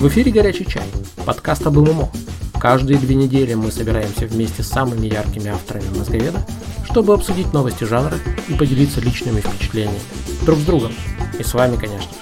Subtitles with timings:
[0.00, 0.86] В эфире «Горячий чай»,
[1.26, 2.10] подкаст об ММО.
[2.58, 6.42] Каждые две недели мы собираемся вместе с самыми яркими авторами мозговеда,
[6.84, 8.16] чтобы обсудить новости жанра
[8.48, 10.00] и поделиться личными впечатлениями.
[10.46, 10.92] Друг с другом.
[11.38, 12.18] И с вами, конечно же.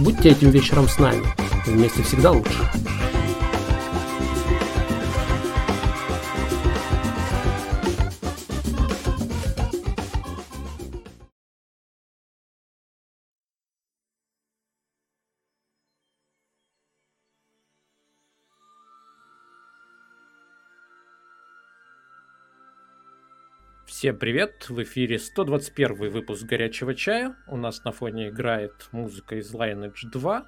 [0.00, 1.24] Будьте этим вечером с нами.
[1.64, 2.70] Вместе всегда лучше.
[24.04, 24.68] Всем привет!
[24.68, 27.36] В эфире 121 выпуск «Горячего чая».
[27.48, 30.46] У нас на фоне играет музыка из Lineage 2.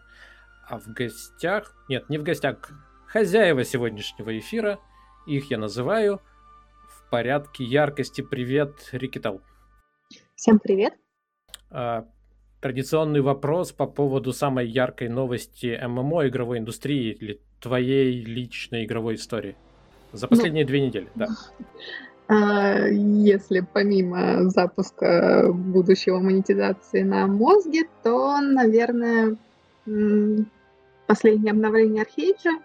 [0.69, 1.75] А в гостях...
[1.89, 2.69] Нет, не в гостях.
[3.07, 4.79] Хозяева сегодняшнего эфира.
[5.27, 6.21] Их я называю
[6.91, 8.21] в порядке яркости.
[8.21, 9.41] Привет, Рикитал.
[10.35, 10.93] Всем привет.
[11.71, 12.05] А,
[12.61, 19.57] традиционный вопрос по поводу самой яркой новости ММО игровой индустрии или твоей личной игровой истории.
[20.13, 21.29] За ну, последние ну, две недели, да.
[22.29, 29.37] А, если помимо запуска будущего монетизации на мозге, то, наверное,
[31.07, 32.59] последнее обновление Архейджа,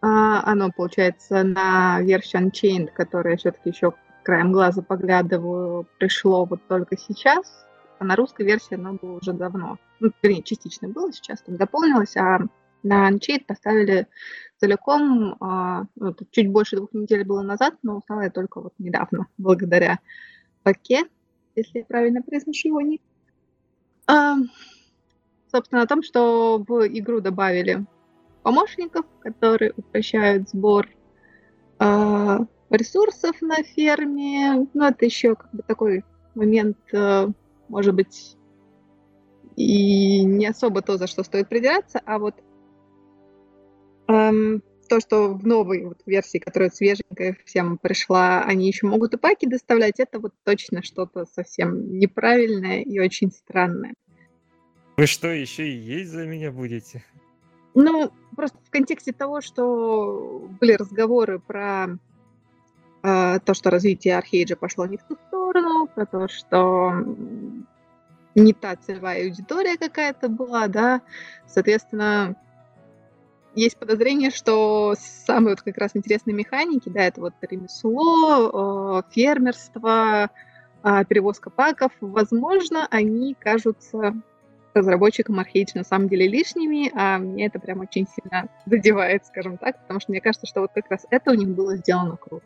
[0.00, 3.92] а, оно, получается, на версию Unchained, которое все-таки еще
[4.24, 7.64] краем глаза поглядываю, пришло вот только сейчас,
[8.00, 9.78] а на русской версии оно было уже давно.
[10.00, 12.40] Ну, вернее, частично было, сейчас там дополнилось, а
[12.82, 14.06] на Unchained поставили
[14.58, 19.26] целиком, а, ну, чуть больше двух недель было назад, но узнала я только вот недавно,
[19.38, 19.98] благодаря
[20.62, 21.04] Паке,
[21.56, 23.02] если я правильно произношу его ник.
[24.06, 24.36] А,
[25.50, 27.84] собственно, о том, что в игру добавили
[28.42, 30.88] помощников, которые упрощают сбор
[31.78, 32.40] а,
[32.70, 34.66] ресурсов на ферме.
[34.74, 37.30] Ну, это еще как бы такой момент, а,
[37.68, 38.36] может быть,
[39.56, 42.34] и не особо то, за что стоит придираться, а вот
[44.12, 49.16] Эм, то, что в новой вот версии, которая свеженькая всем пришла, они еще могут и
[49.16, 53.94] паки доставлять, это вот точно что-то совсем неправильное и очень странное.
[54.98, 57.02] Вы что, еще и есть за меня будете?
[57.74, 61.96] Ну, просто в контексте того, что были разговоры про
[63.02, 66.92] э, то, что развитие Архейджа пошло не в ту сторону, про то, что
[68.34, 71.00] не та целевая аудитория какая-то была, да,
[71.46, 72.36] соответственно,
[73.54, 80.30] есть подозрение, что самые вот как раз интересные механики, да, это вот ремесло, фермерство,
[80.82, 84.14] а, перевозка паков, возможно, они кажутся
[84.74, 89.80] разработчикам Archage на самом деле лишними, а мне это прям очень сильно задевает, скажем так,
[89.82, 92.44] потому что мне кажется, что вот как раз это у них было сделано круто.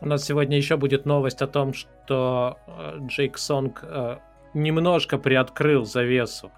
[0.00, 4.18] У нас сегодня еще будет новость о том, что э, Джейк Сонг э,
[4.52, 6.50] немножко приоткрыл завесу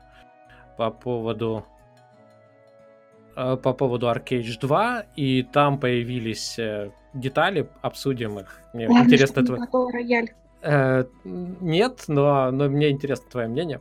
[0.76, 1.75] по поводу Э,
[3.36, 8.60] по поводу Arcade 2, и там появились э, детали, обсудим их.
[8.72, 9.62] Мне Главное, интересно твое...
[9.92, 10.30] рояль.
[10.62, 13.80] Э, нет, но, но мне интересно твое мнение.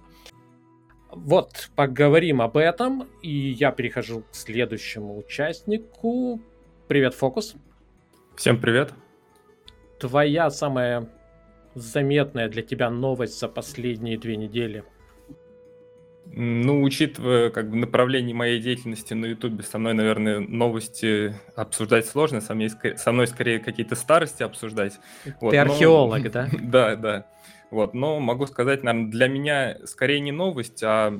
[1.09, 6.41] Вот, поговорим об этом, и я перехожу к следующему участнику.
[6.89, 7.55] Привет, Фокус.
[8.35, 8.93] Всем привет.
[9.99, 11.07] Твоя самая
[11.75, 14.83] заметная для тебя новость за последние две недели–
[16.25, 22.41] ну, учитывая как бы направление моей деятельности на Ютубе, со мной, наверное, новости обсуждать сложно,
[22.41, 24.99] со мной, со мной скорее какие-то старости обсуждать.
[25.23, 26.29] Ты вот, археолог, но...
[26.31, 26.49] да?
[26.61, 27.25] Да, да.
[27.71, 31.19] Вот, но могу сказать, наверное, для меня скорее не новость, а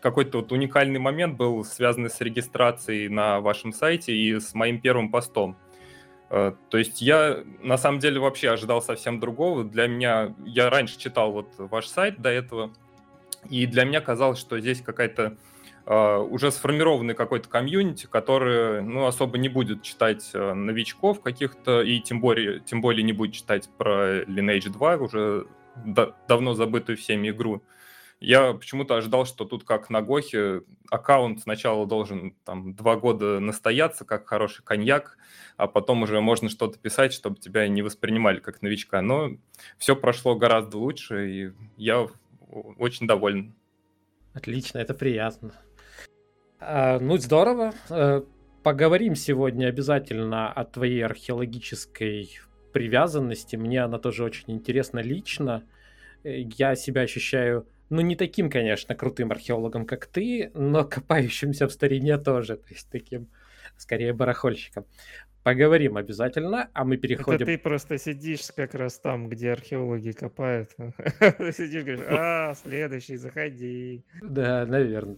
[0.00, 5.10] какой-то вот уникальный момент был связан с регистрацией на вашем сайте и с моим первым
[5.10, 5.56] постом.
[6.30, 9.64] Э, то есть я на самом деле вообще ожидал совсем другого.
[9.64, 12.72] Для меня, я раньше читал вот ваш сайт до этого,
[13.48, 15.36] и для меня казалось, что здесь какая-то
[15.86, 22.00] Uh, уже сформированный какой-то комьюнити, который, ну, особо не будет читать uh, новичков каких-то, и
[22.00, 25.46] тем более, тем более не будет читать про Lineage 2, уже
[25.84, 27.62] да, давно забытую всеми игру.
[28.20, 34.04] Я почему-то ожидал, что тут как на Гохе аккаунт сначала должен там два года настояться,
[34.04, 35.16] как хороший коньяк,
[35.56, 39.00] а потом уже можно что-то писать, чтобы тебя не воспринимали как новичка.
[39.00, 39.30] Но
[39.78, 42.06] все прошло гораздо лучше, и я
[42.50, 43.54] очень доволен.
[44.34, 45.52] Отлично, это приятно.
[46.58, 47.74] А, ну, здорово.
[47.88, 48.24] А,
[48.62, 52.38] поговорим сегодня обязательно о твоей археологической
[52.72, 53.56] привязанности.
[53.56, 55.64] Мне она тоже очень интересна лично.
[56.22, 62.18] Я себя ощущаю, ну, не таким, конечно, крутым археологом, как ты, но копающимся в старине
[62.18, 63.28] тоже, то есть таким,
[63.76, 64.86] скорее, барахольщиком.
[65.42, 67.36] Поговорим обязательно, а мы переходим...
[67.36, 70.70] Это ты просто сидишь как раз там, где археологи копают.
[70.76, 74.04] Сидишь, говоришь, а, следующий, заходи.
[74.20, 75.16] Да, наверное.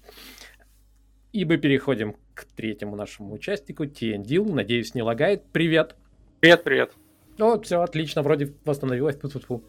[1.33, 4.53] И мы переходим к третьему нашему участнику, TNDIL.
[4.53, 5.45] Надеюсь, не лагает.
[5.51, 5.97] Привет.
[6.39, 6.93] Привет, привет.
[7.41, 9.17] О, все, отлично, вроде восстановилось.
[9.17, 9.63] Фу -фу -фу.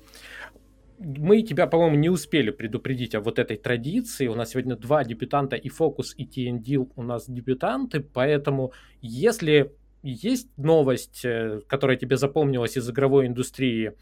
[0.99, 4.27] Мы тебя, по-моему, не успели предупредить о вот этой традиции.
[4.27, 8.71] У нас сегодня два дебютанта, и Фокус, и TNDIL у нас дебютанты, поэтому
[9.01, 9.71] если
[10.11, 13.93] есть новость, э, которая тебе запомнилась из игровой индустрии,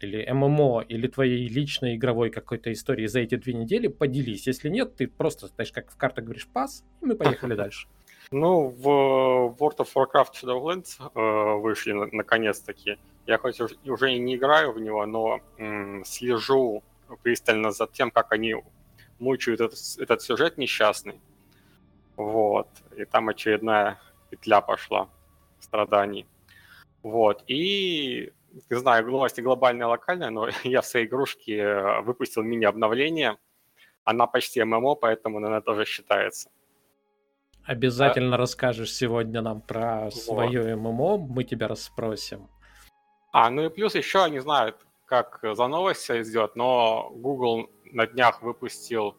[0.00, 4.46] или ММО, или твоей личной игровой какой-то истории за эти две недели, поделись.
[4.46, 7.88] Если нет, ты просто, знаешь, как в картах говоришь, пас, и мы поехали дальше.
[8.30, 12.98] Ну, в World of Warcraft Shadowlands э, вышли на- наконец-таки.
[13.26, 16.82] Я хоть уже и не играю в него, но м, слежу
[17.22, 18.56] пристально за тем, как они
[19.18, 21.20] мучают этот, этот сюжет несчастный.
[22.16, 22.68] Вот.
[22.96, 23.98] И там очередная
[24.30, 25.08] петля пошла
[25.62, 26.26] страданий.
[27.02, 27.42] Вот.
[27.46, 28.32] И,
[28.70, 33.36] не знаю, новости глобальные, локальные, но я в своей игрушке э, выпустил мини-обновление.
[34.04, 36.50] Она почти ММО, поэтому, наверное, тоже считается.
[37.64, 38.38] Обязательно а...
[38.38, 40.14] расскажешь сегодня нам про вот.
[40.14, 42.48] свое ММО, мы тебя расспросим.
[43.32, 44.74] А, ну и плюс еще, не знаю,
[45.06, 49.16] как за новость все идет, но Google на днях выпустил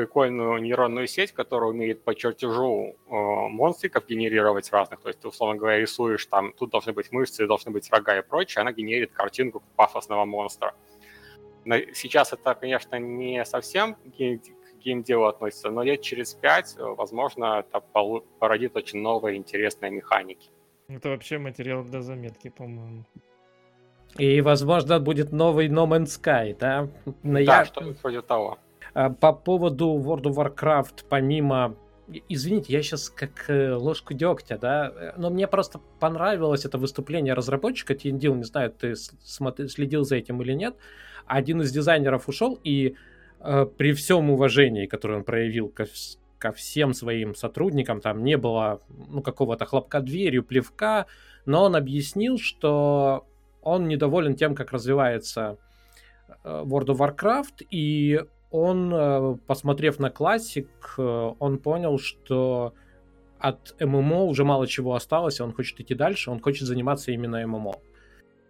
[0.00, 5.00] прикольную нейронную сеть, которая умеет по чертежу э, монстриков генерировать разных.
[5.00, 8.22] То есть ты, условно говоря, рисуешь там, тут должны быть мышцы, должны быть рога и
[8.22, 10.72] прочее, она генерит картинку пафосного монстра.
[11.66, 17.60] Но сейчас это, конечно, не совсем к геймделу относится, но лет через пять, э, возможно,
[17.60, 17.80] это
[18.38, 20.48] породит очень новые интересные механики.
[20.88, 23.04] Это вообще материал для заметки, по-моему.
[24.16, 26.88] И, возможно, будет новый No Man's Sky, да?
[27.22, 27.64] Но да, я...
[27.66, 28.58] что вроде того.
[28.94, 31.76] А, по поводу World of Warcraft, помимо
[32.28, 37.94] Извините, я сейчас как э, ложку дегтя, да, но мне просто понравилось это выступление разработчика
[37.94, 40.74] TNDL, не знаю, ты смотри, следил за этим или нет.
[41.26, 42.96] Один из дизайнеров ушел, и
[43.38, 45.86] э, при всем уважении, которое он проявил ко,
[46.38, 51.06] ко всем своим сотрудникам, там не было ну, какого-то хлопка дверью, плевка,
[51.46, 53.24] но он объяснил, что
[53.62, 55.58] он недоволен тем, как развивается
[56.42, 60.68] э, World of Warcraft, и он, э, посмотрев на классик,
[60.98, 62.74] э, он понял, что
[63.38, 67.74] от ММО уже мало чего осталось, он хочет идти дальше, он хочет заниматься именно ММО.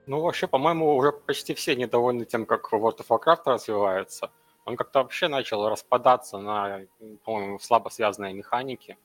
[0.07, 4.31] Ну, вообще, по-моему, уже почти все недовольны тем, как World of Warcraft развивается.
[4.65, 6.81] Он как-то вообще начал распадаться на,
[7.25, 8.97] по-моему, слабо связанные механики.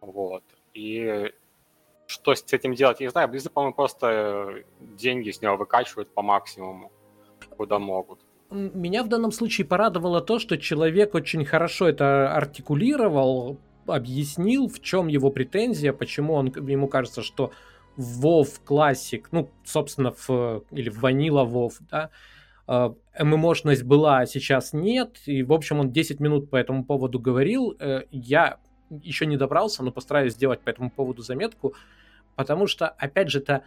[0.00, 0.42] Вот.
[0.74, 1.32] И
[2.06, 3.28] что с этим делать, я не знаю.
[3.28, 6.90] Близы, по-моему, просто деньги с него выкачивают по максимуму,
[7.56, 8.20] куда могут
[8.50, 15.08] меня в данном случае порадовало то, что человек очень хорошо это артикулировал, объяснил, в чем
[15.08, 17.52] его претензия, почему он, ему кажется, что
[17.96, 22.10] WoW Classic, ну, собственно, в, или в Vanilla WoW, да,
[23.18, 27.76] ММОшность была, а сейчас нет, и, в общем, он 10 минут по этому поводу говорил,
[27.80, 28.58] э, я
[28.90, 31.74] еще не добрался, но постараюсь сделать по этому поводу заметку,
[32.36, 33.64] потому что, опять же, это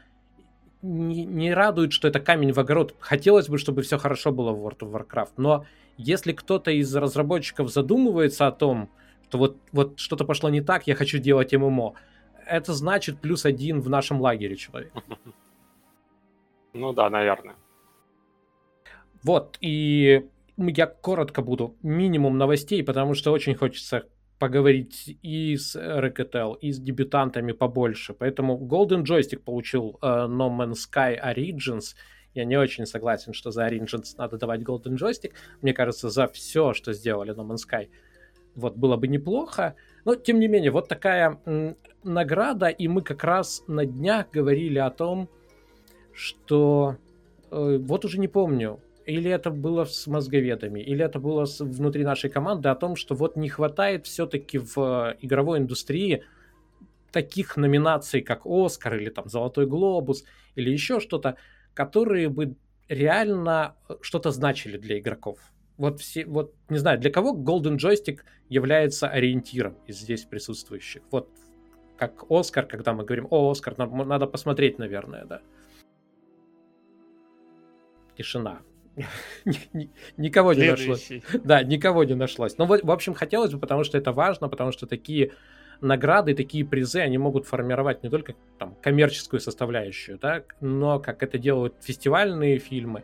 [0.83, 2.95] не, не радует, что это камень в огород.
[2.99, 5.65] Хотелось бы, чтобы все хорошо было в World of Warcraft, но
[5.97, 8.89] если кто-то из разработчиков задумывается о том,
[9.33, 11.95] что вот, вот что-то пошло не так, я хочу делать ММО,
[12.45, 14.93] это значит плюс один в нашем лагере человек.
[16.75, 17.55] Ну да, наверное.
[19.21, 20.25] Вот, и
[20.57, 21.75] я коротко буду.
[21.83, 24.07] Минимум новостей, потому что очень хочется
[24.43, 28.13] поговорить и с Racketel, и с дебютантами побольше.
[28.13, 31.95] Поэтому Golden Joystick получил э, No Man's Sky Origins.
[32.33, 35.31] Я не очень согласен, что за Origins надо давать Golden Joystick.
[35.61, 37.87] Мне кажется, за все, что сделали No Man's Sky,
[38.55, 39.75] вот было бы неплохо.
[40.03, 41.39] Но, тем не менее, вот такая
[42.03, 45.29] награда, и мы как раз на днях говорили о том,
[46.11, 46.97] что...
[47.49, 52.03] Э, вот уже не помню, или это было с мозговедами, или это было с, внутри
[52.03, 56.23] нашей команды о том, что вот не хватает все-таки в э, игровой индустрии
[57.11, 60.23] таких номинаций, как Оскар или там Золотой Глобус
[60.55, 61.35] или еще что-то,
[61.73, 62.55] которые бы
[62.87, 65.39] реально э, что-то значили для игроков.
[65.77, 68.19] Вот все, вот не знаю, для кого Golden Joystick
[68.49, 71.01] является ориентиром из здесь присутствующих.
[71.11, 71.29] Вот
[71.97, 75.41] как Оскар, когда мы говорим, о, Оскар, надо посмотреть, наверное, да.
[78.17, 78.61] Тишина.
[80.17, 81.09] никого не нашлось.
[81.43, 82.57] Да, никого не нашлось.
[82.57, 85.31] Но, в общем, хотелось бы, потому что это важно, потому что такие
[85.81, 91.37] награды, такие призы, они могут формировать не только там, коммерческую составляющую, да, но как это
[91.37, 93.03] делают фестивальные фильмы,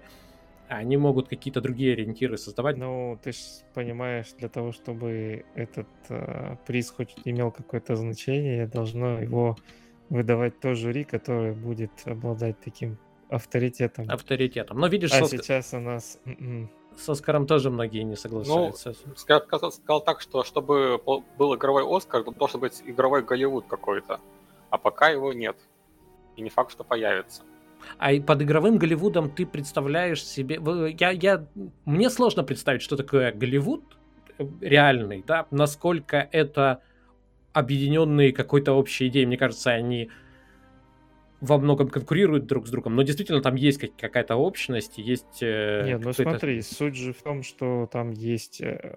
[0.70, 2.78] они могут какие-то другие ориентиры создавать.
[2.78, 3.40] Ну, ты же
[3.74, 9.58] понимаешь, для того, чтобы этот э, приз хоть имел какое-то значение, должно его
[10.10, 14.10] выдавать то жюри, которое будет обладать таким авторитетом.
[14.10, 14.78] Авторитетом.
[14.80, 16.20] Но видишь, А со, сейчас у нас...
[16.26, 16.70] м-м.
[16.98, 18.94] с Оскаром тоже многие не Ну, соглашаются.
[19.16, 21.00] сказал, сказал- сказал так, что чтобы
[21.38, 24.20] был игровой Оскар, то должен быть игровой Голливуд какой-то.
[24.70, 25.56] А пока его нет.
[26.36, 27.44] И не факт, что появится.
[27.98, 30.60] А и под игровым Голливудом ты представляешь себе...
[31.00, 31.46] Я, я...
[31.86, 33.84] Мне сложно представить, что такое Голливуд
[34.38, 36.82] э, реальный, да, насколько это
[37.54, 39.26] объединенные какой-то общей идеей.
[39.26, 40.10] Мне кажется, они
[41.42, 45.42] во многом конкурируют друг с другом, но действительно там есть как- какая-то общность, есть...
[45.42, 48.96] э, Нет, ну смотри, суть же в том, что там есть э,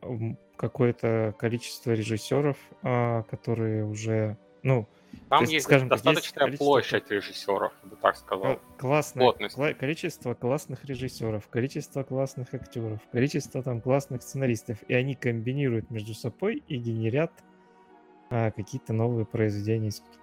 [0.56, 4.88] какое-то количество режиссеров, а, которые уже, ну,
[5.28, 8.44] Там есть, есть скажем есть достаточная количество- площадь режиссеров, я бы так сказал.
[8.54, 15.14] кла- классное кла- количество классных режиссеров, количество классных актеров, количество там классных сценаристов, и они
[15.14, 17.30] комбинируют между собой и генерят
[18.30, 19.90] а, какие-то новые произведения.
[19.90, 20.21] искусства.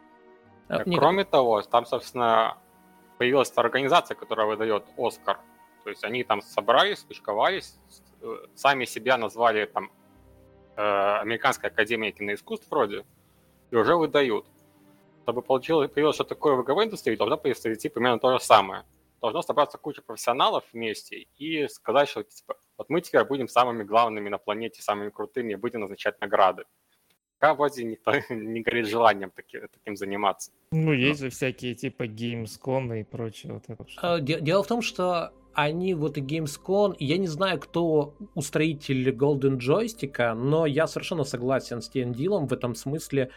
[0.69, 2.57] А, мне- Кроме того, там, собственно,
[3.17, 5.39] появилась та организация, которая выдает Оскар.
[5.83, 7.77] То есть они там собрались, кучковались,
[8.21, 9.91] э, сами себя назвали там
[10.77, 13.03] э, Американская академия киноискусств вроде,
[13.71, 14.45] и уже выдают.
[15.23, 18.85] Чтобы получилось, появилось что такое в игровой индустрии, должно произойти примерно то же самое.
[19.21, 24.29] Должно собраться куча профессионалов вместе и сказать, что типа, вот мы теперь будем самыми главными
[24.29, 26.63] на планете, самыми крутыми, и будем назначать награды.
[27.39, 30.51] Пока вроде никто не горит желанием таки- таким заниматься.
[30.71, 33.53] Ну, есть же всякие типа Gamescom и прочее.
[33.53, 34.13] Вот это что.
[34.15, 39.09] А, де- Дело в том, что они вот и Gamescom, я не знаю, кто устроитель
[39.11, 43.29] Golden Joystick, но я совершенно согласен с тем Дилом в этом смысле,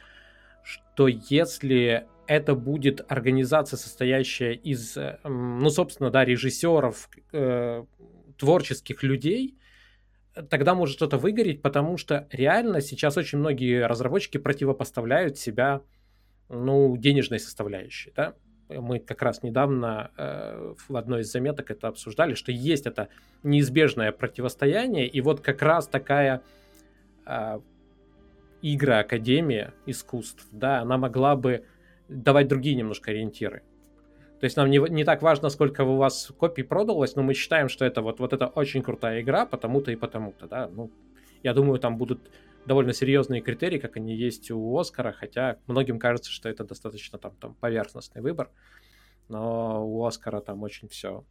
[0.65, 7.85] что если это будет организация, состоящая из, э, ну, собственно, да, режиссеров, э,
[8.39, 9.57] творческих людей,
[10.35, 15.83] тогда может что-то выгореть, потому что реально сейчас очень многие разработчики противопоставляют себя,
[16.49, 18.35] ну, денежной составляющей, да.
[18.69, 23.09] Мы как раз недавно э, в одной из заметок это обсуждали, что есть это
[23.43, 26.43] неизбежное противостояние, и вот как раз такая
[27.27, 27.61] э,
[28.63, 31.67] игра Академия искусств, да, она могла бы
[32.09, 33.63] давать другие немножко ориентиры.
[34.43, 37.69] То есть нам не, не так важно, сколько у вас копий продалось, но мы считаем,
[37.69, 40.67] что это вот, вот это очень крутая игра, потому-то и потому-то, да.
[40.67, 40.91] Ну,
[41.45, 42.29] я думаю, там будут
[42.67, 47.37] довольно серьезные критерии, как они есть у Оскара, хотя многим кажется, что это достаточно там,
[47.37, 48.51] там поверхностный выбор,
[49.29, 51.25] но у Оскара там очень все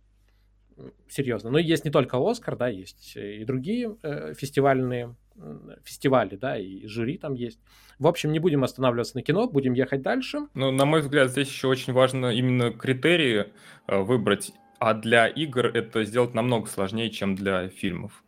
[1.10, 1.50] серьезно.
[1.50, 6.86] Но есть не только Оскар, да, есть и другие э, фестивальные м, фестивали, да, и
[6.88, 7.60] жюри там есть.
[8.00, 10.48] В общем, не будем останавливаться на кино, будем ехать дальше.
[10.54, 13.48] Ну, на мой взгляд, здесь еще очень важно именно критерии
[13.88, 18.24] э, выбрать, а для игр это сделать намного сложнее, чем для фильмов.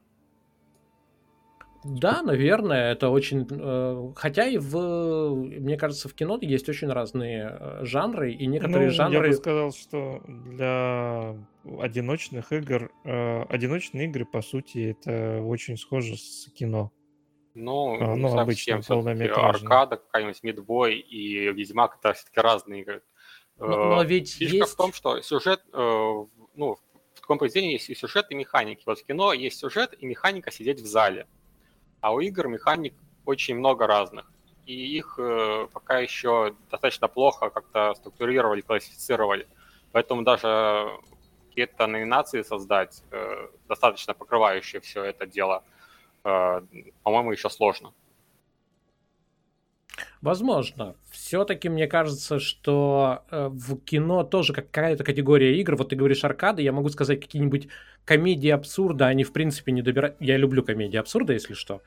[1.83, 3.47] Да, наверное, это очень...
[3.49, 5.35] э, Хотя и в...
[5.35, 9.27] Мне кажется, в кино есть очень разные э, жанры, и некоторые Ну, жанры...
[9.27, 11.35] Я бы сказал, что для
[11.79, 16.91] одиночных игр, э, одиночные игры, по сути, это очень схоже с кино.
[17.53, 18.77] Ну, А, не ну, обычно.
[18.77, 23.03] Аркада, какая-нибудь Мидбой и Ведьмак это все-таки разные игры.
[23.59, 24.73] Но, но ведь Фишка есть...
[24.73, 26.75] в том, что сюжет, в- ну,
[27.13, 28.83] в таком произведении есть и сюжет, и механики.
[28.85, 31.27] Вот в кино есть сюжет и механика сидеть в зале.
[32.03, 32.93] А у игр механик
[33.25, 34.29] очень много разных.
[34.65, 39.47] И их э, пока еще достаточно плохо как-то структурировали, классифицировали.
[39.93, 40.89] Поэтому даже
[41.47, 45.63] какие-то номинации создать, э, достаточно покрывающие все это дело,
[46.25, 46.61] э,
[47.03, 47.93] по-моему, еще сложно.
[50.21, 50.95] Возможно.
[51.11, 55.75] Все-таки мне кажется, что э, в кино тоже какая-то категория игр.
[55.75, 57.67] Вот ты говоришь аркады, я могу сказать какие-нибудь
[58.05, 60.15] комедии абсурда, они в принципе не добирают.
[60.19, 61.81] Я люблю комедии абсурда, если что.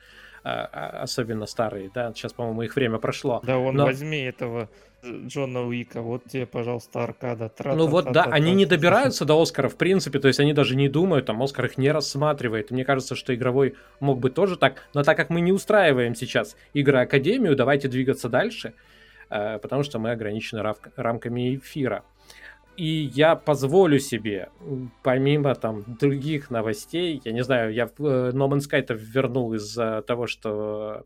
[0.49, 2.13] А, а, особенно старые, да.
[2.13, 3.41] Сейчас, по-моему, их время прошло.
[3.43, 4.69] Да, он Но- возьми этого
[5.03, 7.51] э, Джона Уика, вот тебе, пожалуйста, аркада.
[7.65, 10.87] Ну вот да, они не добираются до Оскара, в принципе, то есть они даже не
[10.87, 12.71] думают, там Оскар их не рассматривает.
[12.71, 16.55] Мне кажется, что игровой мог бы тоже так, но так как мы не устраиваем сейчас
[16.71, 18.73] игры Академию, давайте двигаться дальше,
[19.29, 20.63] э, потому что мы ограничены
[20.95, 22.05] рамками эфира.
[22.77, 24.49] И я позволю себе,
[25.01, 30.27] помимо там других новостей, я не знаю, я э, No Man's Sky-то вернул из-за того,
[30.27, 31.03] что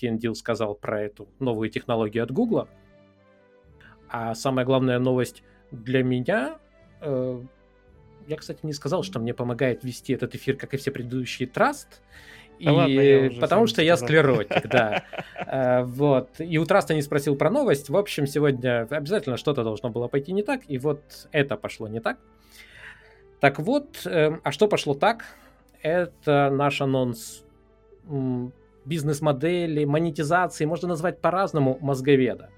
[0.00, 2.68] TNDL сказал про эту новую технологию от Гугла.
[4.08, 6.58] А самая главная новость для меня,
[7.00, 7.42] э,
[8.28, 12.00] я, кстати, не сказал, что мне помогает вести этот эфир, как и все предыдущие, Траст.
[12.60, 15.04] Да ладно, я потому что я склеротик, да.
[15.46, 16.28] Э, Вот.
[16.40, 17.88] И у Траста не спросил про новость.
[17.88, 21.00] В общем, сегодня обязательно что-то должно было пойти не так, и вот
[21.32, 22.18] это пошло не так.
[23.40, 25.24] Так вот, эм, а что пошло так?
[25.80, 27.44] Это наш анонс
[28.84, 32.50] бизнес-модели, монетизации, можно назвать по-разному, мозговеда.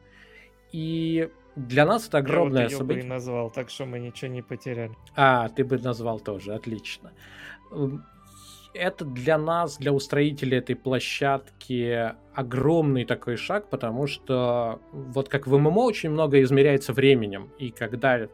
[0.73, 3.09] И для нас это огромное Я вот её бы и событие.
[3.09, 4.93] назвал, так что мы ничего не потеряли.
[5.17, 7.13] А, ты бы назвал тоже, отлично.
[8.73, 15.57] Это для нас, для устроителей этой площадки, огромный такой шаг, потому что вот как в
[15.57, 18.29] ММО очень много измеряется временем, и когда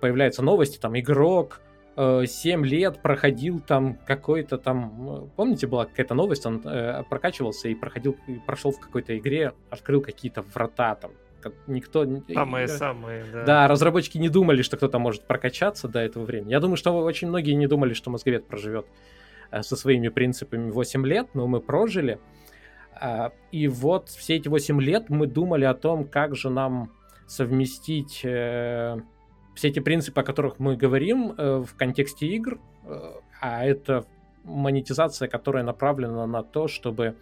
[0.00, 1.60] появляются новости, там игрок
[1.96, 7.68] э, 7 лет проходил там какой-то там, э, помните, была какая-то новость, он э, прокачивался
[7.68, 12.04] и проходил, и прошел в какой-то игре, открыл какие-то врата там, как никто...
[12.32, 13.44] Самые э, самые, да.
[13.44, 16.50] да, разработчики не думали, что кто-то может прокачаться до этого времени.
[16.50, 19.21] Я думаю, что очень многие не думали, что мозговед проживет э,
[19.60, 22.18] со своими принципами 8 лет, но мы прожили.
[22.94, 26.90] А, И вот все эти 8 лет мы думали о том, как же нам
[27.26, 28.98] совместить э,
[29.54, 34.04] все эти принципы, о которых мы говорим э, в контексте игр, э, а это
[34.44, 37.16] монетизация, которая направлена на то, чтобы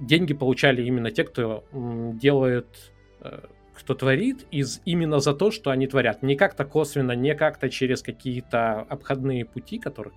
[0.00, 3.40] деньги получали именно те, кто делает э,
[3.74, 6.22] кто творит, из именно за то, что они творят.
[6.22, 10.14] Не как-то косвенно, не как-то через какие-то обходные пути, которых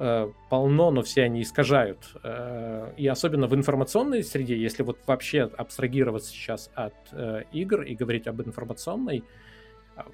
[0.00, 1.98] э, полно, но все они искажают.
[2.22, 7.94] Э, и особенно в информационной среде, если вот вообще абстрагироваться сейчас от э, игр и
[7.94, 9.22] говорить об информационной,
[9.94, 10.08] от,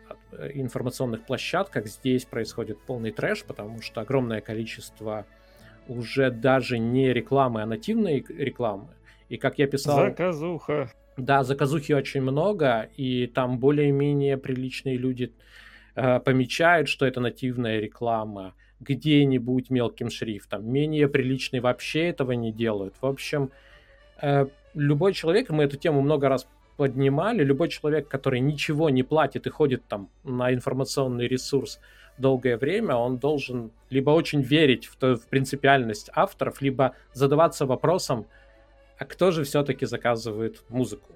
[0.55, 5.25] информационных площадках, здесь происходит полный трэш, потому что огромное количество
[5.87, 8.89] уже даже не рекламы, а нативной рекламы.
[9.29, 9.97] И как я писал...
[9.97, 10.91] Заказуха.
[11.17, 15.33] Да, заказухи очень много, и там более-менее приличные люди
[15.95, 20.71] э, помечают, что это нативная реклама где-нибудь мелким шрифтом.
[20.71, 22.95] Менее приличные вообще этого не делают.
[23.01, 23.51] В общем,
[24.21, 29.47] э, любой человек, мы эту тему много раз поднимали, любой человек, который ничего не платит
[29.47, 31.81] и ходит там на информационный ресурс
[32.19, 38.27] долгое время, он должен либо очень верить в, то, в принципиальность авторов, либо задаваться вопросом,
[38.99, 41.13] а кто же все-таки заказывает музыку?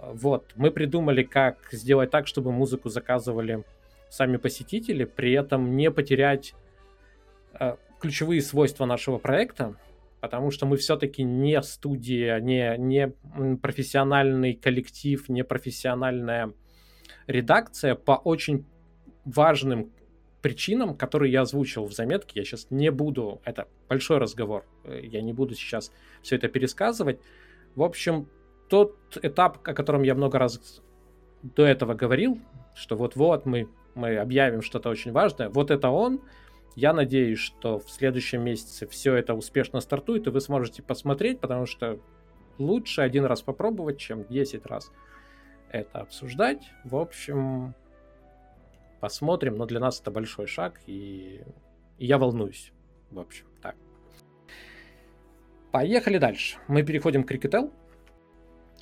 [0.00, 3.64] Вот, мы придумали, как сделать так, чтобы музыку заказывали
[4.08, 6.54] сами посетители, при этом не потерять
[8.00, 9.76] ключевые свойства нашего проекта,
[10.20, 13.08] потому что мы все-таки не студия, не, не
[13.56, 16.52] профессиональный коллектив, не профессиональная
[17.26, 18.66] редакция по очень
[19.24, 19.92] важным
[20.42, 22.40] причинам, которые я озвучил в заметке.
[22.40, 27.20] Я сейчас не буду, это большой разговор, я не буду сейчас все это пересказывать.
[27.74, 28.28] В общем,
[28.68, 30.82] тот этап, о котором я много раз
[31.42, 32.40] до этого говорил,
[32.74, 36.20] что вот-вот мы, мы объявим что-то очень важное, вот это он.
[36.76, 41.66] Я надеюсь, что в следующем месяце все это успешно стартует, и вы сможете посмотреть, потому
[41.66, 41.98] что
[42.58, 44.92] лучше один раз попробовать, чем 10 раз
[45.70, 46.62] это обсуждать.
[46.84, 47.74] В общем,
[49.00, 51.42] посмотрим, но для нас это большой шаг, и,
[51.98, 52.72] и я волнуюсь.
[53.10, 53.76] В общем, так.
[55.72, 56.58] Поехали дальше.
[56.68, 57.72] Мы переходим к Рикетел.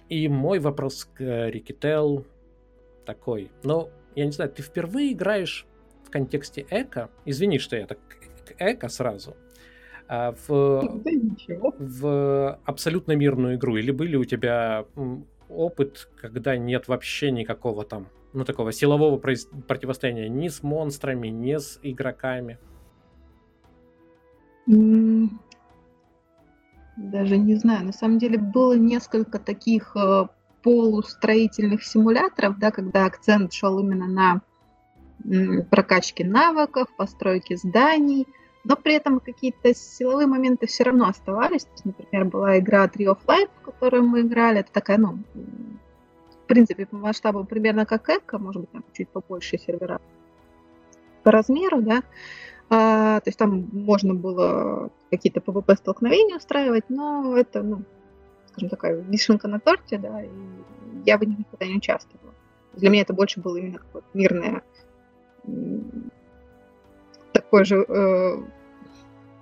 [0.09, 2.27] И мой вопрос к Рикетел
[3.05, 3.51] такой.
[3.63, 5.67] Ну, я не знаю, ты впервые играешь
[6.09, 7.11] в контексте эко?
[7.27, 9.37] Извини, что я так к эко сразу.
[10.09, 11.03] А в,
[11.79, 13.77] в абсолютно мирную игру?
[13.77, 14.87] Или были у тебя
[15.51, 21.57] опыт, когда нет вообще никакого там, ну, такого силового произ- противостояния ни с монстрами, ни
[21.57, 22.59] с игроками?
[26.97, 27.85] Даже не знаю.
[27.87, 30.27] На самом деле было несколько таких э,
[30.63, 34.43] полустроительных симуляторов, да, когда акцент шел именно на
[35.25, 38.27] м, прокачке навыков, постройке зданий,
[38.65, 41.65] но при этом какие-то силовые моменты все равно оставались.
[41.65, 44.61] То есть, например, была игра Tree of Life, в которую мы играли.
[44.61, 49.59] Это такая, ну, в принципе, по масштабу примерно как Эко, может быть, там чуть побольше
[49.59, 50.01] сервера
[51.23, 52.03] по размеру, да.
[52.71, 57.83] А, то есть там можно было какие-то PvP-столкновения устраивать, но это, ну,
[58.51, 60.29] скажем, такая вишенка на торте, да, и
[61.07, 62.35] я них никогда не участвовала.
[62.75, 64.63] Для меня это больше было именно какое-то мирное,
[65.49, 66.11] м,
[67.33, 68.37] такое же э,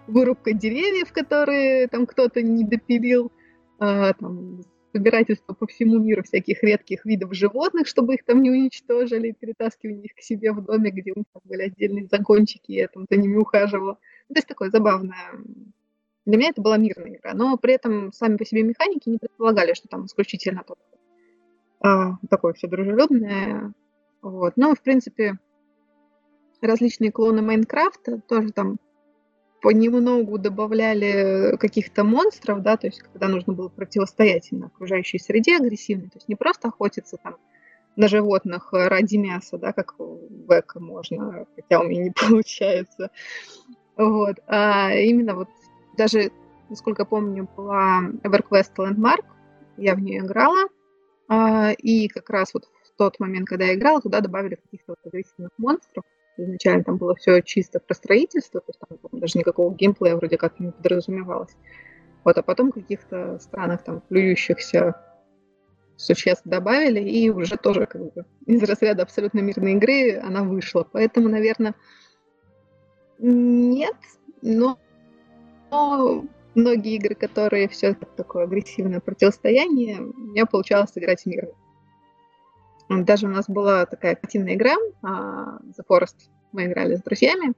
[0.06, 3.32] вырубка деревьев, которые там кто-то не допилил,
[3.78, 9.36] а, там, собирательство по всему миру всяких редких видов животных, чтобы их там не уничтожили,
[9.38, 12.88] перетаскивание их к себе в доме, где у них там были отдельные загончики, и я
[12.88, 13.98] там за ними ухаживала.
[14.28, 15.32] Ну, то есть такое забавное.
[16.24, 19.74] Для меня это была мирная игра, но при этом сами по себе механики не предполагали,
[19.74, 20.82] что там исключительно только
[21.80, 23.72] а, такое все дружелюбное.
[24.22, 24.54] Вот.
[24.56, 25.38] Но, в принципе,
[26.62, 28.78] различные клоны Майнкрафта тоже там
[29.62, 36.08] понемногу добавляли каких-то монстров, да, то есть когда нужно было противостоять именно окружающей среде агрессивной,
[36.08, 37.36] то есть не просто охотиться там
[37.96, 43.10] на животных ради мяса, да, как в эко можно, хотя у меня не получается,
[43.96, 45.48] вот, а именно вот
[45.96, 46.30] даже,
[46.68, 49.24] насколько помню, была EverQuest Landmark,
[49.78, 50.68] я в нее играла,
[51.28, 54.98] А, и как раз вот в тот момент, когда я играла, туда добавили каких-то вот
[55.04, 56.04] агрессивных монстров.
[56.36, 60.60] Изначально там было все чисто про строительство, то есть там даже никакого геймплея вроде как
[60.60, 61.56] не подразумевалось.
[62.24, 65.00] Вот, а потом каких-то странных там плюющихся
[65.96, 70.86] существ добавили, и уже тоже как бы из разряда абсолютно мирной игры она вышла.
[70.90, 71.74] Поэтому, наверное,
[73.18, 73.96] нет,
[74.42, 74.78] но,
[75.70, 81.52] но многие игры, которые все такое агрессивное противостояние, у меня получалось играть мирно.
[82.88, 86.30] Даже у нас была такая активная игра uh, The Forest.
[86.52, 87.54] Мы играли с друзьями.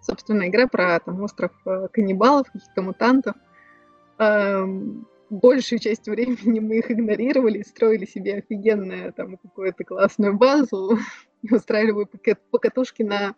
[0.00, 3.34] Собственно, игра про там, остров э, каннибалов, каких-то мутантов.
[4.18, 10.98] Uh, большую часть времени мы их игнорировали, строили себе офигенную там какую-то классную базу
[11.50, 12.06] устраивали
[12.50, 13.34] покатушки на...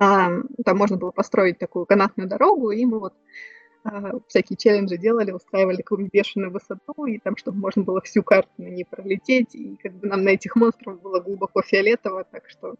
[0.00, 0.30] А,
[0.64, 3.16] там можно было построить такую канатную дорогу, и мы вот а,
[4.28, 8.68] всякие челленджи делали, устраивали какую-нибудь бешеную высоту, и там, чтобы можно было всю карту на
[8.68, 12.74] ней пролететь, и как бы нам на этих монстров было глубоко фиолетово, так что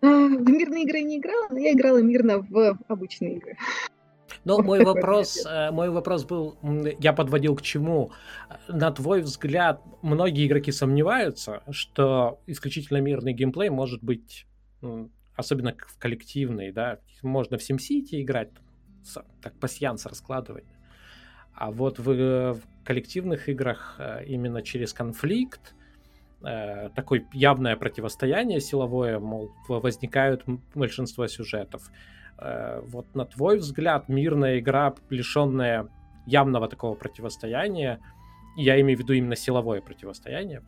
[0.00, 3.56] в мирные игры не играла, но я играла мирно в обычные игры.
[4.44, 6.56] Но мой вопрос, э, мой вопрос был,
[7.00, 8.12] я подводил к чему?
[8.68, 14.46] На твой взгляд, многие игроки сомневаются, что исключительно мирный геймплей может быть,
[15.34, 18.50] особенно в коллективный, да, можно в SimCity играть,
[19.40, 20.66] так пассианс раскладывать.
[21.54, 22.04] А вот в,
[22.54, 25.74] в коллективных играх э, именно через конфликт,
[26.42, 31.90] э, такое явное противостояние силовое, мол, возникают большинство сюжетов.
[32.38, 35.88] Э, вот на твой взгляд, мирная игра, лишенная
[36.26, 37.98] явного такого противостояния,
[38.56, 40.62] я имею в виду именно силовое противостояние,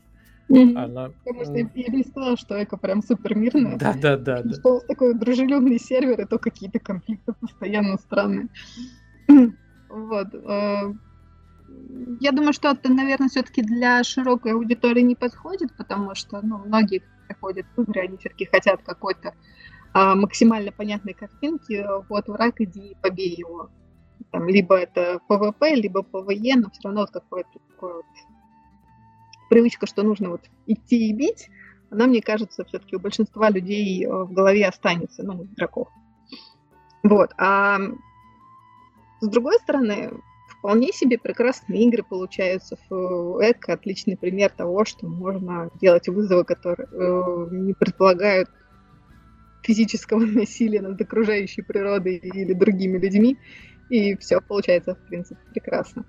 [0.50, 0.76] Mm-hmm.
[0.76, 1.10] Она...
[1.24, 3.76] Потому что я, я не сказала, что Эко прям супер мирная.
[3.76, 4.42] Да, да, да.
[4.52, 8.48] Что у нас такой дружелюбный сервер, и то какие-то конфликты постоянно странные.
[9.88, 10.34] вот.
[10.34, 10.92] Э,
[12.20, 17.02] я думаю, что это, наверное, все-таки для широкой аудитории не подходит, потому что ну, многие
[17.28, 19.34] приходят в игры, они все-таки хотят какой-то
[19.92, 23.70] а, максимально понятной картинки, вот враг, иди побей его.
[24.32, 28.04] Там, либо это PvP, либо PvE, но все равно вот какое-то такое вот
[29.50, 31.50] привычка, что нужно вот идти и бить,
[31.90, 35.88] она, мне кажется, все-таки у большинства людей э, в голове останется, ну, игроков.
[37.02, 37.32] Вот.
[37.36, 37.78] А
[39.20, 40.12] с другой стороны,
[40.48, 42.76] вполне себе прекрасные игры получаются.
[42.90, 48.48] Eco отличный пример того, что можно делать вызовы, которые э, не предполагают
[49.62, 53.36] физического насилия над окружающей природой или другими людьми,
[53.88, 56.04] и все получается, в принципе, прекрасно.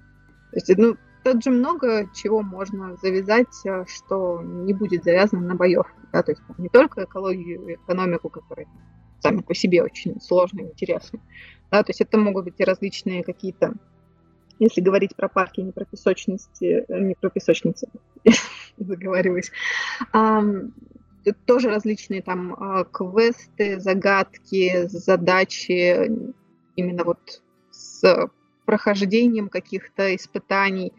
[0.52, 5.56] То есть, ну, тут же много чего можно завязать, э, что не будет завязано на
[5.56, 6.00] боевку.
[6.12, 6.24] Да?
[6.24, 8.68] То есть не только экологию экономику, которые
[9.20, 11.20] сами по себе очень сложные и интересны.
[11.72, 11.84] Да?
[11.84, 13.74] То есть это могут быть и различные какие-то,
[14.60, 17.88] если говорить про парки, не про песочности, э, не про песочницы,
[18.78, 19.52] заговариваюсь,
[21.46, 26.12] тоже различные там а, квесты, загадки, задачи
[26.76, 28.30] именно вот с
[28.72, 30.94] прохождением каких-то испытаний,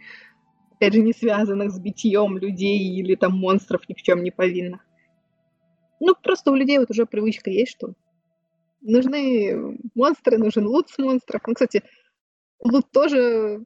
[0.75, 4.83] опять же, не связанных с битьем людей или там монстров ни в чем не повинных.
[5.99, 7.95] Ну, просто у людей вот уже привычка есть, что
[8.83, 11.41] нужны монстры, нужен лут с монстров.
[11.47, 11.83] Ну, кстати,
[12.63, 13.65] лут тоже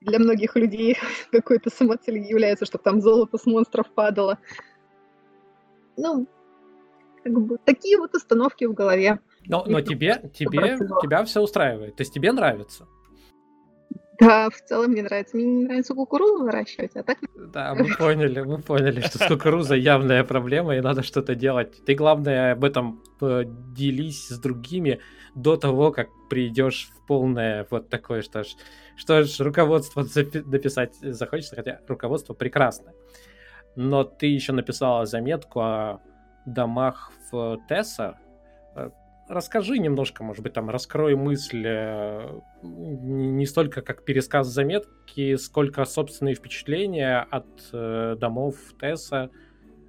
[0.00, 0.96] для многих людей
[1.30, 4.38] какой-то самоцелью является, чтобы там золото с монстров падало
[5.98, 6.26] ну,
[7.22, 9.20] как бы такие вот установки в голове.
[9.46, 12.86] Но, но тебе, тебе, тебя все устраивает, то есть тебе нравится.
[14.20, 15.36] Да, в целом мне нравится.
[15.36, 17.18] Мне не нравится кукурузу выращивать, а так...
[17.52, 21.84] Да, мы поняли, мы поняли, что с кукурузой явная проблема, и надо что-то делать.
[21.84, 23.02] Ты, главное, об этом
[23.74, 25.00] делись с другими
[25.34, 28.48] до того, как придешь в полное вот такое, что ж,
[28.96, 30.06] что ж руководство
[30.44, 32.94] написать захочется, хотя руководство прекрасное
[33.76, 36.00] но ты еще написала заметку о
[36.46, 38.18] домах в Тесса.
[39.32, 45.84] Э, расскажи немножко, может быть, там раскрой мысль э, не столько как пересказ заметки, сколько
[45.84, 49.30] собственные впечатления от э, домов Тесса,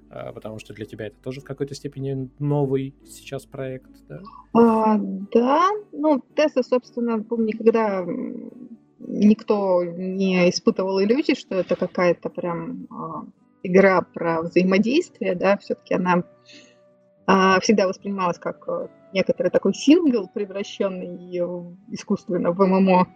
[0.08, 4.20] потому что для тебя это тоже в какой-то степени новый сейчас проект, да?
[4.52, 8.06] А, да, ну, Тесса, собственно, помню, никогда
[9.00, 13.24] никто не испытывал иллюзий, что это какая-то прям а,
[13.64, 16.22] игра про взаимодействие, да, все-таки она
[17.60, 21.16] всегда воспринималась как э, некоторый такой сингл, превращенный
[21.90, 23.08] искусственно в ММО.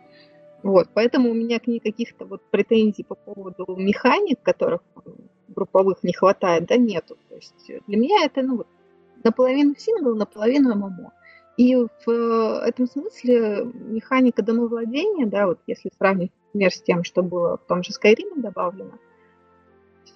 [0.63, 4.81] Вот, поэтому у меня к ней каких-то вот претензий по поводу механик, которых
[5.49, 7.17] групповых не хватает, да, нету.
[7.29, 8.67] То есть для меня это, ну, вот,
[9.23, 11.13] наполовину сингл, наполовину ММО.
[11.59, 17.59] И в этом смысле механика домовладения, да, вот если сравнить, например, с тем, что было
[17.59, 18.93] в том же Skyrim добавлено,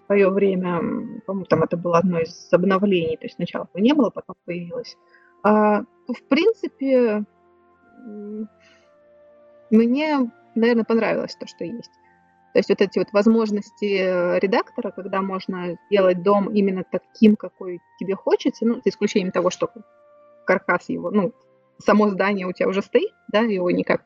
[0.07, 0.79] свое время,
[1.27, 4.97] по-моему, там это было одно из обновлений, то есть сначала его не было, потом появилось,
[5.43, 7.25] а, в принципе,
[9.71, 11.91] мне, наверное, понравилось то, что есть.
[12.53, 18.15] То есть вот эти вот возможности редактора, когда можно сделать дом именно таким, какой тебе
[18.15, 19.71] хочется, ну, за исключением того, что
[20.45, 21.33] каркас его, ну,
[21.79, 24.03] само здание у тебя уже стоит, да, его никак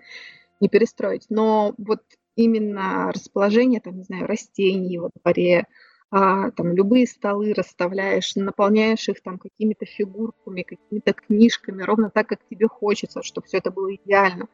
[0.60, 1.26] не перестроить.
[1.28, 2.02] Но вот
[2.36, 5.66] именно расположение, там, не знаю, растений во дворе,
[6.10, 12.40] а, там любые столы расставляешь, наполняешь их там какими-то фигурками, какими-то книжками, ровно так, как
[12.48, 14.46] тебе хочется, чтобы все это было идеально.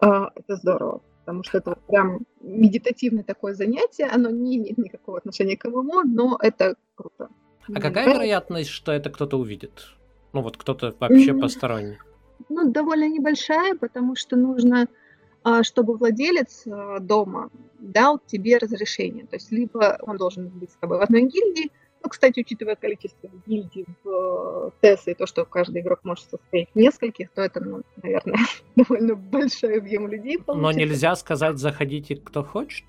[0.00, 5.56] А, это здорово, потому что это прям медитативное такое занятие, оно не имеет никакого отношения
[5.56, 7.30] к ММО, но это круто.
[7.74, 9.88] А какая вероятность, что это кто-то увидит?
[10.32, 11.98] Ну вот кто-то вообще посторонний.
[12.48, 14.88] Ну, довольно небольшая, потому что нужно,
[15.62, 19.26] чтобы владелец а, дома дал тебе разрешение.
[19.26, 21.70] То есть либо он должен быть с тобой в одной гильдии,
[22.02, 26.78] ну, кстати, учитывая количество гильдий в ТЭС и то, что каждый игрок может состоять в
[26.78, 28.38] нескольких, то это, ну, наверное,
[28.76, 30.62] довольно большой объем людей получится.
[30.62, 32.84] Но нельзя сказать, заходите кто хочет?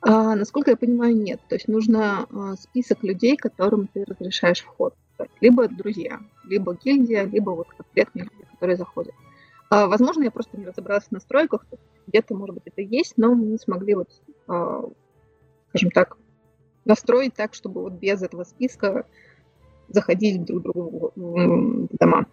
[0.00, 1.40] А, насколько я понимаю, нет.
[1.48, 4.94] То есть нужно а, список людей, которым ты разрешаешь вход.
[5.40, 9.14] Либо друзья, либо гильдия, либо вот конкретные люди, которые заходят.
[9.70, 11.64] А, возможно, я просто не разобралась в настройках,
[12.08, 14.08] где-то, может быть, это есть, но мы не смогли вот,
[14.48, 14.82] а,
[15.68, 16.18] скажем так,
[16.84, 19.06] настроить так, чтобы вот без этого списка
[19.88, 22.26] заходить друг другу в дома.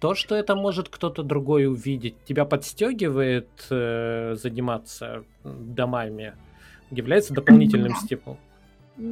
[0.00, 6.34] То, что это может кто-то другой увидеть, тебя подстегивает э, заниматься домами,
[6.90, 7.98] является дополнительным да.
[7.98, 8.38] стимулом?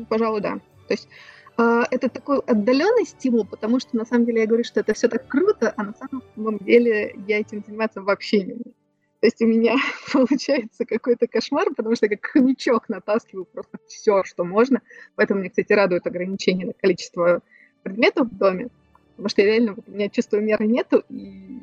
[0.09, 0.55] Пожалуй, да.
[0.89, 1.09] То есть
[1.57, 5.27] это такой отдаленный стимул, потому что на самом деле я говорю, что это все так
[5.27, 8.75] круто, а на самом деле я этим заниматься вообще не умею.
[9.23, 9.77] То есть у меня
[10.13, 14.83] получается какой-то кошмар, потому что я как хомячок натаскиваю просто все, что можно.
[15.15, 17.41] Поэтому мне, кстати, радует ограничение на количество
[17.85, 18.69] предметов в доме,
[19.11, 21.63] потому что реально вот, у меня чувства меры нету, и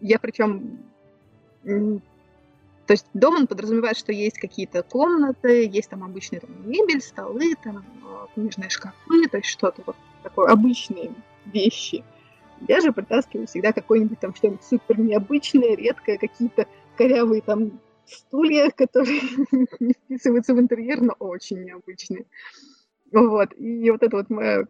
[0.00, 0.80] я причем
[2.86, 7.54] то есть дом, он подразумевает, что есть какие-то комнаты, есть там обычные там, мебель, столы,
[7.62, 11.12] там а, книжные шкафы, то есть что-то вот такое, обычные
[11.46, 12.04] вещи.
[12.68, 19.20] Я же притаскиваю всегда какое-нибудь там что-нибудь супер необычное, редкое, какие-то корявые там стулья, которые
[19.80, 22.26] не вписываются в интерьер, но очень необычные.
[23.12, 23.50] Вот.
[23.58, 24.64] И вот это вот моя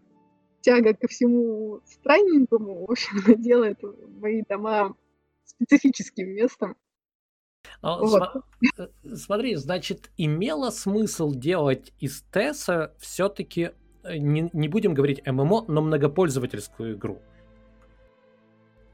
[0.62, 3.79] тяга ко всему странненькому, в общем, делает
[4.20, 4.96] мои дома
[5.44, 6.76] специфическим местом.
[7.83, 8.42] А, вот.
[8.79, 13.70] Э, смотри, значит, имело смысл делать из ТЭСа все-таки,
[14.05, 17.20] э, не, не будем говорить ММО, но многопользовательскую игру.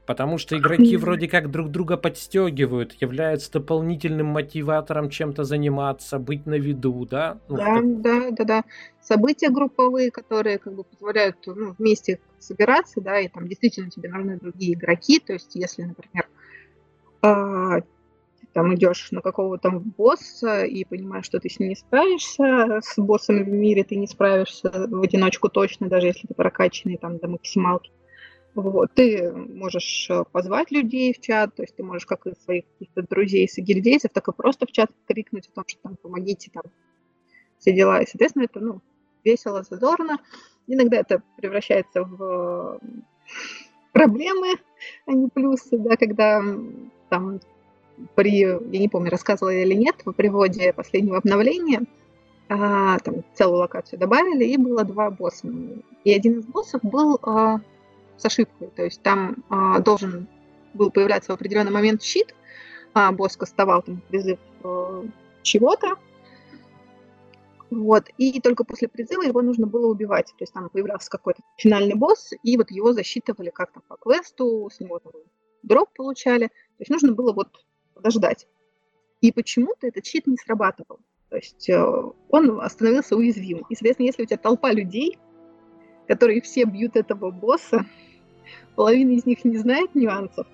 [0.05, 6.55] Потому что игроки вроде как друг друга подстегивают, являются дополнительным мотиватором чем-то заниматься, быть на
[6.55, 7.39] виду, да?
[7.47, 8.01] Ну, да, как...
[8.01, 8.63] да, да, да.
[9.01, 14.37] События групповые, которые как бы позволяют ну, вместе собираться, да, и там действительно тебе нужны
[14.37, 15.19] другие игроки.
[15.19, 16.27] То есть, если, например,
[17.21, 17.79] а,
[18.53, 23.43] там идешь на какого-то босса и понимаешь, что ты с ним не справишься, с боссами
[23.43, 27.91] в мире ты не справишься в одиночку точно, даже если ты прокачанный там до максималки.
[28.53, 28.93] Вот.
[28.93, 33.01] Ты можешь э, позвать людей в чат, то есть ты можешь как и своих каких-то
[33.01, 36.63] друзей, сагильдейцев, так и просто в чат крикнуть о том, что там помогите, там
[37.57, 38.01] все дела.
[38.01, 38.81] И, соответственно, это ну,
[39.23, 40.19] весело, задорно.
[40.67, 42.79] Иногда это превращается в
[43.91, 44.53] проблемы,
[45.07, 46.43] а не плюсы, да, когда
[47.09, 47.39] там
[48.15, 51.81] при, я не помню, рассказывала я или нет, в приводе последнего обновления
[52.49, 55.47] а, там целую локацию добавили, и было два босса.
[56.03, 57.59] И один из боссов был а,
[58.17, 60.27] с ошибкой, то есть там а, должен
[60.73, 62.35] был появляться в определенный момент щит,
[62.93, 65.05] а босс кастовал там призыв а,
[65.41, 65.97] чего-то,
[67.73, 70.27] вот, и только после призыва его нужно было убивать.
[70.27, 74.79] То есть там появлялся какой-то финальный босс, и вот его засчитывали как-то по квесту, с
[74.79, 75.13] него там
[75.63, 76.47] дроп получали.
[76.47, 77.49] То есть нужно было вот
[77.93, 78.47] подождать.
[79.21, 80.99] И почему-то этот щит не срабатывал.
[81.29, 81.83] То есть э,
[82.29, 83.65] он остановился уязвим.
[83.69, 85.17] И, соответственно, если у тебя толпа людей,
[86.07, 87.85] которые все бьют этого босса,
[88.75, 90.45] половина из них не знает нюансов,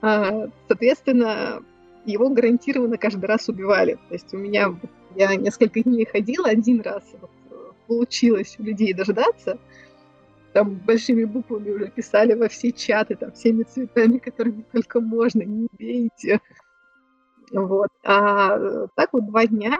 [0.00, 1.62] а, соответственно,
[2.04, 3.98] его гарантированно каждый раз убивали.
[4.08, 4.74] То есть у меня,
[5.16, 7.54] я несколько дней ходила, один раз вот, э,
[7.86, 9.58] получилось у людей дождаться,
[10.52, 15.68] там большими буквами уже писали во все чаты, там, всеми цветами, которыми только можно, не
[15.78, 16.40] бейте.
[17.52, 17.90] Вот.
[18.04, 19.78] А так вот два дня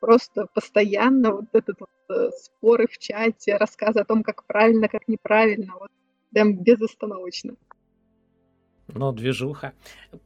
[0.00, 5.06] просто постоянно вот этот вот э, споры в чате, рассказы о том, как правильно, как
[5.06, 5.90] неправильно, вот
[6.32, 7.54] прям безостановочно.
[8.88, 9.72] Но движуха.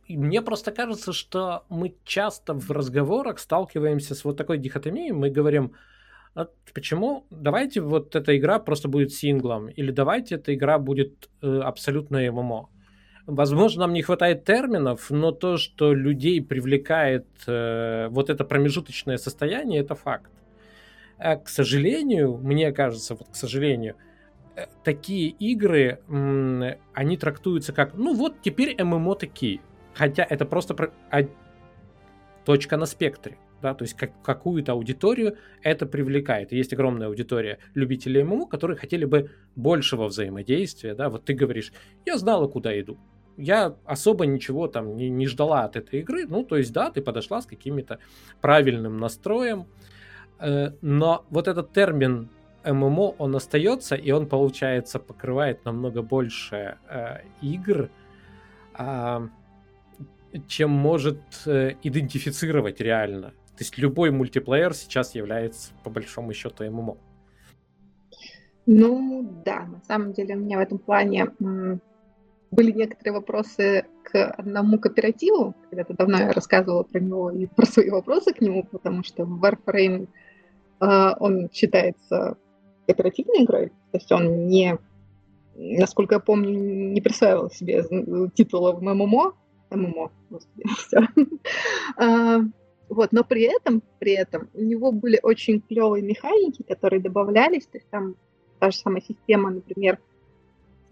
[0.07, 5.12] И мне просто кажется, что мы часто в разговорах сталкиваемся с вот такой дихотомией.
[5.12, 5.75] Мы говорим,
[6.75, 12.18] почему давайте вот эта игра просто будет синглом, или давайте эта игра будет э, абсолютно
[12.31, 12.68] ММО.
[13.27, 19.81] Возможно, нам не хватает терминов, но то, что людей привлекает э, вот это промежуточное состояние,
[19.81, 20.31] это факт.
[21.18, 23.96] А, к сожалению, мне кажется, вот к сожалению,
[24.55, 26.01] э, такие игры,
[26.92, 29.61] они трактуются как, ну вот теперь ММО такие.
[29.94, 30.92] Хотя это просто про...
[31.11, 31.22] а...
[32.44, 33.38] точка на спектре.
[33.66, 36.52] Да, то есть как, какую-то аудиторию это привлекает.
[36.52, 40.94] есть огромная аудитория любителей ММО, которые хотели бы большего взаимодействия.
[40.94, 41.09] Да?
[41.09, 41.72] Вот ты говоришь,
[42.05, 42.96] я знала, куда иду
[43.37, 46.26] я особо ничего там не, не ждала от этой игры.
[46.29, 47.98] Ну, то есть, да, ты подошла с каким-то
[48.40, 49.66] правильным настроем.
[50.38, 52.29] Э, но вот этот термин
[52.64, 57.90] ММО, он остается, и он, получается, покрывает намного больше э, игр,
[58.79, 59.29] э,
[60.46, 63.33] чем может э, идентифицировать реально.
[63.57, 66.99] То есть любой мультиплеер сейчас является, по большому счету, ММО.
[68.66, 71.29] Ну, да, на самом деле у меня в этом плане
[72.51, 75.55] были некоторые вопросы к одному кооперативу.
[75.71, 80.09] Когда-то давно я рассказывала про него и про свои вопросы к нему, потому что Warframe,
[80.81, 82.37] э, он считается
[82.87, 84.79] кооперативной игрой, то есть он не,
[85.57, 86.51] насколько я помню,
[86.92, 87.83] не присваивал себе
[88.35, 89.33] титула в ММО,
[89.71, 91.09] ММО, господи, все.
[92.88, 97.79] Вот, но при этом, при этом у него были очень клевые механики, которые добавлялись, то
[97.79, 98.14] есть там
[98.61, 99.99] та же самая система, например,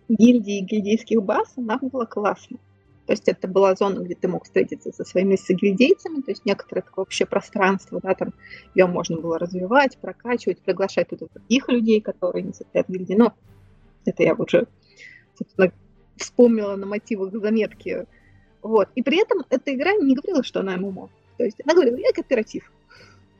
[0.08, 2.58] гильдии гильдейских баз, она была классной.
[3.06, 6.80] То есть это была зона, где ты мог встретиться со своими согильдейцами, то есть некоторое
[6.80, 8.32] такое общее пространство, да, там
[8.74, 13.14] ее можно было развивать, прокачивать, приглашать туда других людей, которые не состоят в гильдии.
[13.14, 13.34] Но
[14.06, 14.66] это я уже,
[15.38, 15.70] собственно,
[16.16, 18.06] вспомнила на мотивах заметки.
[18.62, 18.88] Вот.
[18.94, 21.10] И при этом эта игра не говорила, что она ММО.
[21.38, 22.70] То есть она говорила, я кооператив.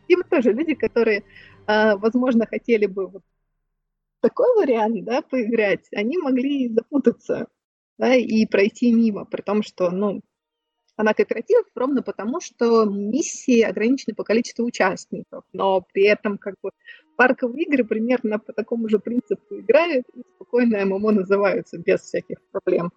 [0.09, 1.25] И вот тоже люди, которые,
[1.67, 3.23] а, возможно, хотели бы вот
[4.21, 7.49] такой вариант, да, поиграть, они могли запутаться,
[7.99, 10.23] да, и пройти мимо, при том, что, ну,
[10.97, 16.71] она кооператив ровно потому, что миссии ограничены по количеству участников, но при этом как бы
[17.17, 22.93] парковые игры примерно по такому же принципу играют и спокойно ММО называются без всяких проблем.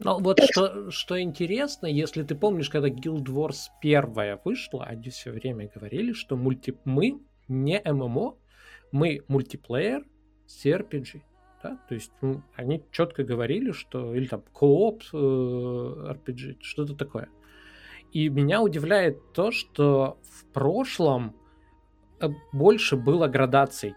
[0.00, 5.30] Ну вот что, что интересно, если ты помнишь, когда Guild Wars первая вышла, они все
[5.30, 6.76] время говорили, что мульти...
[6.84, 8.36] мы не ММО,
[8.90, 10.04] мы мультиплеер
[10.46, 11.22] с RPG.
[11.62, 11.78] Да?
[11.88, 12.10] То есть
[12.56, 17.28] они четко говорили, что или там кооп э, RPG, что-то такое.
[18.12, 21.36] И меня удивляет то, что в прошлом
[22.20, 23.94] э, больше было градаций,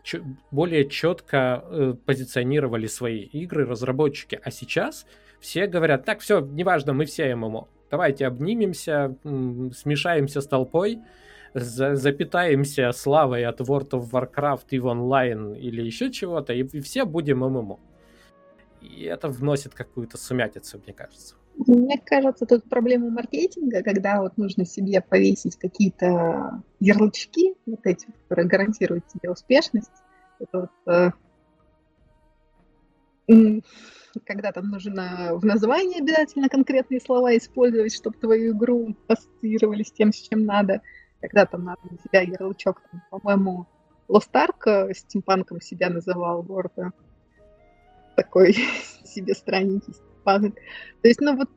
[0.51, 5.07] более четко э, позиционировали свои игры разработчики, а сейчас
[5.39, 11.00] все говорят, так, все, неважно, мы все ММО, давайте обнимемся, смешаемся с толпой,
[11.54, 16.82] за, запитаемся славой от World of Warcraft и в онлайн или еще чего-то, и, и
[16.82, 17.80] все будем ММО.
[18.82, 21.36] И это вносит какую-то сумятицу, мне кажется.
[21.65, 28.47] Мне кажется, тут проблема маркетинга, когда вот нужно себе повесить какие-то ярлычки, вот эти, которые
[28.47, 29.91] гарантируют тебе успешность.
[30.39, 31.13] Это вот,
[33.28, 33.62] э,
[34.25, 40.12] когда там нужно в названии обязательно конкретные слова использовать, чтобы твою игру ассоциировали с тем,
[40.12, 40.82] с чем надо
[41.21, 43.67] когда там надо на себя ярлычок, там, по-моему,
[44.08, 46.91] Лостарк стимпанком себя называл Гордо.
[48.15, 48.53] Такой
[49.03, 50.56] себе странненький стимпанк.
[51.01, 51.49] То есть, ну вот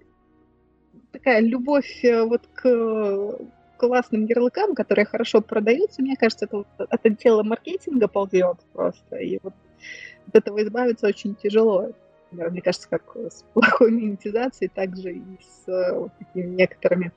[1.12, 3.38] такая любовь э, вот к
[3.76, 9.16] классным ярлыкам, которые хорошо продаются, мне кажется, это вот от отдела маркетинга ползет просто.
[9.16, 9.54] И вот
[10.28, 11.92] от этого избавиться очень тяжело.
[12.30, 17.12] Мне кажется, как с плохой монетизацией, так же и с э, вот такими некоторыми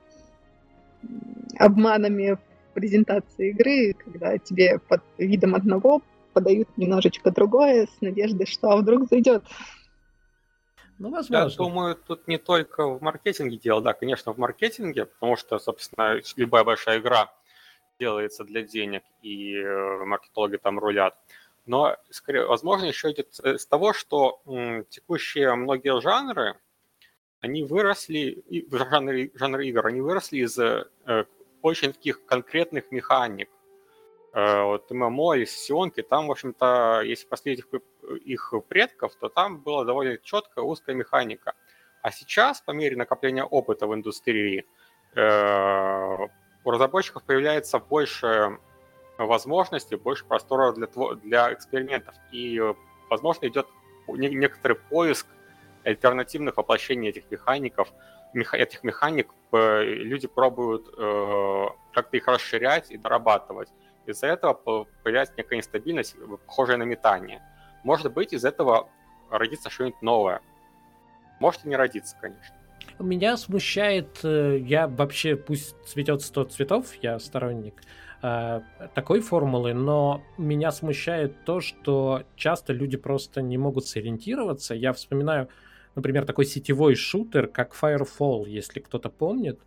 [1.58, 6.02] обманами в презентации игры, когда тебе под видом одного
[6.34, 9.44] подают немножечко другое с надеждой, что а вдруг зайдет.
[11.00, 11.50] Ну, возможно.
[11.50, 16.20] Я думаю, тут не только в маркетинге дело, да, конечно, в маркетинге, потому что, собственно,
[16.36, 17.32] любая большая игра
[18.00, 21.16] делается для денег, и э, маркетологи там рулят.
[21.66, 24.42] Но, скорее, возможно, еще идет с того, что
[24.90, 26.60] текущие многие жанры,
[27.40, 30.86] они выросли, жанры, жанры игр, они выросли из э,
[31.62, 33.50] очень таких конкретных механик.
[34.34, 37.66] Э, вот ММО и сессионки, там, в общем-то, если последить
[38.26, 41.54] их предков, то там была довольно четкая узкая механика.
[42.02, 44.66] А сейчас, по мере накопления опыта в индустрии,
[45.16, 46.18] э,
[46.66, 48.58] у разработчиков появляется больше
[49.18, 50.88] возможностей, больше простора для,
[51.24, 52.16] для экспериментов.
[52.32, 52.62] И,
[53.10, 53.68] возможно, идет
[54.08, 55.28] некоторый поиск
[55.84, 57.92] альтернативных воплощений этих механиков,
[58.34, 63.70] меха, этих механик э, люди пробуют э, как-то их расширять и дорабатывать.
[64.06, 64.54] Из-за этого
[65.04, 67.42] появляется некая нестабильность, похожая на метание.
[67.84, 68.90] Может быть, из этого
[69.30, 70.42] родится что-нибудь новое.
[71.40, 72.56] Может и не родиться, конечно.
[73.00, 77.84] Меня смущает, э, я вообще, пусть цветет 100 цветов, я сторонник э,
[78.24, 84.76] такой формулы, но меня смущает то, что часто люди просто не могут сориентироваться.
[84.76, 85.50] Я вспоминаю,
[85.96, 89.60] например, такой сетевой шутер, как Firefall, если кто-то помнит.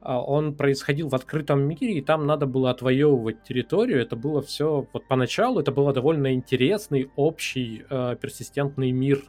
[0.00, 4.00] А, он происходил в открытом мире, и там надо было отвоевывать территорию.
[4.00, 9.24] Это было все, вот поначалу это было довольно интересный, общий, э, персистентный мир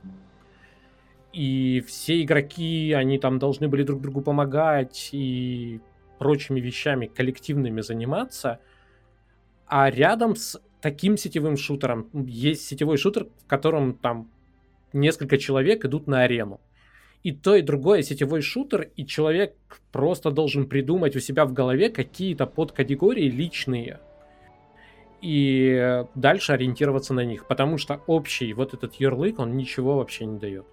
[1.34, 5.80] и все игроки, они там должны были друг другу помогать и
[6.20, 8.60] прочими вещами коллективными заниматься.
[9.66, 14.30] А рядом с таким сетевым шутером есть сетевой шутер, в котором там
[14.94, 16.60] несколько человек идут на арену.
[17.24, 19.56] И то, и другое сетевой шутер, и человек
[19.92, 24.00] просто должен придумать у себя в голове какие-то подкатегории личные,
[25.22, 30.40] и дальше ориентироваться на них, потому что общий вот этот ярлык, он ничего вообще не
[30.40, 30.66] дает.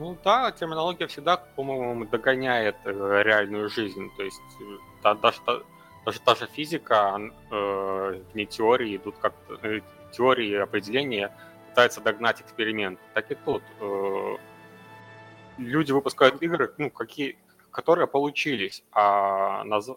[0.00, 4.10] Ну да, терминология всегда, по-моему, догоняет э, реальную жизнь.
[4.16, 5.42] То есть э, да, даже,
[6.06, 7.20] даже та же физика,
[7.50, 9.80] э, не теории идут как э,
[10.10, 11.30] теории определения
[11.68, 12.98] пытаются догнать эксперимент.
[13.12, 13.62] Так и тут.
[13.80, 14.36] Э,
[15.58, 17.36] люди выпускают игры, ну, какие,
[17.70, 19.90] которые получились, а наз...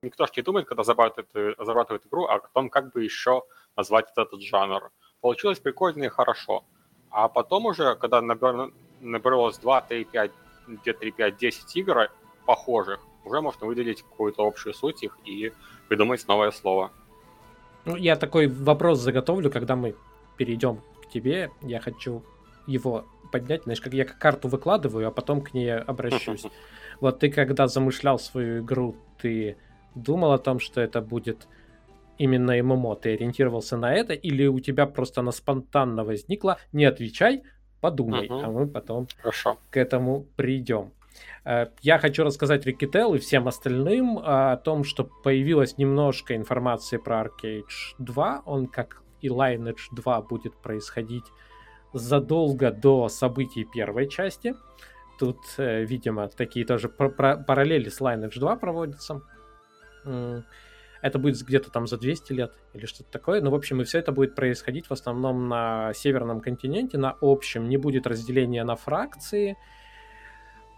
[0.00, 3.42] никто же не думает, когда зарабатывает, зарабатывает игру, о том, как бы еще
[3.76, 4.92] назвать этот жанр.
[5.20, 6.64] Получилось прикольно и хорошо.
[7.10, 8.70] А потом уже, когда набер
[9.00, 10.30] набралось 2, 3, 5,
[10.84, 12.10] 2, 3, 5, 10 игр
[12.46, 15.52] похожих, уже можно выделить какую-то общую суть их и
[15.88, 16.90] придумать новое слово.
[17.84, 19.94] Ну, я такой вопрос заготовлю, когда мы
[20.36, 21.50] перейдем к тебе.
[21.62, 22.22] Я хочу
[22.66, 26.44] его поднять, знаешь, как я карту выкладываю, а потом к ней обращусь.
[27.00, 29.56] Вот ты, когда замышлял свою игру, ты
[29.94, 31.46] думал о том, что это будет
[32.18, 32.96] именно ММО?
[32.96, 34.14] Ты ориентировался на это?
[34.14, 36.58] Или у тебя просто она спонтанно возникла?
[36.72, 37.44] Не отвечай,
[37.80, 38.40] подумай, угу.
[38.44, 39.58] а мы потом Хорошо.
[39.70, 40.92] к этому придем.
[41.44, 47.24] Э, я хочу рассказать Рикетел и всем остальным о том, что появилось немножко информации про
[47.24, 47.64] Arcade
[47.98, 48.42] 2.
[48.46, 51.24] Он, как и Lineage 2, будет происходить
[51.92, 54.54] задолго до событий первой части.
[55.18, 59.22] Тут, э, видимо, такие тоже параллели с Lineage 2 проводятся.
[61.02, 63.40] Это будет где-то там за 200 лет или что-то такое.
[63.40, 67.68] Ну, в общем, и все это будет происходить в основном на северном континенте, на общем.
[67.68, 69.56] Не будет разделения на фракции.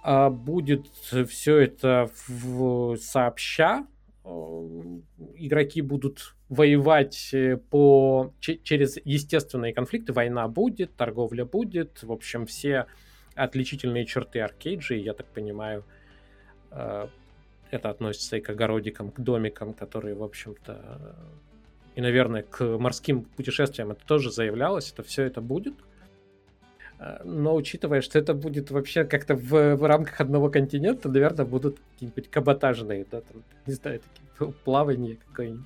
[0.03, 0.87] А будет
[1.29, 3.87] все это в сообща.
[4.25, 10.13] Игроки будут воевать э, по, через естественные конфликты.
[10.13, 12.03] Война будет, торговля будет.
[12.03, 12.87] В общем, все
[13.35, 15.85] отличительные черты аркейджи, я так понимаю,
[16.71, 17.09] э,
[17.71, 21.17] это относится и к огородикам, к домикам, которые, в общем-то,
[21.95, 25.75] и, наверное, к морским путешествиям это тоже заявлялось, это все это будет.
[26.99, 31.79] А, но учитывая, что это будет вообще как-то в, в рамках одного континента, наверное, будут
[31.93, 35.65] какие-нибудь каботажные, да, там, не знаю, такие плавания какое-нибудь.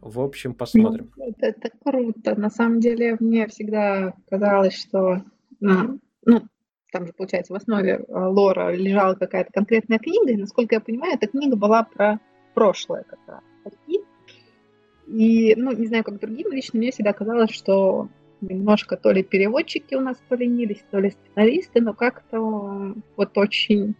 [0.00, 1.10] В общем, посмотрим.
[1.16, 2.38] Ну, это, это круто.
[2.38, 5.22] На самом деле, мне всегда казалось, что
[5.60, 5.98] ну
[6.94, 11.14] там же, получается, в основе э, лора лежала какая-то конкретная книга, и, насколько я понимаю,
[11.14, 12.20] эта книга была про
[12.54, 13.40] прошлое как раз.
[15.08, 18.08] И, ну, не знаю, как другим, лично мне всегда казалось, что
[18.40, 23.96] немножко то ли переводчики у нас поленились, то ли сценаристы, но как-то вот очень...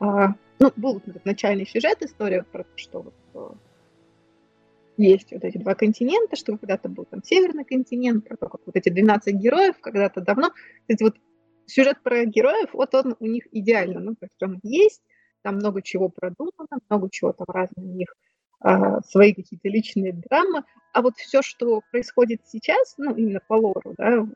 [0.00, 3.54] А, ну, был этот начальный сюжет, история про то, что вот э,
[4.96, 8.74] есть вот эти два континента, что когда-то был там северный континент, про то, как вот
[8.74, 10.50] эти 12 героев когда-то давно,
[10.88, 11.16] эти вот
[11.66, 15.02] сюжет про героев, вот он у них идеально, ну, то есть он есть,
[15.42, 18.14] там много чего продумано, много чего там разные у них
[18.60, 23.94] а, свои какие-то личные драмы, а вот все, что происходит сейчас, ну, именно по лору,
[23.96, 24.26] да,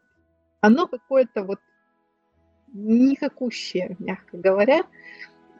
[0.61, 1.59] оно какое-то вот
[2.73, 4.85] никакущее, мягко говоря,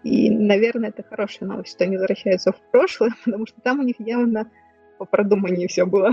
[0.03, 3.97] и, наверное, это хорошая новость, что они возвращаются в прошлое, потому что там у них
[3.99, 4.51] явно
[4.99, 6.11] по продуманию все было.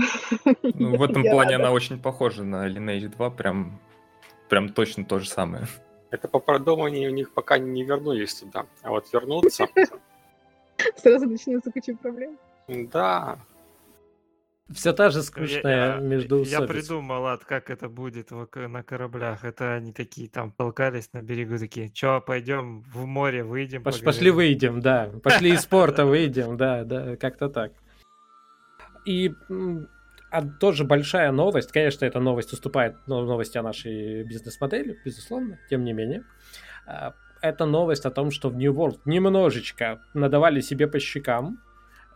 [0.62, 3.80] Ну, в этом плане она очень похожа на Lineage 2, прям
[4.48, 5.66] прям точно то же самое.
[6.10, 8.66] Это по продуманию у них пока не вернулись туда.
[8.82, 9.66] А вот вернуться...
[10.96, 12.38] Сразу начнется куча проблем.
[12.68, 13.38] Да.
[14.70, 19.44] Все та же скучная я, между Я придумал, от как это будет на кораблях.
[19.44, 23.82] Это они такие там толкались на берегу, такие, что, пойдем в море, выйдем?
[23.82, 25.10] Пош, пошли выйдем, да.
[25.22, 27.72] Пошли из порта выйдем, да, да, как-то так.
[29.06, 29.32] И
[30.30, 31.72] а тоже большая новость.
[31.72, 36.24] Конечно, эта новость уступает новости о нашей бизнес-модели, безусловно, тем не менее.
[36.86, 41.58] А, это новость о том, что в New World немножечко надавали себе по щекам,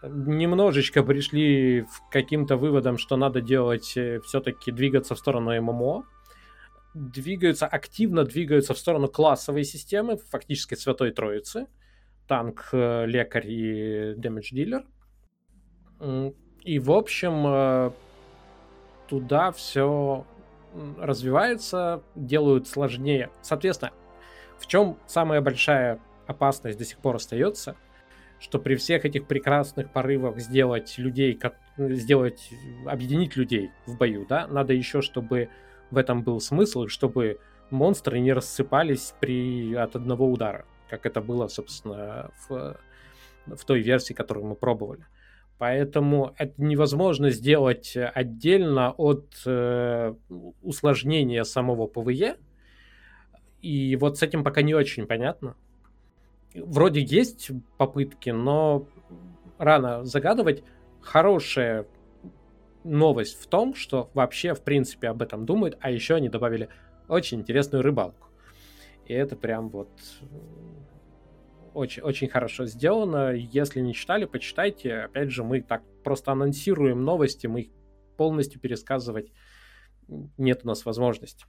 [0.02, 6.04] немножечко пришли к каким-то выводам, что надо делать, э, все-таки двигаться в сторону ММО,
[6.94, 11.66] двигаются, активно двигаются в сторону классовой системы, фактически Святой Троицы,
[12.26, 14.84] танк, э, лекарь и damage дилер.
[16.64, 17.90] И, в общем, э,
[19.08, 20.24] туда все
[20.98, 23.30] развивается, делают сложнее.
[23.42, 23.92] Соответственно,
[24.58, 27.76] в чем самая большая опасность до сих пор остается,
[28.38, 31.38] что при всех этих прекрасных порывах сделать людей,
[31.76, 32.50] сделать,
[32.86, 35.48] объединить людей в бою, да, надо еще, чтобы
[35.90, 37.38] в этом был смысл, чтобы
[37.70, 42.78] монстры не рассыпались при, от одного удара, как это было, собственно, в,
[43.46, 45.04] в той версии, которую мы пробовали.
[45.62, 50.12] Поэтому это невозможно сделать отдельно от э,
[50.60, 52.36] усложнения самого ПВЕ.
[53.60, 55.54] И вот с этим пока не очень понятно.
[56.52, 58.88] Вроде есть попытки, но
[59.56, 60.64] рано загадывать.
[61.00, 61.86] Хорошая
[62.82, 66.70] новость в том, что вообще, в принципе, об этом думают, а еще они добавили
[67.06, 68.26] очень интересную рыбалку.
[69.06, 69.90] И это прям вот
[71.74, 73.32] очень, очень хорошо сделано.
[73.32, 74.94] Если не читали, почитайте.
[75.00, 77.70] Опять же, мы так просто анонсируем новости, мы их
[78.16, 79.32] полностью пересказывать
[80.36, 81.46] нет у нас возможности.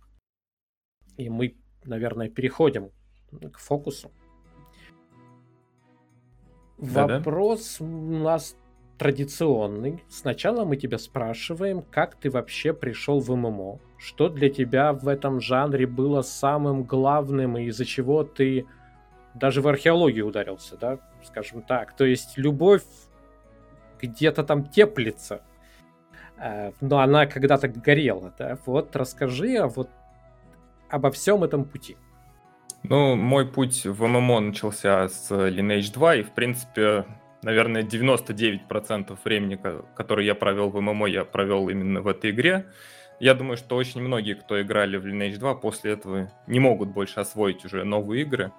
[1.17, 2.91] И мы, наверное, переходим
[3.51, 4.11] к фокусу.
[6.77, 7.17] Да-да.
[7.17, 8.55] Вопрос у нас
[8.97, 10.03] традиционный.
[10.09, 15.39] Сначала мы тебя спрашиваем, как ты вообще пришел в ММО, что для тебя в этом
[15.39, 18.65] жанре было самым главным и из-за чего ты
[19.33, 21.95] даже в археологию ударился, да, скажем так.
[21.95, 22.83] То есть любовь
[24.01, 25.41] где-то там теплится,
[26.37, 28.57] э, но она когда-то горела, да.
[28.65, 29.89] Вот расскажи а вот
[30.89, 31.97] обо всем этом пути.
[32.83, 37.05] Ну, мой путь в ММО начался с Lineage 2, и, в принципе,
[37.41, 39.57] наверное, 99% времени,
[39.95, 42.65] которое я провел в ММО, я провел именно в этой игре.
[43.21, 47.21] Я думаю, что очень многие, кто играли в Lineage 2, после этого не могут больше
[47.21, 48.51] освоить уже новые игры.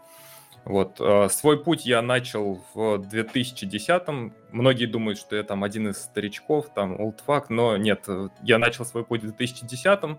[0.65, 0.97] Вот.
[1.01, 4.35] Э, свой путь я начал в 2010-м.
[4.51, 8.85] Многие думают, что я там один из старичков, там, олдфак, но нет, э, я начал
[8.87, 10.19] свой путь в 2010-м.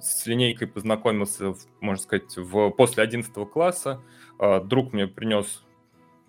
[0.00, 4.02] С линейкой познакомился, можно сказать, в, после 11 класса.
[4.40, 5.64] Э, друг мне принес,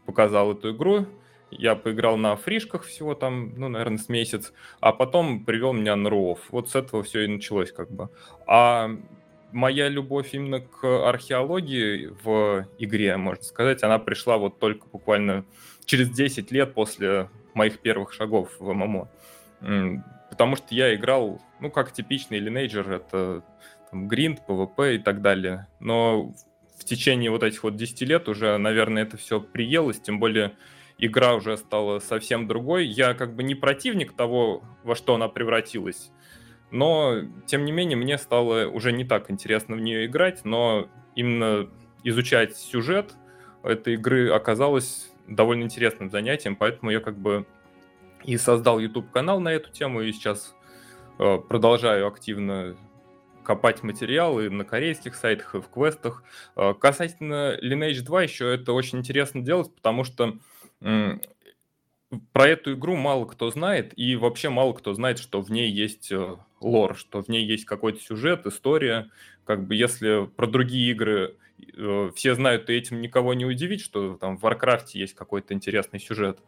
[0.05, 1.07] показал эту игру.
[1.51, 6.09] Я поиграл на фришках всего там, ну, наверное, с месяц, а потом привел меня на
[6.11, 6.51] РУОФ.
[6.51, 8.09] Вот с этого все и началось как бы.
[8.45, 8.91] А
[9.51, 15.45] моя любовь именно к археологии в игре, можно сказать, она пришла вот только буквально
[15.85, 19.09] через 10 лет после моих первых шагов в MMO.
[20.29, 23.43] Потому что я играл, ну, как типичный линейджер, это
[23.91, 25.67] там, grind, PvP и так далее.
[25.79, 26.33] Но
[26.77, 30.53] в течение вот этих вот 10 лет уже, наверное, это все приелось, тем более
[30.97, 32.85] игра уже стала совсем другой.
[32.85, 36.11] Я как бы не противник того, во что она превратилась,
[36.71, 41.69] но, тем не менее, мне стало уже не так интересно в нее играть, но именно
[42.03, 43.13] изучать сюжет
[43.63, 47.45] этой игры оказалось довольно интересным занятием, поэтому я как бы
[48.23, 50.55] и создал YouTube-канал на эту тему, и сейчас
[51.19, 52.75] э, продолжаю активно
[53.43, 56.23] копать материалы на корейских сайтах и в квестах.
[56.55, 60.37] Э, касательно Lineage 2 еще это очень интересно делать, потому что
[62.31, 66.11] про эту игру мало кто знает, и вообще мало кто знает, что в ней есть
[66.11, 69.09] э, лор, что в ней есть какой-то сюжет, история.
[69.45, 71.37] Как бы если про другие игры
[71.77, 75.99] э, все знают, и этим никого не удивить, что там в Warcraft есть какой-то интересный
[75.99, 76.39] сюжет,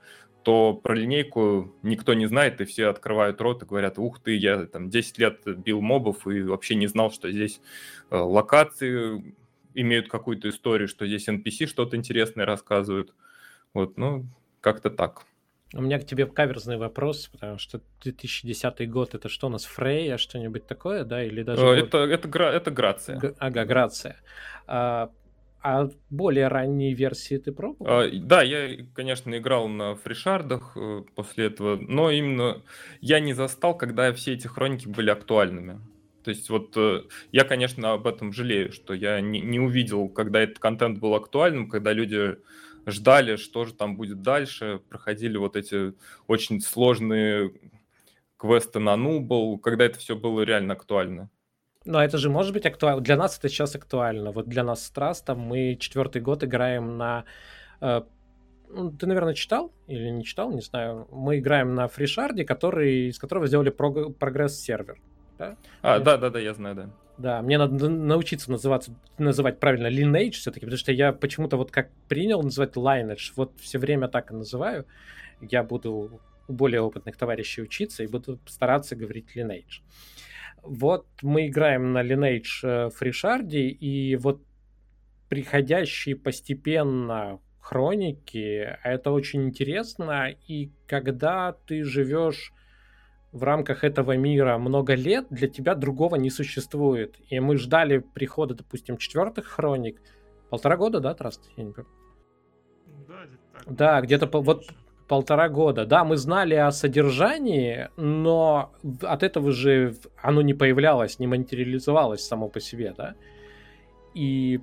[0.43, 4.65] то про линейку никто не знает, и все открывают рот и говорят, ух ты, я
[4.65, 7.61] там 10 лет бил мобов и вообще не знал, что здесь
[8.09, 9.35] э, локации
[9.75, 13.13] имеют какую-то историю, что здесь NPC что-то интересное рассказывают.
[13.73, 14.25] Вот, ну,
[14.59, 15.25] как-то так.
[15.73, 20.17] У меня к тебе каверзный вопрос, потому что 2010 год это что у нас, Фрейя,
[20.17, 21.65] что-нибудь такое, да, или даже...
[21.65, 22.51] Э, это, это, гра...
[22.51, 23.17] это Грация.
[23.17, 23.35] Г...
[23.39, 24.17] Ага, Грация.
[24.67, 25.11] А,
[25.63, 27.89] а более ранние версии ты пробовал?
[27.89, 32.63] А, да, я, конечно, играл на фришардах э, после этого, но именно
[32.99, 35.79] я не застал, когда все эти хроники были актуальными.
[36.23, 40.41] То есть вот э, я, конечно, об этом жалею, что я не, не увидел, когда
[40.41, 42.37] этот контент был актуальным, когда люди
[42.85, 45.93] ждали, что же там будет дальше, проходили вот эти
[46.27, 47.53] очень сложные
[48.37, 51.29] квесты на Нубл, когда это все было реально актуально.
[51.85, 53.01] Но это же может быть актуально.
[53.01, 54.31] Для нас это сейчас актуально.
[54.31, 57.25] Вот для нас с Трастом мы четвертый год играем на
[57.81, 58.01] э,
[58.73, 61.07] ну, ты, наверное, читал или не читал, не знаю.
[61.11, 64.99] Мы играем на фришарде, который, из которого сделали прогресс-сервер.
[65.37, 65.57] Да?
[65.81, 66.89] А, да, да, да, я знаю, да.
[67.21, 71.91] Да, мне надо научиться называться, называть правильно Lineage все-таки, потому что я почему-то вот как
[72.07, 74.87] принял называть Lineage, вот все время так и называю.
[75.39, 79.83] Я буду у более опытных товарищей учиться и буду стараться говорить Lineage.
[80.63, 84.41] Вот мы играем на Lineage э, фришарде, и вот
[85.29, 92.51] приходящие постепенно хроники, это очень интересно, и когда ты живешь
[93.31, 97.15] в рамках этого мира много лет, для тебя другого не существует.
[97.29, 100.01] И мы ждали прихода, допустим, четвертых хроник.
[100.49, 101.49] Полтора года, да, Траст?
[101.55, 101.73] Я не
[103.07, 104.65] Да, где-то, да, где-то по, вот
[105.07, 105.85] полтора года.
[105.85, 112.49] Да, мы знали о содержании, но от этого же оно не появлялось, не материализовалось само
[112.49, 113.15] по себе, да.
[114.13, 114.59] И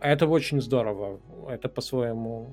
[0.00, 1.20] это очень здорово.
[1.48, 2.50] Это по-своему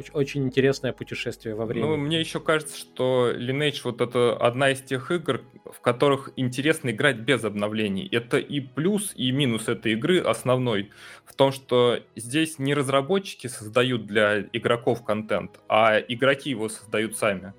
[0.00, 1.88] очень, очень интересное путешествие во времени.
[1.88, 6.90] Ну, мне еще кажется, что Lineage вот это одна из тех игр, в которых интересно
[6.90, 8.08] играть без обновлений.
[8.10, 10.90] Это и плюс, и минус этой игры основной
[11.24, 17.54] в том, что здесь не разработчики создают для игроков контент, а игроки его создают сами.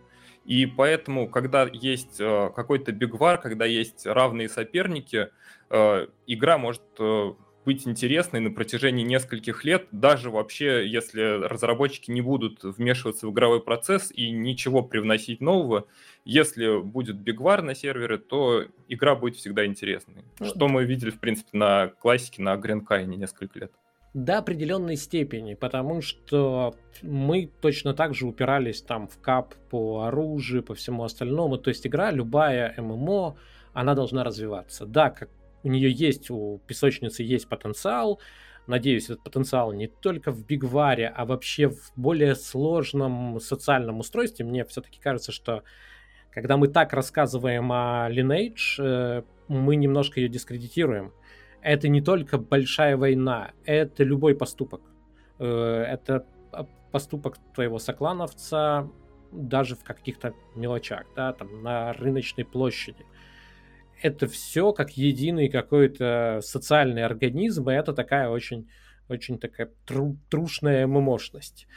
[0.45, 5.29] И поэтому, когда есть э, какой-то бигвар, когда есть равные соперники,
[5.69, 7.33] э, игра может э,
[7.65, 13.61] быть интересной на протяжении нескольких лет, даже вообще, если разработчики не будут вмешиваться в игровой
[13.61, 15.85] процесс и ничего привносить нового,
[16.25, 20.23] если будет бигвар на сервере, то игра будет всегда интересной.
[20.39, 23.71] Ну, что мы видели, в принципе, на классике, на Гренкайне несколько лет.
[24.13, 30.63] До определенной степени, потому что мы точно так же упирались там в кап по оружию,
[30.63, 31.57] по всему остальному.
[31.57, 33.37] То есть игра, любая ММО,
[33.73, 34.85] она должна развиваться.
[34.85, 35.29] Да, как
[35.63, 38.19] у нее есть, у песочницы есть потенциал.
[38.67, 44.45] Надеюсь, этот потенциал не только в бигваре, а вообще в более сложном социальном устройстве.
[44.45, 45.63] Мне все-таки кажется, что
[46.31, 51.13] когда мы так рассказываем о Lineage, э, мы немножко ее дискредитируем.
[51.61, 54.81] Это не только большая война, это любой поступок.
[55.39, 56.25] Э, это
[56.91, 58.89] поступок твоего соклановца
[59.31, 63.05] даже в каких-то мелочах, да, там на рыночной площади
[64.01, 68.69] это все как единый какой-то социальный организм, и это такая очень,
[69.07, 71.67] очень такая тру, трушная мощность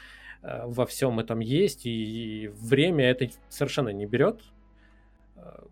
[0.41, 4.41] э, во всем этом есть, и время это совершенно не берет.
[5.35, 5.65] Э,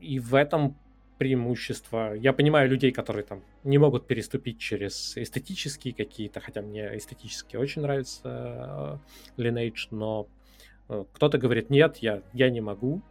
[0.00, 0.78] и в этом
[1.18, 2.14] преимущество.
[2.14, 7.82] Я понимаю людей, которые там не могут переступить через эстетические какие-то, хотя мне эстетически очень
[7.82, 9.00] нравится
[9.36, 10.28] э, Lineage, но
[11.12, 13.02] кто-то говорит, нет, я, я не могу,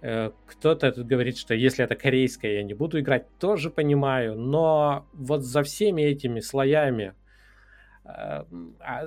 [0.00, 5.42] кто-то тут говорит, что если это корейская, я не буду играть, тоже понимаю, но вот
[5.42, 7.14] за всеми этими слоями
[8.04, 8.44] э,
[8.80, 9.04] а,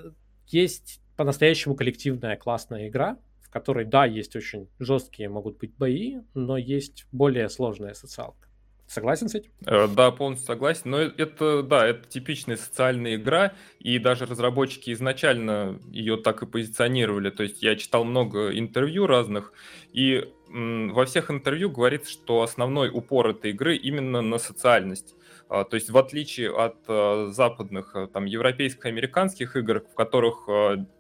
[0.48, 6.58] есть по-настоящему коллективная классная игра, в которой, да, есть очень жесткие могут быть бои, но
[6.58, 8.51] есть более сложная социалка.
[8.92, 9.50] Согласен с этим?
[9.66, 10.90] Э, да, полностью согласен.
[10.90, 17.30] Но это, да, это типичная социальная игра, и даже разработчики изначально ее так и позиционировали.
[17.30, 19.54] То есть я читал много интервью разных,
[19.94, 25.16] и во всех интервью говорится, что основной упор этой игры именно на социальность.
[25.48, 30.50] А, то есть в отличие от а, западных, а, там, европейских, американских игр, в которых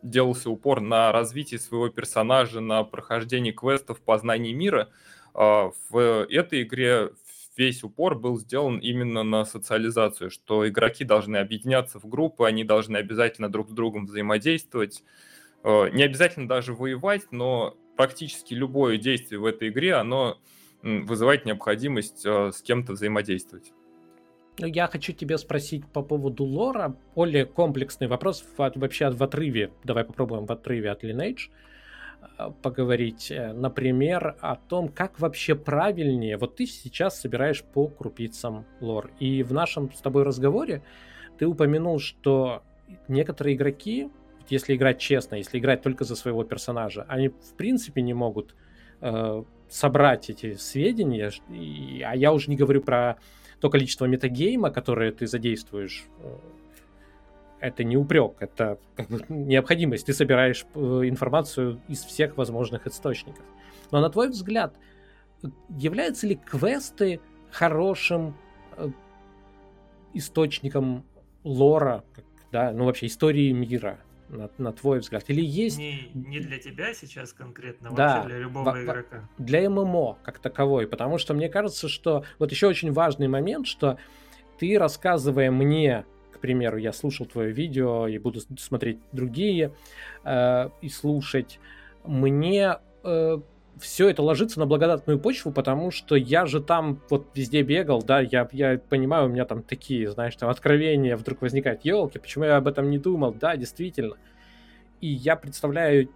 [0.01, 4.89] делался упор на развитие своего персонажа, на прохождение квестов, познание мира,
[5.33, 7.11] в этой игре
[7.57, 12.97] весь упор был сделан именно на социализацию, что игроки должны объединяться в группы, они должны
[12.97, 15.03] обязательно друг с другом взаимодействовать,
[15.63, 20.39] э, не обязательно даже воевать, но практически любое действие в этой игре, оно
[20.81, 23.71] вызывает необходимость э, с кем-то взаимодействовать.
[24.59, 26.95] Ну, я хочу тебя спросить по поводу лора.
[27.15, 29.71] Более комплексный вопрос вообще в отрыве.
[29.83, 31.49] Давай попробуем в отрыве от Lineage.
[32.37, 36.37] Э, поговорить, э, например, о том, как вообще правильнее.
[36.37, 39.11] Вот ты сейчас собираешь по крупицам лор.
[39.19, 40.83] И в нашем с тобой разговоре
[41.37, 42.63] ты упомянул, что
[43.07, 44.09] некоторые игроки,
[44.49, 48.55] если играть честно, если играть только за своего персонажа, они в принципе не могут
[49.01, 51.31] э, собрать эти сведения.
[51.49, 53.17] И, а я уже не говорю про
[53.59, 56.37] то количество метагейма, которое ты задействуешь э,
[57.61, 60.07] это не упрек, это как бы необходимость.
[60.07, 63.45] Ты собираешь э, информацию из всех возможных источников.
[63.91, 64.73] Но на твой взгляд,
[65.69, 67.19] являются ли квесты
[67.51, 68.35] хорошим
[68.77, 68.89] э,
[70.13, 71.05] источником
[71.43, 72.03] лора,
[72.51, 73.99] да, ну вообще истории мира,
[74.29, 75.23] на, на твой взгляд?
[75.27, 75.77] Или есть...
[75.77, 79.29] Не, не для тебя сейчас конкретно, да, вообще для любого в, игрока.
[79.37, 83.97] Для ММО как таковой, потому что мне кажется, что вот еще очень важный момент, что
[84.57, 86.05] ты рассказывая мне
[86.41, 89.73] примеру, я слушал твое видео и буду смотреть другие
[90.23, 91.59] э, и слушать,
[92.03, 93.37] мне э,
[93.79, 98.19] все это ложится на благодатную почву, потому что я же там вот везде бегал, да,
[98.19, 102.57] я, я понимаю, у меня там такие, знаешь, там откровения вдруг возникают, елки, почему я
[102.57, 104.17] об этом не думал, да, действительно.
[104.99, 106.09] И я представляю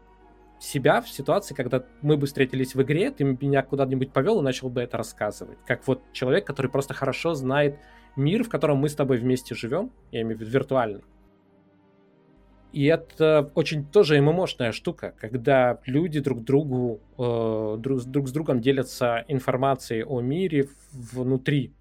[0.60, 4.70] себя в ситуации, когда мы бы встретились в игре, ты меня куда-нибудь повел и начал
[4.70, 5.58] бы это рассказывать.
[5.66, 7.80] Как вот человек, который просто хорошо знает
[8.16, 11.04] мир, в котором мы с тобой вместе живем, я имею в виду виртуальный.
[12.72, 18.60] И это очень тоже ММОшная штука, когда люди друг другу, э, друг, друг с другом
[18.60, 21.74] делятся информацией о мире внутри.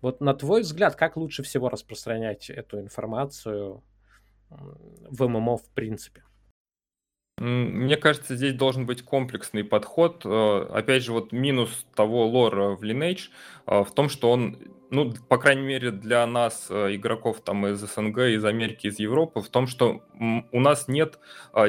[0.00, 3.82] Вот на твой взгляд, как лучше всего распространять эту информацию
[4.50, 6.22] в ММО в принципе?
[7.38, 10.22] Мне кажется, здесь должен быть комплексный подход.
[10.24, 13.30] Э, опять же, вот минус того лора в Lineage
[13.66, 14.58] э, в том, что он,
[14.90, 19.40] ну, по крайней мере, для нас, э, игроков там из СНГ, из Америки, из Европы,
[19.40, 20.02] в том, что
[20.52, 21.18] у нас нет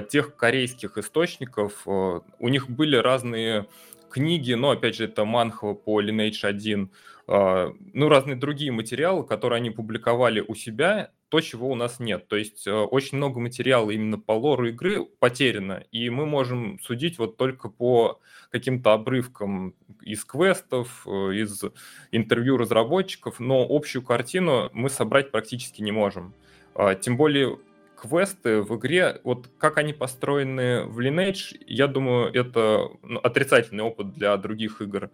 [0.09, 1.85] тех корейских источников.
[1.85, 3.67] У них были разные
[4.09, 6.91] книги, но, опять же, это Манхва по Lineage 1,
[7.29, 12.27] ну, разные другие материалы, которые они публиковали у себя, то, чего у нас нет.
[12.27, 17.19] То есть э, очень много материала именно по лору игры потеряно, и мы можем судить
[17.19, 18.19] вот только по
[18.51, 21.63] каким-то обрывкам из квестов, э, из
[22.11, 26.33] интервью разработчиков, но общую картину мы собрать практически не можем.
[26.73, 27.59] А, тем более
[27.95, 34.13] квесты в игре, вот как они построены в Lineage, я думаю, это ну, отрицательный опыт
[34.13, 35.11] для других игр.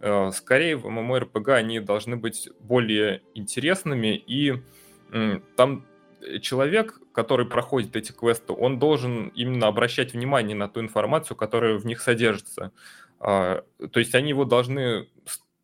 [0.00, 4.62] Э, скорее, в MMORPG они должны быть более интересными и
[5.56, 5.86] там
[6.20, 11.78] э, человек, который проходит эти квесты, он должен именно обращать внимание на ту информацию, которая
[11.78, 12.72] в них содержится.
[13.18, 15.08] А, то есть они его должны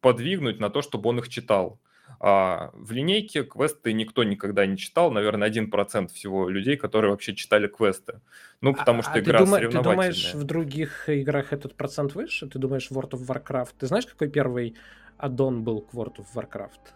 [0.01, 1.79] подвигнуть на то, чтобы он их читал.
[2.21, 7.67] А в линейке квесты никто никогда не читал, наверное, 1% всего людей, которые вообще читали
[7.67, 8.21] квесты.
[8.61, 9.59] Ну, а, потому а, что а игра ты дума.
[9.59, 12.49] Ты думаешь, в других играх этот процент выше?
[12.49, 13.75] Ты думаешь, World of Warcraft?
[13.79, 14.75] Ты знаешь, какой первый
[15.17, 16.93] аддон был к World of Warcraft?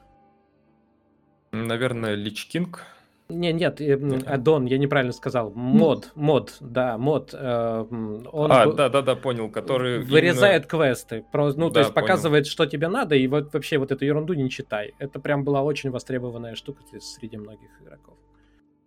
[1.53, 2.85] Наверное, Лич Кинг.
[3.31, 3.81] Не, нет,
[4.27, 5.51] аддон, я неправильно сказал.
[5.51, 7.35] Мод, мод, да, мод.
[7.35, 10.69] Э, он а, да, да, да, понял, который вырезает именно...
[10.69, 12.07] квесты, ну, да, то есть понял.
[12.07, 14.95] показывает, что тебе надо, и вот вообще вот эту ерунду не читай.
[14.99, 18.17] Это прям была очень востребованная штука среди многих игроков.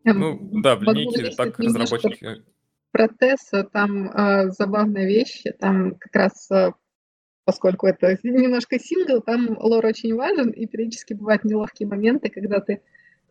[0.03, 2.43] Ну, да, в линейке так разработчики...
[2.91, 6.71] Про Тесса там э, забавная вещь, там как раз э,
[7.45, 12.81] поскольку это немножко сингл, там лор очень важен, и периодически бывают неловкие моменты, когда ты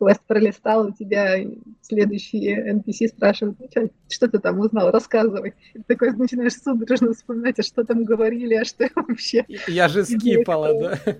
[0.01, 1.37] квест пролистал, у тебя
[1.81, 5.53] следующие NPC спрашивают, ну что, что ты там узнал, рассказывай.
[5.73, 9.45] И ты такой начинаешь судорожно вспоминать, а что там говорили, а что вообще.
[9.67, 11.17] Я же скипала, да.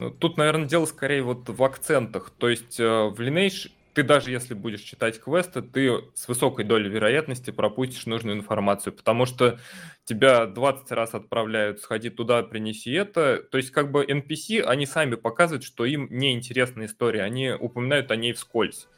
[0.00, 2.32] Ну, тут, наверное, дело скорее вот в акцентах.
[2.36, 6.88] То есть э, в Lineage ты даже если будешь читать квесты, ты с высокой долей
[6.90, 9.58] вероятности пропустишь нужную информацию, потому что
[10.04, 13.42] тебя 20 раз отправляют, сходи туда, принеси это.
[13.50, 18.16] То есть как бы NPC, они сами показывают, что им неинтересна история, они упоминают о
[18.16, 18.88] ней вскользь.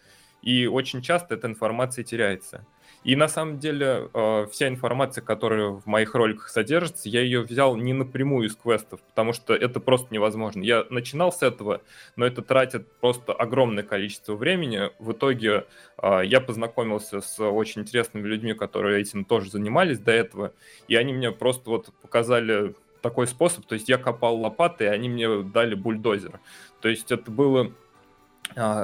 [0.43, 2.67] И очень часто эта информация теряется.
[3.07, 7.77] И на самом деле э, вся информация, которая в моих роликах содержится, я ее взял
[7.77, 10.61] не напрямую из квестов, потому что это просто невозможно.
[10.65, 11.83] Я начинал с этого,
[12.17, 14.91] но это тратит просто огромное количество времени.
[14.99, 15.67] В итоге
[16.03, 20.53] э, я познакомился с очень интересными людьми, которые этим тоже занимались до этого,
[20.89, 25.09] и они мне просто вот показали такой способ, то есть я копал лопатой, и они
[25.09, 26.41] мне дали бульдозер.
[26.81, 27.71] То есть это было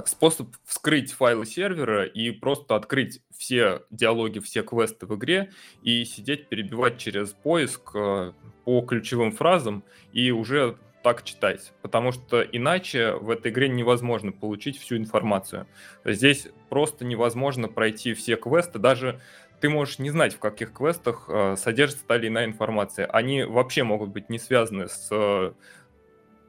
[0.06, 5.50] способ вскрыть файлы сервера и просто открыть все диалоги, все квесты в игре
[5.82, 8.34] и сидеть перебивать через поиск а,
[8.64, 9.82] по ключевым фразам
[10.12, 15.66] и уже так читать, потому что иначе в этой игре невозможно получить всю информацию.
[16.04, 19.20] Здесь просто невозможно пройти все квесты, даже
[19.60, 23.06] ты можешь не знать, в каких квестах э, содержится та или иная информация.
[23.06, 25.54] Они вообще могут быть не связаны с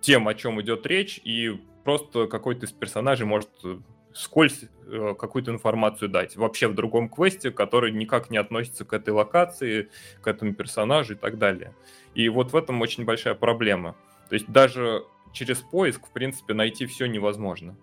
[0.01, 3.77] тем, о чем идет речь, и просто какой-то из персонажей может э,
[4.13, 6.36] скользь э, какую-то информацию дать.
[6.36, 9.89] Вообще в другом квесте, который никак не относится к этой локации,
[10.21, 11.73] к этому персонажу и так далее.
[12.15, 13.95] И вот в этом очень большая проблема.
[14.29, 17.75] То есть даже через поиск, в принципе, найти все невозможно.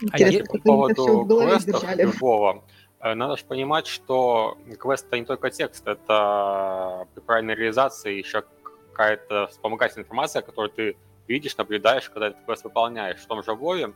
[0.00, 2.64] Интересно, а по поводу квестов любого,
[3.00, 8.44] э, надо же понимать, что квест это не только текст, это при правильной реализации еще
[8.92, 10.96] какая-то вспомогательная информация, которую ты
[11.28, 13.20] видишь, наблюдаешь, когда этот квест выполняешь.
[13.20, 13.92] В том же Вове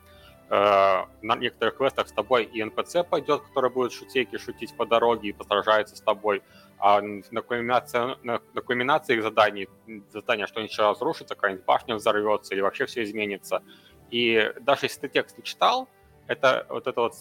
[0.50, 5.30] э, на некоторых квестах с тобой и НПЦ пойдет, который будет шутейки шутить по дороге
[5.30, 6.42] и посражается с тобой,
[6.78, 9.68] а на кульминации, на, на кульминации их заданий,
[10.10, 13.62] задания, что-нибудь разрушится, какая-нибудь башня взорвется или вообще все изменится.
[14.10, 15.88] И даже если ты текст не читал,
[16.26, 17.14] это вот это вот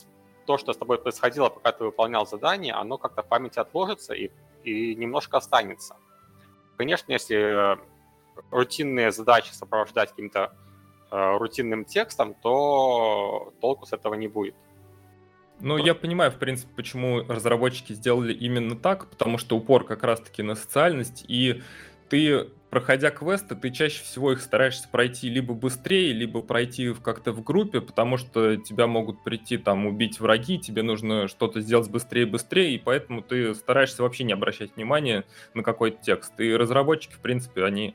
[0.46, 4.32] то, что с тобой происходило, пока ты выполнял задание, оно как-то в памяти отложится и,
[4.64, 5.96] и немножко останется.
[6.78, 7.78] Конечно, если э,
[8.52, 10.54] рутинные задачи сопровождать каким-то
[11.12, 14.56] э, рутинным текстом, то толку с этого не будет.
[15.60, 20.42] Ну, я понимаю, в принципе, почему разработчики сделали именно так, потому что упор как раз-таки
[20.42, 21.62] на социальность, и
[22.10, 27.44] ты, проходя квесты, ты чаще всего их стараешься пройти либо быстрее, либо пройти как-то в
[27.44, 32.74] группе, потому что тебя могут прийти там убить враги, тебе нужно что-то сделать быстрее быстрее,
[32.74, 36.40] и поэтому ты стараешься вообще не обращать внимания на какой-то текст.
[36.40, 37.94] И разработчики, в принципе, они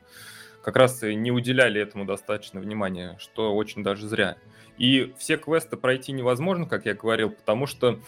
[0.61, 4.37] как раз и не уделяли этому достаточно внимания, что очень даже зря.
[4.77, 7.99] И все квесты пройти невозможно, как я говорил, потому что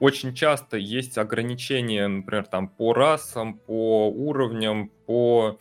[0.00, 5.58] очень часто есть ограничения, например, там по расам, по уровням, по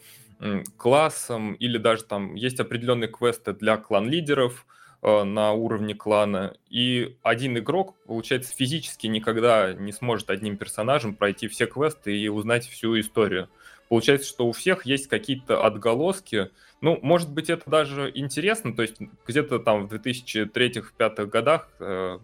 [0.78, 4.66] классам, или даже там есть определенные квесты для клан-лидеров
[5.02, 11.48] э, на уровне клана, и один игрок, получается, физически никогда не сможет одним персонажем пройти
[11.48, 13.50] все квесты и узнать всю историю.
[13.90, 18.96] Получается, что у всех есть какие-то отголоски, ну, может быть, это даже интересно, то есть
[19.28, 22.20] где-то там в 2003-2005 годах э,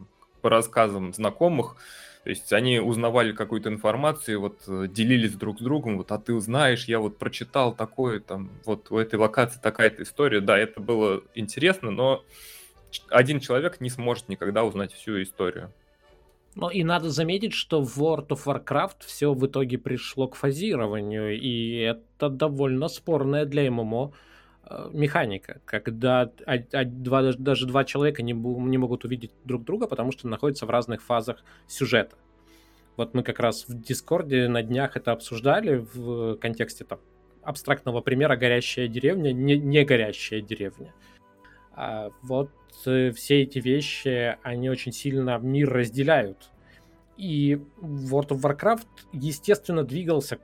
[0.46, 1.76] по рассказам знакомых,
[2.24, 6.36] то есть они узнавали какую-то информацию, вот э, делились друг с другом, вот, а ты
[6.36, 10.42] узнаешь, я вот прочитал такое, там, вот у этой локации такая-то история.
[10.42, 12.24] Да, это было интересно, но
[13.10, 15.74] один человек не сможет никогда узнать всю историю.
[16.54, 21.42] Ну и надо заметить, что в World of Warcraft все в итоге пришло к фазированию,
[21.42, 24.14] и это довольно спорная для ММО
[24.92, 26.32] механика, когда
[26.86, 31.02] два, даже два человека не, не могут увидеть друг друга, потому что находятся в разных
[31.02, 32.16] фазах сюжета.
[32.98, 37.00] Вот мы как раз в Дискорде на днях это обсуждали в контексте там,
[37.44, 40.94] абстрактного примера «горящая деревня», не, не «горящая деревня».
[41.74, 42.52] А вот
[42.86, 46.50] э, все эти вещи, они очень сильно мир разделяют.
[47.18, 50.40] И World of Warcraft, естественно, двигался,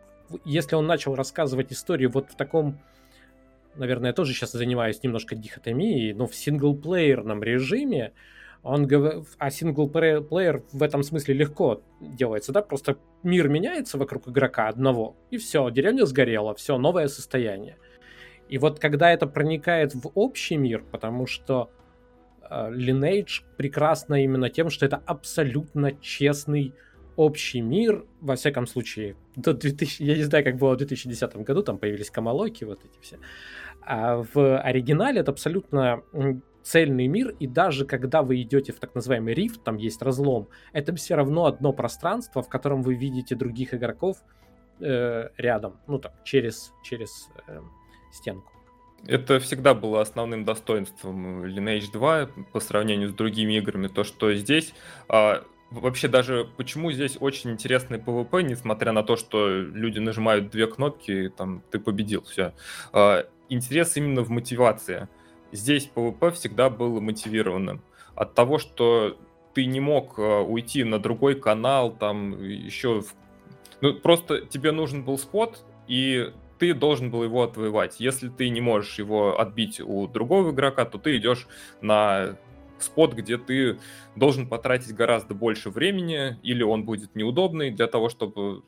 [0.45, 2.79] если он начал рассказывать историю вот в таком
[3.75, 8.13] наверное, тоже сейчас занимаюсь немножко дихотомией, но в синглплеерном режиме
[8.63, 14.67] он говорит, а синглплеер в этом смысле легко делается, да, просто мир меняется вокруг игрока
[14.67, 17.77] одного, и все, деревня сгорела, все, новое состояние.
[18.49, 21.71] И вот когда это проникает в общий мир, потому что
[22.43, 26.73] э, Lineage прекрасно именно тем, что это абсолютно честный
[27.15, 31.63] общий мир, во всяком случае, до 2000, я не знаю, как было в 2010 году,
[31.63, 33.19] там появились Камалоки, вот эти все.
[33.81, 36.03] А в оригинале это абсолютно
[36.63, 40.95] цельный мир, и даже когда вы идете в так называемый рифт, там есть разлом, это
[40.95, 44.17] все равно одно пространство, в котором вы видите других игроков
[44.79, 47.59] э, рядом, ну там, через, через э,
[48.11, 48.51] стенку.
[49.07, 54.75] Это всегда было основным достоинством Lineage 2 по сравнению с другими играми, то, что здесь
[55.07, 60.67] а, Вообще даже почему здесь очень интересный PvP, несмотря на то, что люди нажимают две
[60.67, 62.53] кнопки, и там ты победил, все.
[62.91, 65.07] А, интерес именно в мотивации.
[65.53, 67.81] Здесь PvP всегда был мотивированным.
[68.15, 69.17] От того, что
[69.53, 73.03] ты не мог а, уйти на другой канал, там еще...
[73.79, 78.01] Ну, просто тебе нужен был спот, и ты должен был его отвоевать.
[78.01, 81.47] Если ты не можешь его отбить у другого игрока, то ты идешь
[81.79, 82.37] на
[82.83, 83.79] spot, где ты
[84.15, 88.63] должен потратить гораздо больше времени, или он будет неудобный для того, чтобы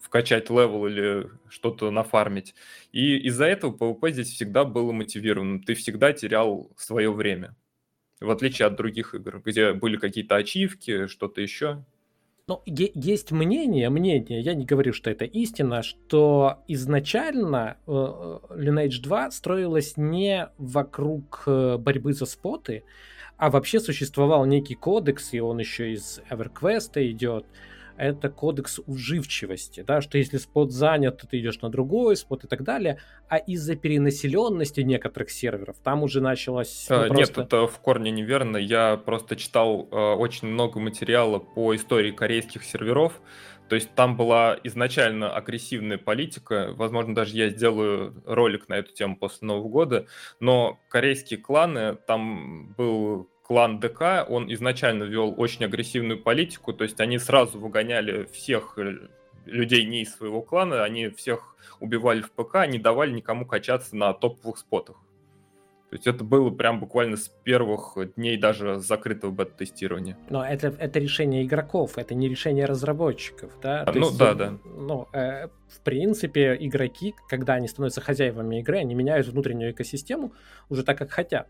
[0.00, 2.54] вкачать level или что-то нафармить.
[2.92, 5.62] И из-за этого PvP здесь всегда было мотивированным.
[5.62, 7.56] Ты всегда терял свое время.
[8.20, 11.84] В отличие от других игр, где были какие-то ачивки, что-то еще.
[12.48, 19.02] Ну, есть мнение, мнение, я не говорю, что это истина, что изначально э, э Lineage
[19.02, 22.84] 2 строилась не вокруг э, борьбы за споты,
[23.36, 27.46] а вообще существовал некий кодекс, и он еще из EverQuest идет.
[27.98, 32.46] Это кодекс уживчивости, да, что если спот занят, то ты идешь на другой спот и
[32.46, 33.00] так далее.
[33.28, 36.86] А из-за перенаселенности некоторых серверов там уже началось...
[36.90, 37.40] Ну, а, просто...
[37.40, 38.58] Нет, это в корне неверно.
[38.58, 43.22] Я просто читал э, очень много материала по истории корейских серверов,
[43.68, 49.16] то есть там была изначально агрессивная политика, возможно, даже я сделаю ролик на эту тему
[49.16, 50.06] после Нового года,
[50.40, 57.00] но корейские кланы, там был клан ДК, он изначально вел очень агрессивную политику, то есть
[57.00, 59.08] они сразу выгоняли всех э,
[59.44, 64.12] людей не из своего клана, они всех убивали в ПК, не давали никому качаться на
[64.12, 64.96] топовых спотах.
[65.90, 70.18] То есть это было прям буквально с первых дней даже закрытого бета-тестирования.
[70.30, 73.82] Но это, это решение игроков, это не решение разработчиков, да?
[73.82, 74.58] А, ну есть, да, да.
[74.64, 80.32] Ну, э, в принципе, игроки, когда они становятся хозяевами игры, они меняют внутреннюю экосистему
[80.68, 81.46] уже так, как хотят.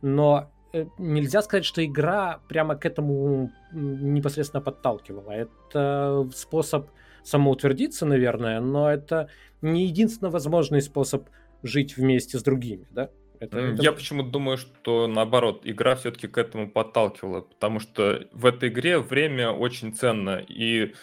[0.00, 5.32] но э, нельзя сказать, что игра прямо к этому непосредственно подталкивала.
[5.32, 6.90] Это способ
[7.24, 9.28] самоутвердиться, наверное, но это
[9.60, 11.28] не единственно возможный способ
[11.64, 13.10] жить вместе с другими, да?
[13.42, 13.82] Это, это...
[13.82, 19.00] Я почему-то думаю, что наоборот, игра все-таки к этому подталкивала, потому что в этой игре
[19.00, 20.94] время очень ценно, и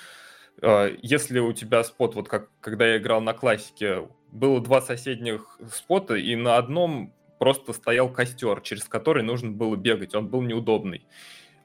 [0.61, 5.59] э, если у тебя спот, вот как когда я играл на классике, было два соседних
[5.69, 11.05] спота, и на одном просто стоял костер, через который нужно было бегать, он был неудобный.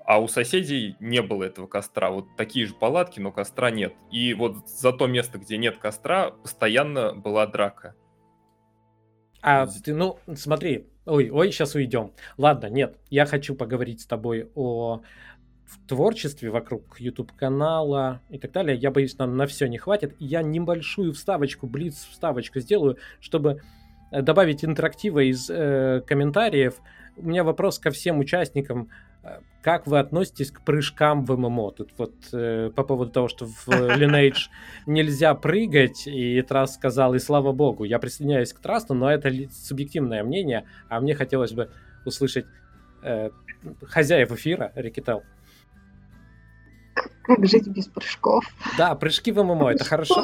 [0.05, 2.11] А у соседей не было этого костра.
[2.11, 3.95] Вот такие же палатки, но костра нет.
[4.11, 7.95] И вот за то место, где нет костра, постоянно была драка.
[9.47, 12.13] А ты, ну, смотри, ой, ой, сейчас уйдем.
[12.39, 15.03] Ладно, нет, я хочу поговорить с тобой о
[15.87, 18.75] творчестве вокруг YouTube канала и так далее.
[18.75, 20.17] Я боюсь, нам на все не хватит.
[20.19, 23.61] Я небольшую вставочку, блиц вставочку сделаю, чтобы
[24.11, 26.81] э, добавить интерактива из э, комментариев.
[27.19, 28.89] У меня вопрос ко всем участникам
[29.63, 31.73] как вы относитесь к прыжкам в ММО?
[31.73, 34.49] Тут вот э, по поводу того, что в Lineage
[34.87, 40.23] нельзя прыгать, и Трас сказал, и слава богу, я присоединяюсь к Трасту, но это субъективное
[40.23, 41.71] мнение, а мне хотелось бы
[42.05, 42.45] услышать
[43.03, 43.31] э,
[43.87, 45.23] хозяев эфира, Рикител.
[47.23, 48.45] Как жить без прыжков?
[48.77, 50.23] Да, прыжки в ММО, это хорошо?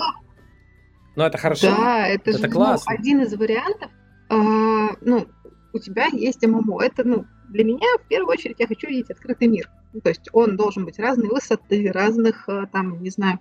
[1.16, 1.74] Ну, это хорошо.
[1.74, 2.92] Да, это, это же ну, классно.
[2.92, 3.90] Ну, один из вариантов.
[4.28, 5.26] Э, ну,
[5.72, 6.82] у тебя есть ММО.
[6.82, 9.68] Это, ну, для меня, в первую очередь, я хочу видеть открытый мир.
[9.92, 13.40] Ну, то есть он должен быть разной высоты, разных, э, там, не знаю,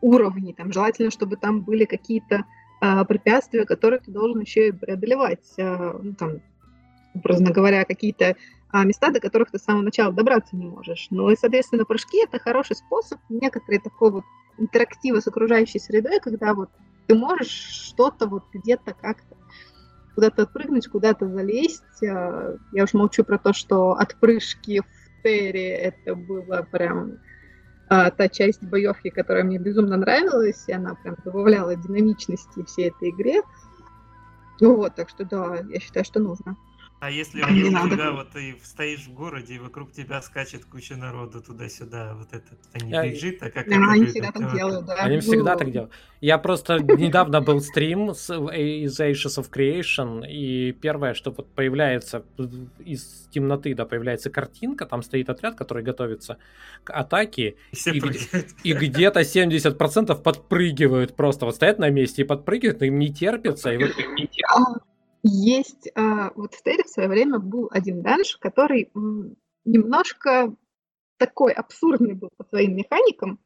[0.00, 0.54] уровней.
[0.54, 2.44] Там, желательно, чтобы там были какие-то
[2.80, 5.44] э, препятствия, которые ты должен еще и преодолевать.
[5.58, 6.40] Э, ну, там,
[7.14, 11.08] образно говоря, какие-то э, места, до которых ты с самого начала добраться не можешь.
[11.10, 14.24] Ну и, соответственно, прыжки— это хороший способ, некоторые такой вот
[14.58, 16.70] интерактива с окружающей средой, когда вот
[17.06, 19.36] ты можешь что-то вот где-то как-то
[20.20, 22.02] куда-то отпрыгнуть, куда-то залезть.
[22.02, 27.18] А, я уж молчу про то, что отпрыжки в Терре это было прям
[27.88, 33.10] а, та часть боевки, которая мне безумно нравилась, и она прям добавляла динамичности всей этой
[33.10, 33.40] игре.
[34.60, 36.54] Ну вот, так что да, я считаю, что нужно.
[37.00, 37.96] А если вокруг надо.
[37.96, 42.58] тебя вот ты стоишь в городе, и вокруг тебя скачет куча народу туда-сюда, вот этот
[42.74, 44.94] они а, бежит, а как да, они всегда так делают, да.
[44.96, 45.92] Они всегда так делают.
[46.20, 52.22] Я просто недавно был стрим с, из Ashes of Creation, и первое, что вот появляется
[52.84, 56.36] из темноты, да, появляется картинка, там стоит отряд, который готовится
[56.84, 58.02] к атаке, и, и,
[58.62, 63.72] и где-то 70% подпрыгивают просто, вот стоят на месте и подпрыгивают, но им не терпится.
[63.72, 63.92] И вот...
[65.22, 68.90] Есть, а, вот в Терри в свое время был один данж, который
[69.64, 70.54] немножко
[71.18, 73.38] такой абсурдный был по своим механикам.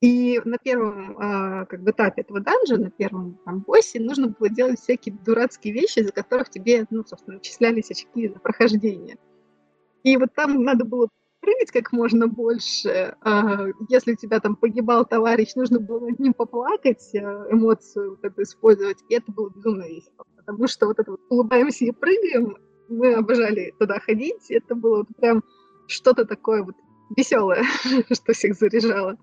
[0.00, 4.48] И на первом а, как бы, этапе этого данжа, на первом там, боссе, нужно было
[4.48, 9.18] делать всякие дурацкие вещи, за которых тебе, ну, собственно, начислялись очки за прохождение.
[10.02, 11.08] И вот там надо было
[11.40, 13.16] прыгать как можно больше.
[13.20, 18.42] А, если у тебя там погибал товарищ, нужно было над ним поплакать, эмоцию вот эту
[18.42, 22.56] использовать, и это было безумно весело потому что вот это вот улыбаемся и прыгаем,
[22.88, 25.42] мы обожали туда ходить, это было вот прям
[25.86, 26.76] что-то такое вот
[27.16, 27.64] веселое,
[28.12, 29.16] что всех заряжало.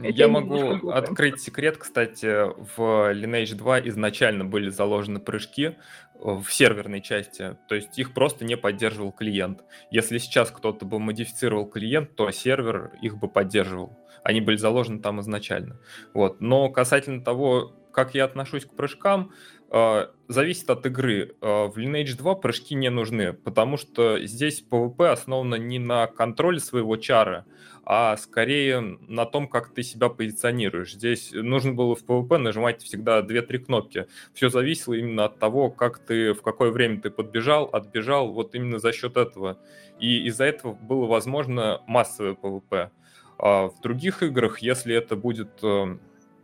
[0.00, 2.26] Я могу открыть секрет, кстати,
[2.76, 5.76] в Lineage 2 изначально были заложены прыжки
[6.14, 9.64] в серверной части, то есть их просто не поддерживал клиент.
[9.90, 13.98] Если сейчас кто-то бы модифицировал клиент, то сервер их бы поддерживал.
[14.22, 15.80] Они были заложены там изначально.
[16.14, 16.40] Вот.
[16.40, 19.32] Но касательно того, как я отношусь к прыжкам,
[20.28, 21.34] зависит от игры.
[21.40, 26.60] А, в Lineage 2 прыжки не нужны, потому что здесь PvP основано не на контроле
[26.60, 27.46] своего чара,
[27.84, 30.92] а скорее на том, как ты себя позиционируешь.
[30.92, 34.06] Здесь нужно было в PvP нажимать всегда 2-3 кнопки.
[34.34, 38.78] Все зависело именно от того, как ты, в какое время ты подбежал, отбежал, вот именно
[38.78, 39.58] за счет этого.
[39.98, 42.90] И из-за этого было возможно массовое PvP.
[43.38, 45.96] А в других играх, если это будет э,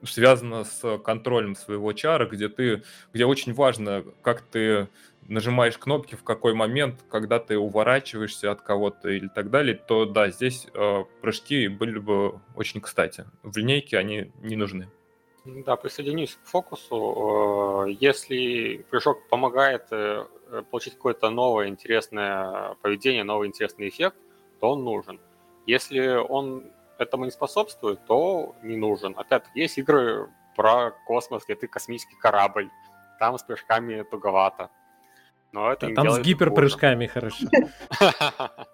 [0.04, 2.82] связано с контролем своего чара, где ты,
[3.12, 4.88] где очень важно, как ты
[5.28, 10.30] нажимаешь кнопки, в какой момент, когда ты уворачиваешься от кого-то или так далее, то да,
[10.30, 13.26] здесь э, прыжки были бы очень кстати.
[13.42, 14.88] В линейке они не нужны.
[15.44, 17.86] Да, присоединюсь к фокусу.
[17.86, 20.24] Э, если прыжок помогает э,
[20.70, 24.16] получить какое-то новое интересное поведение, новый интересный эффект,
[24.60, 25.20] то он нужен.
[25.66, 26.64] Если он
[26.98, 29.14] этому не способствует, то не нужен.
[29.16, 32.70] Опять есть игры про космос, где ты космический корабль.
[33.18, 34.70] Там с прыжками туговато.
[35.52, 37.46] Но это Там с гиперпрыжками хорошо.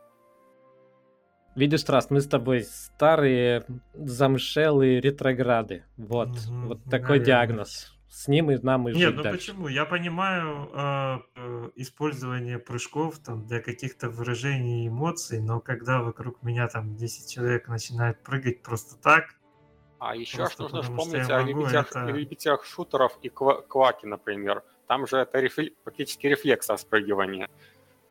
[1.55, 3.64] Видишь, Траст, мы с тобой старые
[3.95, 5.85] замшелые ретрограды.
[5.97, 7.94] Вот, вот такой диагноз.
[8.15, 9.39] С ним и нам и Нет, ну дальше.
[9.39, 9.67] почему?
[9.67, 16.69] Я понимаю, э, э, использование прыжков там для каких-то выражений эмоций, но когда вокруг меня
[16.69, 19.35] там 10 человек начинает прыгать просто так,
[19.99, 24.07] А еще Просто нужно потому что вспомнить о любителях, это- любителях шутеров и ква- кваки,
[24.07, 24.62] например.
[24.87, 27.49] Там же это рефле- практически рефлекс спрыгивания.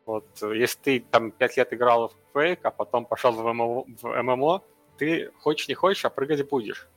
[0.04, 3.84] Вот э, если ты там 5 лет играл в Quake, а потом пошел в ММО,
[4.02, 4.62] в ММО,
[4.98, 6.88] ты хочешь не хочешь, а прыгать будешь.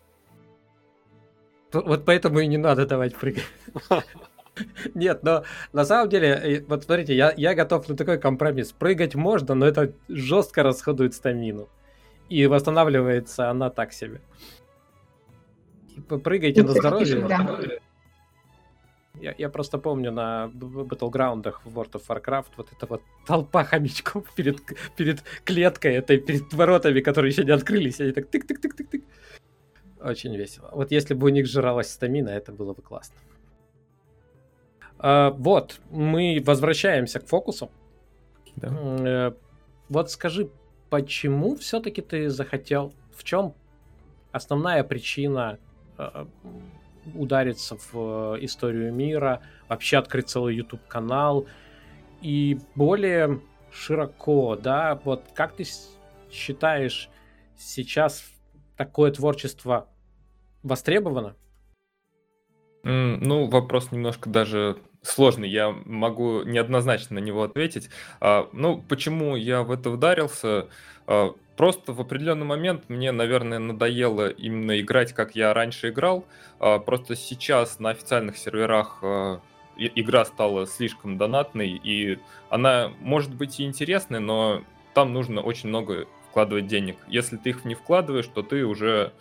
[1.74, 3.45] Вот поэтому и не надо давать прыгать.
[4.95, 5.43] Нет, но
[5.74, 8.72] на самом деле, э, вот смотрите, я, я готов на такой компромисс.
[8.72, 11.70] Прыгать можно, но это жестко расходует стамину.
[12.30, 14.22] И восстанавливается она так себе.
[15.93, 17.26] Типа, прыгайте на здоровье.
[17.28, 17.59] да.
[19.20, 24.32] Я, я просто помню на батлграундах в World of Warcraft вот эта вот толпа хомячков
[24.36, 24.59] перед,
[24.95, 29.03] перед клеткой, этой перед воротами, которые еще не открылись, они так тык-тык-тык-тык-тык.
[30.02, 30.70] Очень весело.
[30.72, 33.16] Вот если бы у них жралась стамина, это было бы классно.
[35.00, 37.72] А, вот, мы возвращаемся к фокусу.
[38.56, 38.70] Да.
[38.72, 39.32] Э,
[39.89, 40.50] Вот скажи,
[40.89, 43.54] почему все-таки ты захотел, в чем
[44.32, 45.60] основная причина
[45.98, 46.26] э,
[47.16, 51.45] удариться в э, историю мира, вообще открыть целый YouTube канал
[52.22, 53.41] и более
[53.72, 55.66] широко, да, вот как ты
[56.32, 57.10] считаешь
[57.58, 58.24] сейчас
[58.78, 59.89] такое творчество
[60.63, 61.36] востребовано?
[62.84, 67.89] Ну, вопрос немножко даже сложный, я могу неоднозначно на него ответить.
[68.21, 70.67] А, Ну, почему я в это ударился?
[71.05, 76.25] А, Просто в определенный момент мне, наверное, надоело именно играть, как я раньше играл.
[76.59, 79.03] А, Просто сейчас на официальных серверах
[79.78, 82.19] игра стала слишком донатной, и
[82.49, 84.63] она может быть и интересной, но
[84.93, 86.07] там нужно очень много
[86.38, 86.98] вкладывать денег.
[87.08, 89.12] Если ты их не вкладываешь, то ты уже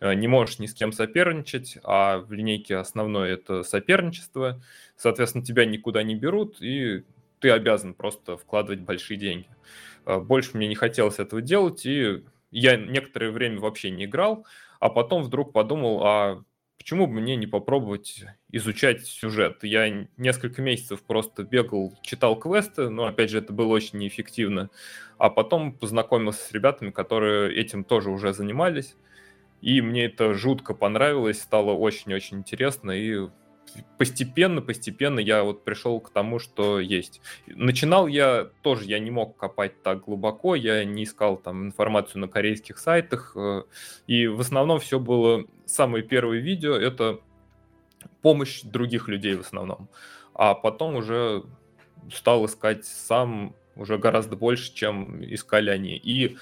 [0.00, 4.60] э, не можешь ни с кем соперничать, а в линейке основное это соперничество.
[4.96, 7.04] Соответственно, тебя никуда не берут, и
[7.38, 9.46] ты обязан просто вкладывать большие деньги.
[10.04, 14.44] Э, Больше мне не хотелось этого делать, и я некоторое время вообще не играл,
[14.80, 16.42] а потом вдруг подумал, а
[16.84, 19.64] почему бы мне не попробовать изучать сюжет?
[19.64, 24.68] Я несколько месяцев просто бегал, читал квесты, но, опять же, это было очень неэффективно.
[25.16, 28.96] А потом познакомился с ребятами, которые этим тоже уже занимались.
[29.62, 32.90] И мне это жутко понравилось, стало очень-очень интересно.
[32.90, 33.28] И
[33.98, 37.20] постепенно, постепенно я вот пришел к тому, что есть.
[37.46, 42.28] Начинал я тоже, я не мог копать так глубоко, я не искал там информацию на
[42.28, 43.32] корейских сайтах.
[43.36, 43.62] э,
[44.06, 47.20] И в основном все было, самые первые видео, это
[48.22, 49.88] помощь других людей в основном.
[50.34, 51.44] А потом уже
[52.12, 55.96] стал искать сам уже гораздо больше, чем искали они.
[55.96, 56.36] И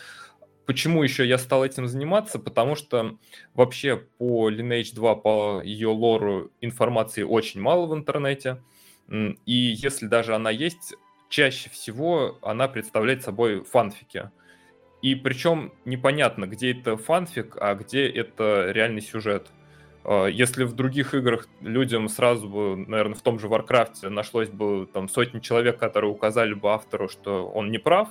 [0.66, 2.38] почему еще я стал этим заниматься?
[2.38, 3.16] Потому что
[3.54, 8.62] вообще по Lineage 2, по ее лору информации очень мало в интернете.
[9.10, 10.94] И если даже она есть,
[11.28, 14.30] чаще всего она представляет собой фанфики.
[15.02, 19.48] И причем непонятно, где это фанфик, а где это реальный сюжет.
[20.04, 24.88] А, Если в других играх людям сразу бы, наверное, в том же Варкрафте нашлось бы
[24.92, 28.08] там сотни человек, которые указали бы автору, что он не прав,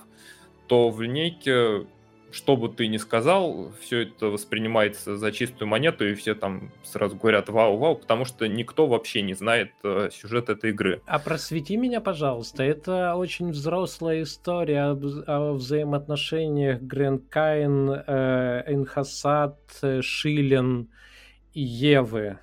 [0.68, 1.88] то в линейке,
[2.32, 7.16] что бы ты ни сказал, все это воспринимается за чистую монету, и все там сразу
[7.16, 11.02] говорят вау-вау, потому что никто вообще не знает э, сюжет этой игры.
[11.06, 12.64] А просвети меня, пожалуйста.
[12.64, 20.89] Это очень взрослая история об- о взаимоотношениях Грэнд Каин, э, Энхасад, э, Шилен
[21.54, 22.39] и Евы.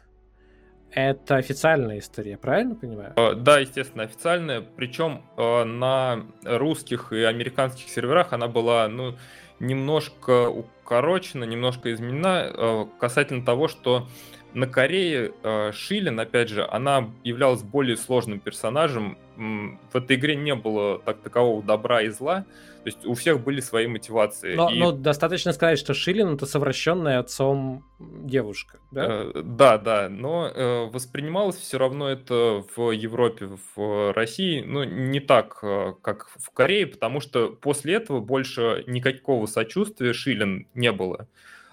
[0.98, 3.12] Это официальная история, правильно понимаю?
[3.16, 4.62] Э, Да, естественно, официальная.
[4.62, 9.14] Причем э, на русских и американских серверах она была, ну,
[9.60, 14.08] немножко укорочена, немножко изменена э, касательно того, что
[14.58, 19.16] на Корее э, Шилин, опять же, она являлась более сложным персонажем.
[19.36, 22.44] В этой игре не было так такового добра и зла.
[22.82, 24.54] То есть у всех были свои мотивации.
[24.54, 29.06] Но, И- но достаточно сказать, что Шилин это совращенная отцом девушка, да?
[29.06, 35.20] Э, Да, да, но э, воспринималось все равно это в Европе, в России, ну, не
[35.20, 41.28] так, э, как в Корее, потому что после этого больше никакого сочувствия Шилин не было.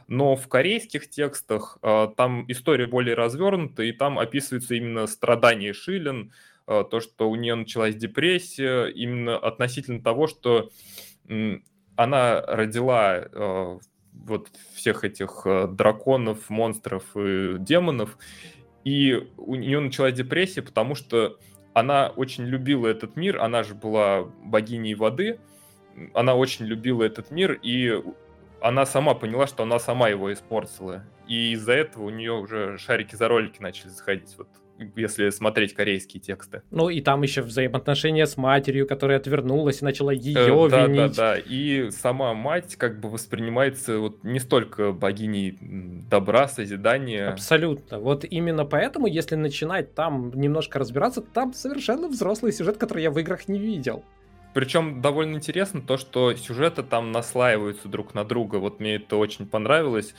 [0.08, 6.32] Но в корейских текстах э, там история более развернута, и там описывается именно страдания Шилин,
[6.68, 10.70] э, то, что у нее началась депрессия, именно относительно того, что
[11.96, 13.80] она родила э,
[14.14, 18.18] вот всех этих драконов, монстров и демонов,
[18.84, 21.40] и у нее началась депрессия, потому что
[21.74, 25.40] она очень любила этот мир, она же была богиней воды,
[26.14, 28.02] она очень любила этот мир, и
[28.66, 31.04] она сама поняла, что она сама его испортила.
[31.28, 34.34] И из-за этого у нее уже шарики за ролики начали заходить.
[34.40, 34.48] Вот
[34.96, 36.64] если смотреть корейские тексты.
[36.72, 41.16] Ну и там еще взаимоотношения с матерью, которая отвернулась и начала ее э, да, винить.
[41.16, 41.38] Да, да.
[41.38, 45.58] И сама мать как бы воспринимается вот не столько богиней
[46.10, 47.30] добра, созидания.
[47.30, 48.00] Абсолютно.
[48.00, 53.20] Вот именно поэтому, если начинать там немножко разбираться, там совершенно взрослый сюжет, который я в
[53.20, 54.04] играх не видел.
[54.56, 58.56] Причем довольно интересно то, что сюжеты там наслаиваются друг на друга.
[58.56, 60.16] Вот мне это очень понравилось.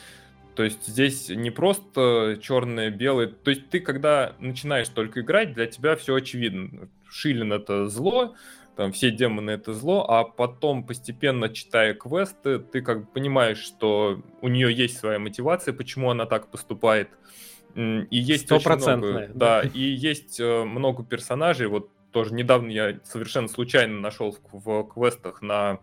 [0.55, 3.29] То есть здесь не просто черное, белое.
[3.29, 6.91] То есть ты, когда начинаешь только играть, для тебя все очевидно.
[7.09, 8.35] Шилин это зло,
[8.77, 14.21] там все демоны это зло, а потом постепенно читая квесты, ты как бы понимаешь, что
[14.43, 17.09] у нее есть своя мотивация, почему она так поступает.
[17.75, 21.69] И есть очень много, да, и есть э, много персонажей.
[21.69, 25.81] Вот тоже недавно я совершенно случайно нашел в, квестах на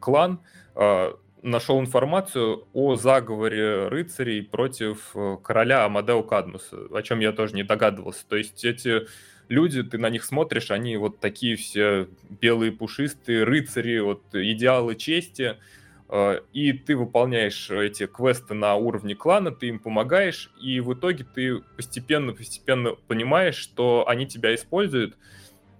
[0.00, 0.40] клан
[0.74, 7.54] а, нашел информацию о заговоре рыцарей против э, короля Амадео Кадмуса, о чем я тоже
[7.54, 8.26] не догадывался.
[8.26, 9.06] То есть эти
[9.48, 15.58] люди, ты на них смотришь, они вот такие все белые, пушистые, рыцари, вот идеалы чести,
[16.52, 21.60] и ты выполняешь эти квесты на уровне клана, ты им помогаешь, и в итоге ты
[21.76, 25.16] постепенно-постепенно понимаешь, что они тебя используют,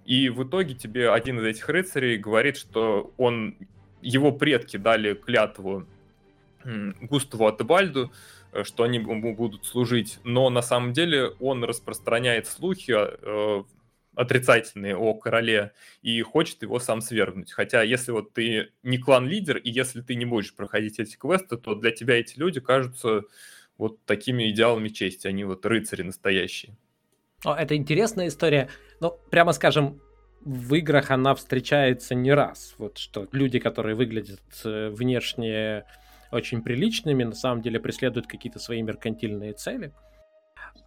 [0.05, 3.55] и в итоге тебе один из этих рыцарей говорит, что он
[4.01, 5.87] его предки дали клятву
[6.63, 8.11] Густаву Атебальду,
[8.51, 13.63] э, что они ему будут служить, но на самом деле он распространяет слухи э,
[14.15, 17.51] отрицательные о короле и хочет его сам свергнуть.
[17.51, 21.75] Хотя если вот ты не клан-лидер, и если ты не будешь проходить эти квесты, то
[21.75, 23.23] для тебя эти люди кажутся
[23.77, 26.77] вот такими идеалами чести, они вот рыцари настоящие.
[27.43, 28.69] О, это интересная история.
[29.01, 30.01] Ну, прямо скажем,
[30.41, 32.75] в играх она встречается не раз.
[32.77, 35.85] Вот что люди, которые выглядят э, внешне
[36.31, 39.91] очень приличными, на самом деле преследуют какие-то свои меркантильные цели.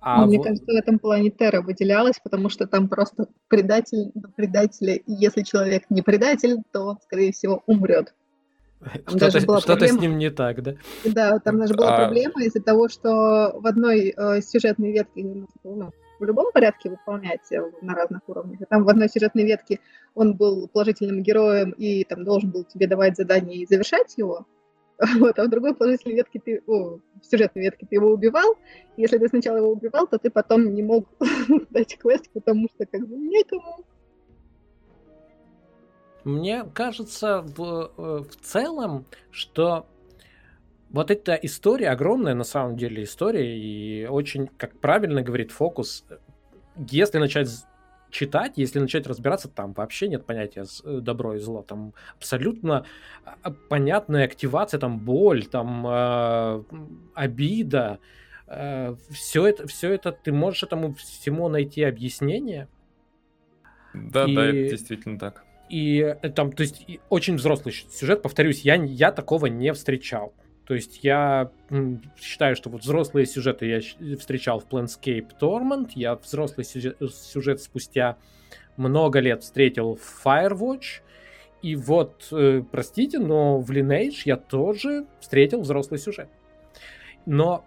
[0.00, 0.46] А Мне вот...
[0.46, 5.42] кажется, в этом плане Терра выделялась, потому что там просто предатель до предателя, и если
[5.42, 8.14] человек не предатель, то он, скорее всего, умрет.
[9.08, 9.98] Что-то, что проблема...
[9.98, 10.74] с ним не так, да?
[11.04, 12.04] Да, там даже была а...
[12.04, 17.94] проблема из-за того, что в одной э, сюжетной ветке, в любом порядке выполнять э, на
[17.94, 18.60] разных уровнях.
[18.68, 19.80] там в одной сюжетной ветке
[20.14, 24.46] он был положительным героем и там должен был тебе давать задание и завершать его.
[25.18, 28.56] Вот, а в другой положительной ветке ты, о, в сюжетной ветке ты его убивал.
[28.96, 31.08] Если ты сначала его убивал, то ты потом не мог
[31.70, 33.84] дать квест, потому что как бы некому.
[36.24, 39.86] Мне кажется, в, э, в целом, что
[40.90, 46.04] вот эта история огромная, на самом деле, история, и очень, как правильно говорит Фокус,
[46.76, 47.48] если начать
[48.10, 52.86] читать, если начать разбираться, там вообще нет понятия э, добро и зло, там абсолютно
[53.24, 56.62] а, а, понятная активация, там боль, там э,
[57.14, 57.98] обида,
[58.46, 62.68] э, все это, все это ты можешь этому всему найти объяснение.
[63.94, 65.44] Да, и, да, это действительно так.
[65.68, 70.32] И э, там, то есть, очень взрослый сюжет, повторюсь, я, я такого не встречал.
[70.68, 71.50] То есть я
[72.20, 73.80] считаю, что вот взрослые сюжеты я
[74.18, 78.18] встречал в Planescape Torment, я взрослый сюжет, сюжет спустя
[78.76, 81.00] много лет встретил в Firewatch,
[81.62, 86.28] и вот, э, простите, но в Lineage я тоже встретил взрослый сюжет.
[87.24, 87.64] Но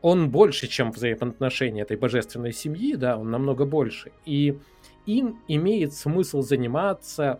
[0.00, 4.12] он больше, чем взаимоотношения этой божественной семьи, да, он намного больше.
[4.24, 4.58] И
[5.04, 7.38] им имеет смысл заниматься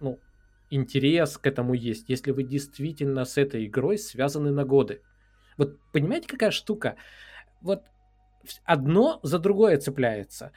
[0.00, 0.18] ну,
[0.74, 5.02] интерес к этому есть, если вы действительно с этой игрой связаны на годы.
[5.56, 6.96] Вот понимаете, какая штука?
[7.60, 7.82] Вот
[8.64, 10.52] одно за другое цепляется.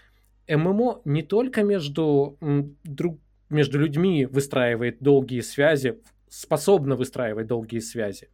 [0.48, 2.38] ММО не только между,
[2.84, 3.20] друг,
[3.50, 6.00] между людьми выстраивает долгие связи,
[6.30, 8.30] способно выстраивать долгие связи,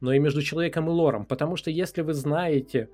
[0.00, 1.24] но и между человеком и лором.
[1.24, 2.88] Потому что если вы знаете,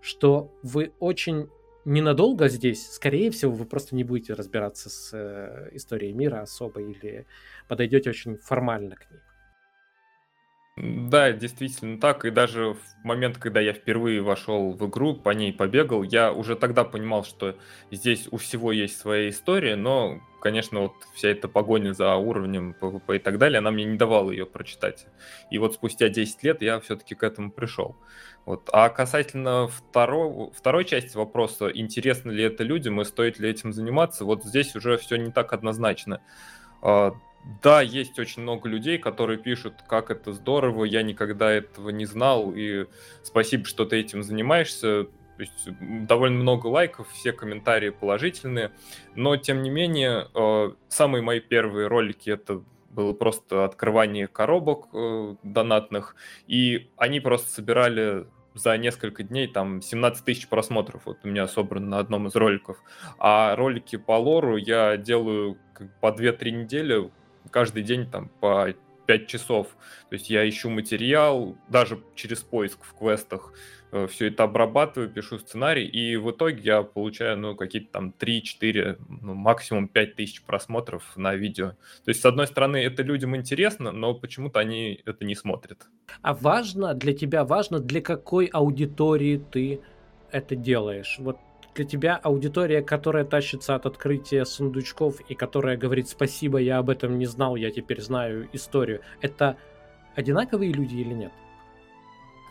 [0.00, 1.48] что вы очень
[1.86, 7.26] ненадолго здесь, скорее всего, вы просто не будете разбираться с э, историей мира особо или
[7.68, 9.20] подойдете очень формально к ней.
[10.76, 12.26] Да, действительно так.
[12.26, 16.54] И даже в момент, когда я впервые вошел в игру, по ней побегал, я уже
[16.54, 17.56] тогда понимал, что
[17.90, 23.16] здесь у всего есть своя история, но, конечно, вот вся эта погоня за уровнем PvP
[23.16, 25.06] и так далее, она мне не давала ее прочитать.
[25.50, 27.96] И вот спустя 10 лет я все-таки к этому пришел.
[28.44, 28.68] Вот.
[28.70, 34.26] А касательно второго, второй части вопроса, интересно ли это людям и стоит ли этим заниматься,
[34.26, 36.20] вот здесь уже все не так однозначно.
[37.62, 42.52] Да, есть очень много людей, которые пишут, как это здорово, я никогда этого не знал,
[42.52, 42.86] и
[43.22, 45.06] спасибо, что ты этим занимаешься.
[45.36, 45.68] То есть
[46.06, 48.72] довольно много лайков, все комментарии положительные,
[49.14, 55.36] но тем не менее, э, самые мои первые ролики это было просто открывание коробок э,
[55.42, 56.16] донатных,
[56.46, 61.86] и они просто собирали за несколько дней там 17 тысяч просмотров вот у меня собрано
[61.86, 62.78] на одном из роликов.
[63.18, 65.58] А ролики по лору я делаю
[66.00, 67.10] по 2-3 недели,
[67.50, 68.74] каждый день там по
[69.06, 69.68] 5 часов.
[70.10, 73.52] То есть я ищу материал, даже через поиск в квестах,
[73.92, 78.98] э, все это обрабатываю, пишу сценарий, и в итоге я получаю, ну, какие-то там 3-4,
[79.22, 81.70] ну, максимум 5 тысяч просмотров на видео.
[82.04, 85.86] То есть, с одной стороны, это людям интересно, но почему-то они это не смотрят.
[86.22, 89.80] А важно, для тебя важно, для какой аудитории ты
[90.32, 91.16] это делаешь?
[91.18, 91.38] Вот
[91.76, 97.18] для тебя аудитория, которая тащится от открытия сундучков и которая говорит спасибо, я об этом
[97.18, 99.56] не знал, я теперь знаю историю, это
[100.14, 101.32] одинаковые люди или нет?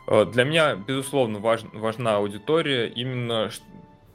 [0.07, 2.87] Э, для меня, безусловно, важ, важна аудитория.
[2.87, 3.49] Именно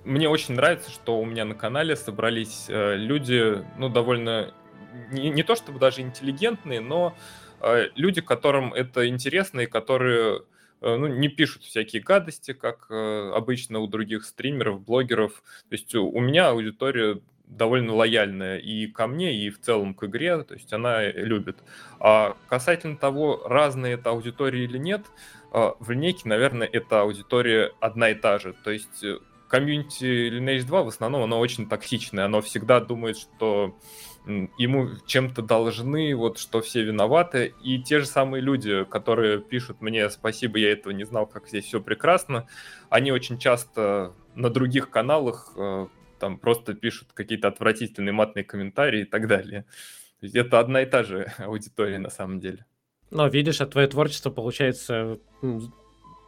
[0.04, 4.54] мне очень нравится, что у меня на канале собрались э, люди, ну, довольно
[5.10, 7.14] не, не то чтобы даже интеллигентные, но
[7.60, 10.42] э, люди, которым это интересно и которые
[10.80, 15.42] ну, не пишут всякие гадости, как э, обычно у других стримеров, блогеров.
[15.68, 20.42] То есть у меня аудитория довольно лояльная и ко мне, и в целом к игре,
[20.44, 21.58] то есть она любит.
[21.98, 25.06] А касательно того, разная это аудитория или нет,
[25.52, 28.54] э, в линейке, наверное, эта аудитория одна и та же.
[28.64, 29.04] То есть
[29.50, 33.76] комьюнити Lineage 2 в основном оно очень токсичное, оно всегда думает, что
[34.26, 37.54] ему чем-то должны, вот что все виноваты.
[37.62, 41.64] И те же самые люди, которые пишут мне спасибо, я этого не знал, как здесь
[41.64, 42.46] все прекрасно,
[42.88, 45.86] они очень часто на других каналах э,
[46.18, 49.62] там просто пишут какие-то отвратительные матные комментарии и так далее.
[50.20, 52.66] То есть это одна и та же аудитория на самом деле.
[53.10, 55.18] Но видишь, а твое творчество, получается,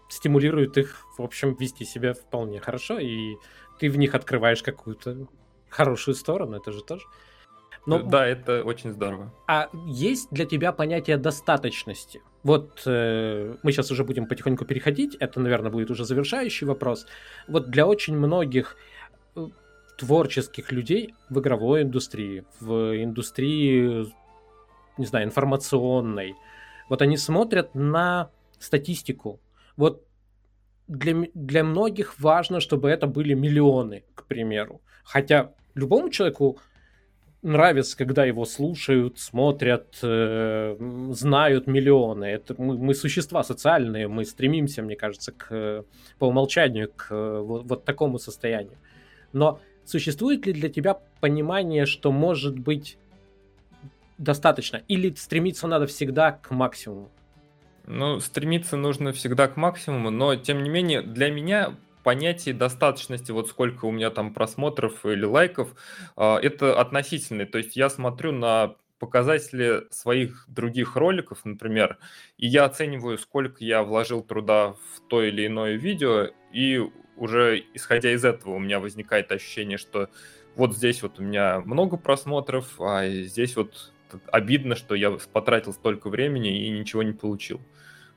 [0.08, 3.36] стимулирует их, в общем, вести себя вполне хорошо, и
[3.78, 5.28] ты в них открываешь какую-то
[5.68, 7.04] хорошую сторону, это же тоже.
[7.86, 7.98] Но...
[8.02, 9.32] Да, это очень здорово.
[9.48, 12.20] А есть для тебя понятие достаточности?
[12.44, 17.06] Вот э, мы сейчас уже будем потихоньку переходить, это, наверное, будет уже завершающий вопрос.
[17.48, 18.76] Вот для очень многих
[19.36, 19.46] э,
[19.98, 24.06] творческих людей в игровой индустрии, в индустрии,
[24.98, 26.34] не знаю, информационной,
[26.88, 29.40] вот они смотрят на статистику.
[29.76, 30.04] Вот
[30.88, 34.80] для, для многих важно, чтобы это были миллионы, к примеру.
[35.04, 36.58] Хотя любому человеку
[37.42, 40.76] нравится, когда его слушают, смотрят, э,
[41.10, 42.24] знают миллионы.
[42.24, 45.84] Это мы, мы существа социальные, мы стремимся, мне кажется, к,
[46.18, 48.76] по умолчанию к вот, вот такому состоянию.
[49.32, 52.96] Но существует ли для тебя понимание, что может быть
[54.18, 54.82] достаточно?
[54.88, 57.10] Или стремиться надо всегда к максимуму?
[57.86, 63.48] Ну, стремиться нужно всегда к максимуму, но тем не менее для меня понятие достаточности, вот
[63.48, 65.74] сколько у меня там просмотров или лайков,
[66.16, 67.46] а, это относительный.
[67.46, 71.98] То есть я смотрю на показатели своих других роликов, например,
[72.38, 76.80] и я оцениваю, сколько я вложил труда в то или иное видео, и
[77.16, 80.08] уже исходя из этого у меня возникает ощущение, что
[80.54, 83.92] вот здесь вот у меня много просмотров, а здесь вот
[84.30, 87.60] обидно, что я потратил столько времени и ничего не получил.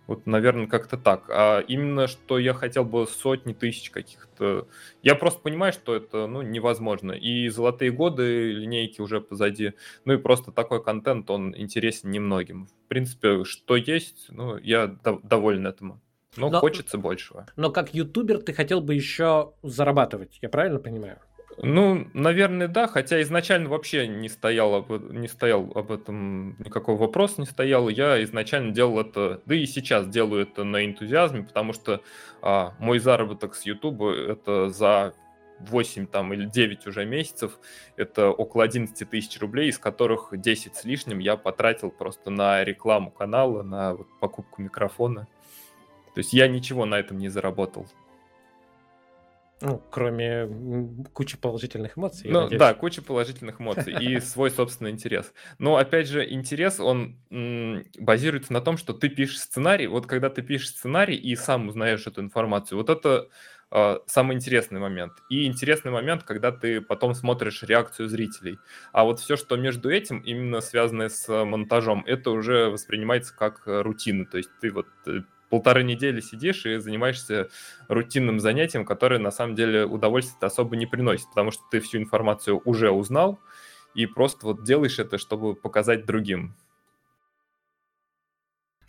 [0.07, 1.29] Вот, наверное, как-то так.
[1.29, 4.67] А именно, что я хотел бы сотни тысяч каких-то...
[5.01, 7.11] Я просто понимаю, что это ну, невозможно.
[7.11, 9.73] И золотые годы линейки уже позади.
[10.05, 12.67] Ну и просто такой контент, он интересен немногим.
[12.85, 16.01] В принципе, что есть, ну, я до- доволен этому.
[16.37, 17.47] Но, но хочется большего.
[17.55, 21.19] Но как ютубер ты хотел бы еще зарабатывать, я правильно понимаю?
[21.57, 27.35] Ну, наверное, да, хотя изначально вообще не стоял, об, не стоял об этом никакого вопроса
[27.39, 27.87] не стоял.
[27.87, 32.01] Я изначально делал это, да и сейчас делаю это на энтузиазме, потому что
[32.41, 35.13] а, мой заработок с YouTube это за
[35.59, 37.59] 8 там, или 9 уже месяцев,
[37.95, 43.11] это около 11 тысяч рублей, из которых 10 с лишним я потратил просто на рекламу
[43.11, 45.27] канала, на вот, покупку микрофона.
[46.13, 47.87] То есть я ничего на этом не заработал.
[49.61, 50.49] Ну, кроме
[51.13, 52.29] кучи положительных эмоций.
[52.29, 55.33] Ну, да, куча положительных эмоций и свой собственный интерес.
[55.59, 59.87] Но, опять же, интерес, он м, базируется на том, что ты пишешь сценарий.
[59.87, 63.29] Вот когда ты пишешь сценарий и сам узнаешь эту информацию, вот это
[63.71, 65.13] э, самый интересный момент.
[65.29, 68.59] И интересный момент, когда ты потом смотришь реакцию зрителей.
[68.91, 74.25] А вот все, что между этим, именно связанное с монтажом, это уже воспринимается как рутина.
[74.25, 77.49] То есть ты вот э, полторы недели сидишь и занимаешься
[77.87, 82.61] рутинным занятием, которое на самом деле удовольствие особо не приносит, потому что ты всю информацию
[82.65, 83.39] уже узнал
[83.93, 86.55] и просто вот делаешь это, чтобы показать другим.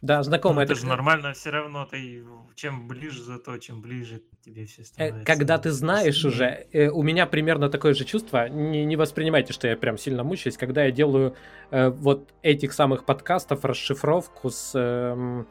[0.02, 0.56] Да, знакомо.
[0.56, 2.24] Ну, это, это же нормально, все равно ты
[2.54, 5.24] чем ближе за то, чем ближе тебе все э, становится.
[5.24, 6.34] Когда ты знаешь сильнее.
[6.34, 10.22] уже, э, у меня примерно такое же чувство, не, не воспринимайте, что я прям сильно
[10.22, 11.34] мучаюсь, когда я делаю
[11.70, 14.72] э, вот этих самых подкастов, расшифровку с...
[14.74, 15.44] Э,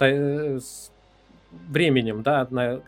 [0.00, 0.58] Э,
[1.68, 2.82] временем, да, на,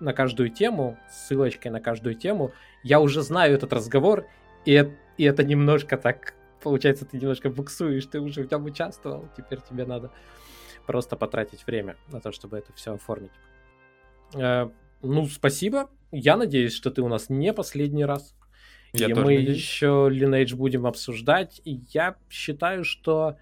[0.00, 2.52] на каждую тему, ссылочкой на каждую тему,
[2.82, 4.26] я уже знаю этот разговор,
[4.64, 9.60] и, и это немножко так, получается, ты немножко буксуешь, ты уже в нем участвовал, теперь
[9.68, 10.10] тебе надо
[10.86, 13.32] просто потратить время на то, чтобы это все оформить.
[14.34, 14.68] Э,
[15.02, 15.90] ну, спасибо.
[16.12, 18.34] Я надеюсь, что ты у нас не последний раз.
[18.92, 19.56] Я и мы надеюсь.
[19.56, 21.60] еще Lineage будем обсуждать.
[21.64, 23.36] И я считаю, что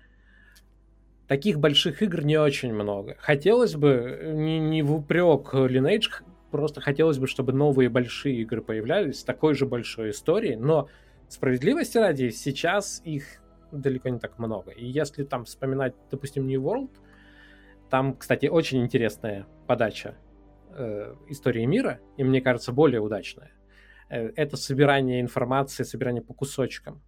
[1.27, 3.16] таких больших игр не очень много.
[3.19, 9.20] Хотелось бы, не, не в упрек Lineage, просто хотелось бы, чтобы новые большие игры появлялись
[9.20, 10.89] с такой же большой историей, но
[11.28, 13.24] справедливости ради, сейчас их
[13.73, 14.70] далеко не так много.
[14.70, 16.90] И если там вспоминать, допустим, New World,
[17.89, 20.15] там, кстати, очень интересная подача
[20.70, 23.53] э, истории мира, и мне кажется, более удачная.
[24.11, 27.03] Э, это собирание информации, собирание по кусочкам.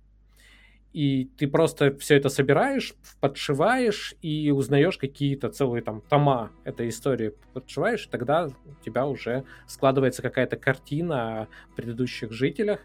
[0.94, 7.34] И ты просто все это собираешь, подшиваешь и узнаешь какие-то целые там тома этой истории
[7.52, 12.78] подшиваешь, тогда у тебя уже складывается какая-то картина о предыдущих жителях.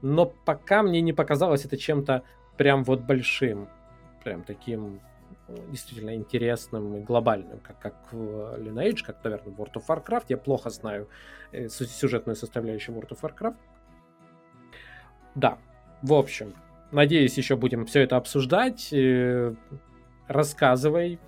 [0.00, 2.22] Но пока мне не показалось это чем-то
[2.56, 3.68] прям вот большим,
[4.24, 5.00] прям таким
[5.68, 10.24] действительно интересным и глобальным, как, как в Lineage, как, наверное, World of Warcraft.
[10.28, 11.10] Я плохо знаю
[11.52, 13.56] э, сюжетную составляющую World of Warcraft.
[15.34, 15.58] Да,
[16.00, 16.54] в общем,
[16.94, 18.92] надеюсь, еще будем все это обсуждать.
[18.92, 19.54] Э,
[20.26, 21.18] рассказывай.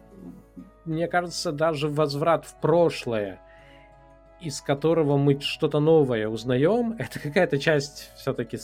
[0.84, 3.40] Мне кажется, даже возврат в прошлое,
[4.40, 8.58] из которого мы что-то новое узнаем, это какая-то часть все-таки,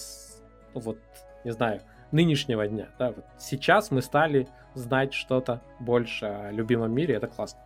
[0.74, 0.98] вот,
[1.44, 1.80] не знаю,
[2.12, 2.88] нынешнего дня.
[2.98, 3.12] Да?
[3.12, 7.60] Вот сейчас мы стали знать что-то больше о любимом мире, это классно.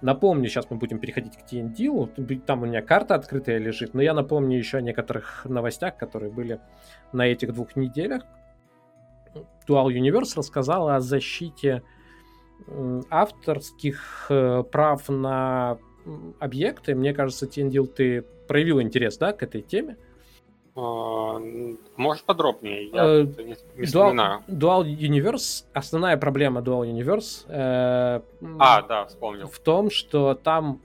[0.00, 4.14] Напомню, сейчас мы будем переходить к TND, там у меня карта открытая лежит, но я
[4.14, 6.60] напомню еще о некоторых новостях, которые были
[7.12, 8.22] на этих двух неделях.
[9.66, 11.82] Dual Universe рассказала о защите
[13.10, 15.78] авторских э, прав на
[16.38, 16.94] объекты.
[16.94, 19.96] Мне кажется, TND ты проявил интерес да, к этой теме.
[20.80, 21.40] А,
[21.96, 22.88] может подробнее?
[22.90, 28.20] Я э, не, не Dual, Dual Universe, основная проблема Dual Universe э,
[28.60, 29.48] а, да, вспомнил.
[29.48, 30.80] в том, что там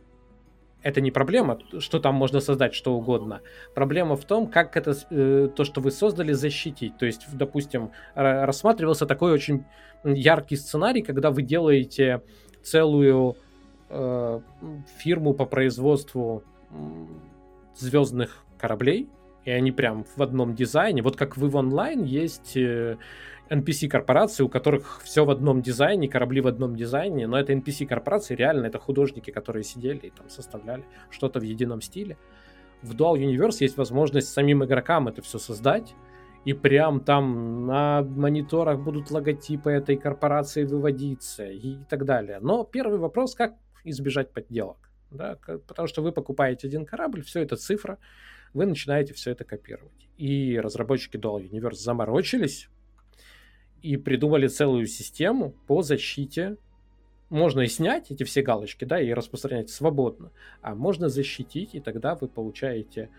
[0.81, 3.41] это не проблема, что там можно создать что угодно.
[3.75, 6.97] Проблема в том, как это э, то, что вы создали, защитить.
[6.97, 9.63] То есть, допустим, рассматривался такой очень
[10.03, 12.23] яркий сценарий, когда вы делаете
[12.63, 13.37] целую
[13.89, 14.39] э,
[14.97, 16.43] фирму по производству
[17.75, 19.07] звездных кораблей,
[19.45, 21.01] и они прям в одном дизайне.
[21.01, 22.97] Вот как в Online есть э,
[23.49, 28.67] NPC-корпорации, у которых все в одном дизайне, корабли в одном дизайне, но это NPC-корпорации, реально
[28.67, 32.17] это художники, которые сидели и там составляли что-то в едином стиле.
[32.81, 35.93] В Dual Universe есть возможность самим игрокам это все создать,
[36.45, 42.39] и прям там на мониторах будут логотипы этой корпорации выводиться и так далее.
[42.41, 43.53] Но первый вопрос, как
[43.85, 44.89] избежать подделок?
[45.11, 45.37] Да,
[45.67, 47.99] потому что вы покупаете один корабль, все это цифра,
[48.53, 50.07] вы начинаете все это копировать.
[50.17, 52.69] И разработчики Dual Universe заморочились
[53.81, 56.57] и придумали целую систему по защите.
[57.29, 60.31] Можно и снять эти все галочки, да, и распространять свободно,
[60.61, 63.09] а можно защитить, и тогда вы получаете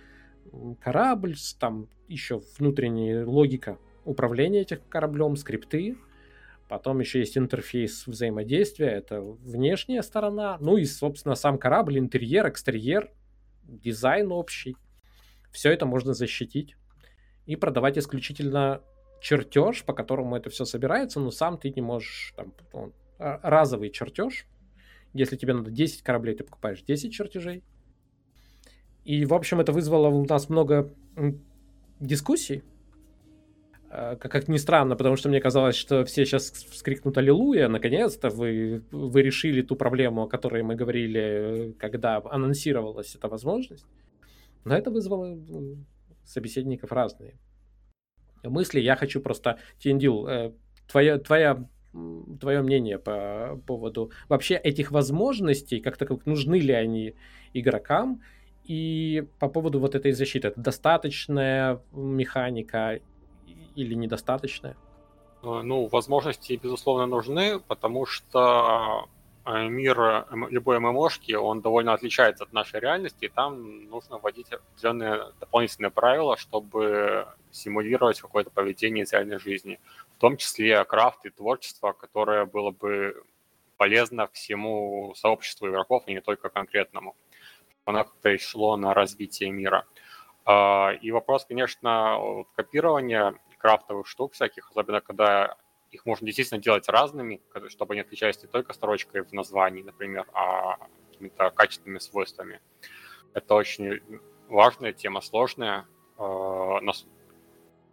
[0.80, 5.96] корабль, там еще внутренняя логика управления этим кораблем, скрипты,
[6.68, 10.56] Потом еще есть интерфейс взаимодействия, это внешняя сторона.
[10.60, 13.10] Ну и, собственно, сам корабль, интерьер, экстерьер,
[13.64, 14.76] дизайн общий.
[15.54, 16.74] Все это можно защитить
[17.46, 18.82] и продавать исключительно
[19.20, 22.52] чертеж, по которому это все собирается, но сам ты не можешь, там,
[23.20, 24.46] а, разовый чертеж.
[25.12, 27.62] Если тебе надо 10 кораблей, ты покупаешь 10 чертежей.
[29.04, 30.92] И, в общем, это вызвало у нас много
[32.00, 32.64] дискуссий,
[33.90, 38.82] а, как ни странно, потому что мне казалось, что все сейчас вскрикнут «Аллилуйя», наконец-то вы,
[38.90, 43.86] вы решили ту проблему, о которой мы говорили, когда анонсировалась эта возможность.
[44.64, 45.36] Но это вызвало
[46.24, 47.38] собеседников разные
[48.42, 48.80] мысли.
[48.80, 50.52] Я хочу просто, Тиндил, э,
[50.86, 51.66] твоя, твоя
[52.40, 57.14] твое мнение по поводу вообще этих возможностей, как таковых, нужны ли они
[57.52, 58.20] игрокам,
[58.64, 62.98] и по поводу вот этой защиты, это достаточная механика
[63.76, 64.76] или недостаточная?
[65.42, 72.52] Ну, возможности, безусловно, нужны, потому что Э, мир э, любой ММОшки, он довольно отличается от
[72.52, 79.38] нашей реальности, и там нужно вводить определенные дополнительные правила, чтобы симулировать какое-то поведение из реальной
[79.38, 79.80] жизни.
[80.16, 83.22] В том числе крафт и творчество, которое было бы
[83.76, 87.16] полезно всему сообществу игроков, и не только конкретному.
[87.84, 89.84] Оно как-то шло на развитие мира.
[90.46, 95.56] А, и вопрос, конечно, копирования крафтовых штук всяких, особенно когда
[95.94, 100.76] их можно действительно делать разными, чтобы они отличались не только строчкой в названии, например, а
[101.10, 102.60] какими-то качественными свойствами.
[103.32, 104.00] Это очень
[104.48, 105.86] важная тема, сложная.
[106.18, 106.80] Э,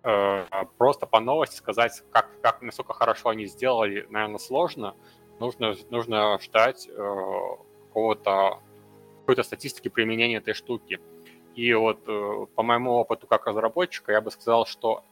[0.04, 0.46] э,
[0.78, 4.96] просто по новости сказать, как, как насколько хорошо они сделали, наверное, сложно.
[5.40, 6.94] Нужно, нужно ждать э,
[7.88, 8.60] какого-то
[9.20, 11.00] какой-то статистики применения этой штуки.
[11.54, 12.06] И вот
[12.56, 15.04] по моему опыту как разработчика я бы сказал, что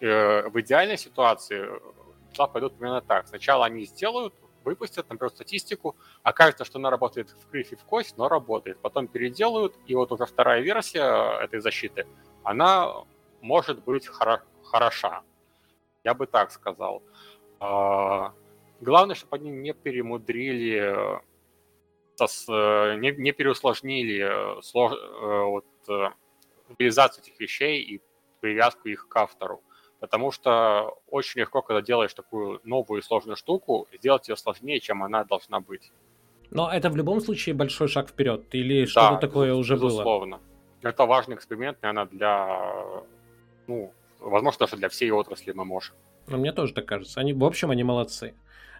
[0.00, 1.68] в идеальной ситуации
[2.32, 3.28] дела пойдут примерно так.
[3.28, 4.34] Сначала они сделают,
[4.64, 8.78] выпустят, например, статистику, окажется, что она работает в кривь и в кость, но работает.
[8.80, 12.06] Потом переделают, и вот уже вторая версия этой защиты,
[12.44, 13.04] она
[13.40, 15.22] может быть хоро- хороша.
[16.04, 17.02] Я бы так сказал.
[17.60, 18.32] А,
[18.80, 21.20] главное, чтобы они не перемудрили,
[22.20, 26.08] не, не переусложнили слож, э, вот, э,
[26.78, 28.00] реализацию этих вещей и
[28.40, 29.62] привязку их к автору.
[30.02, 35.22] Потому что очень легко, когда делаешь такую новую сложную штуку, сделать ее сложнее, чем она
[35.22, 35.92] должна быть.
[36.50, 40.02] Но это в любом случае большой шаг вперед, или что-то такое уже безусловно.
[40.02, 40.40] было?
[40.40, 40.40] Безусловно.
[40.82, 43.04] Это важный эксперимент, наверное, для,
[43.68, 45.94] ну, возможно, даже для всей отрасли мы можем.
[46.26, 47.20] Ну, мне тоже так кажется.
[47.20, 48.34] Они, в общем, они молодцы.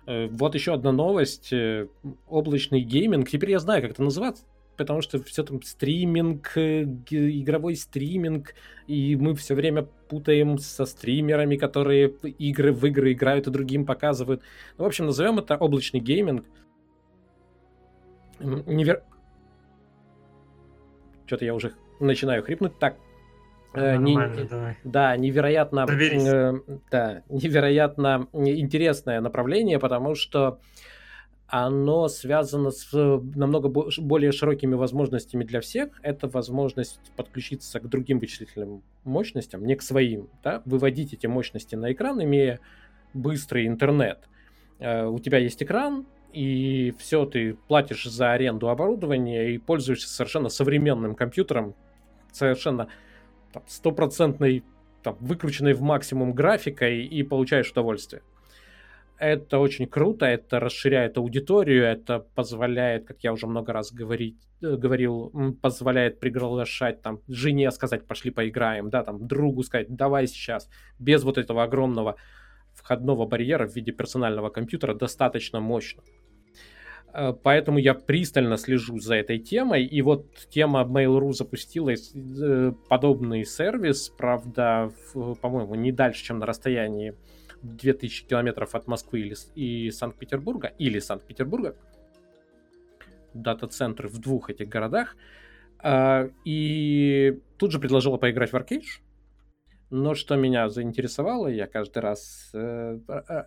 [0.07, 1.53] Э, вот еще одна новость.
[1.53, 1.87] Э,
[2.29, 3.29] облачный гейминг.
[3.29, 4.45] Теперь я знаю, как это называется
[4.77, 8.55] потому что все там стриминг, э, игровой стриминг,
[8.87, 14.43] и мы все время путаем со стримерами, которые игры в игры играют и другим показывают.
[14.79, 16.45] Ну, в общем, назовем это облачный гейминг.
[18.41, 19.03] Невер...
[21.27, 22.79] Что-то я уже начинаю хрипнуть.
[22.79, 22.97] Так,
[23.75, 24.15] Э, не,
[24.47, 24.77] давай.
[24.85, 26.53] Да, невероятно, э,
[26.91, 30.61] да, невероятно интересное направление, потому что
[31.55, 36.01] оно связано с э, намного более широкими возможностями для всех.
[36.03, 40.63] Это возможность подключиться к другим вычислительным мощностям, не к своим, да?
[40.65, 42.59] выводить эти мощности на экран, имея
[43.13, 44.31] быстрый интернет.
[44.79, 50.49] Э, у тебя есть экран, и все, ты платишь за аренду оборудования и пользуешься совершенно
[50.49, 51.75] современным компьютером,
[52.33, 52.89] совершенно
[53.67, 54.65] стопроцентной,
[55.05, 58.23] выкрученной в максимум графикой и получаешь удовольствие.
[59.23, 64.75] Это очень круто, это расширяет аудиторию, это позволяет, как я уже много раз говорить, э,
[64.75, 65.33] говорил,
[65.63, 70.69] позволяет приглашать там жене сказать, пошли поиграем, да, там другу сказать, давай сейчас,
[70.99, 72.17] без вот этого огромного
[72.75, 76.03] входного барьера в виде персонального компьютера достаточно мощно.
[77.15, 79.85] Э, поэтому я пристально слежу за этой темой.
[79.85, 84.91] И вот тема Mail.ru запустила э, подобный сервис, правда,
[85.41, 87.15] по-моему, не дальше, чем на расстоянии
[87.63, 91.77] 2000 километров от Москвы или, и Санкт-Петербурга, или Санкт-Петербурга,
[93.35, 95.17] дата-центры в двух этих городах,
[95.79, 98.85] а, и тут же предложила поиграть в Arcade,
[99.91, 102.99] но что меня заинтересовало, я каждый раз э,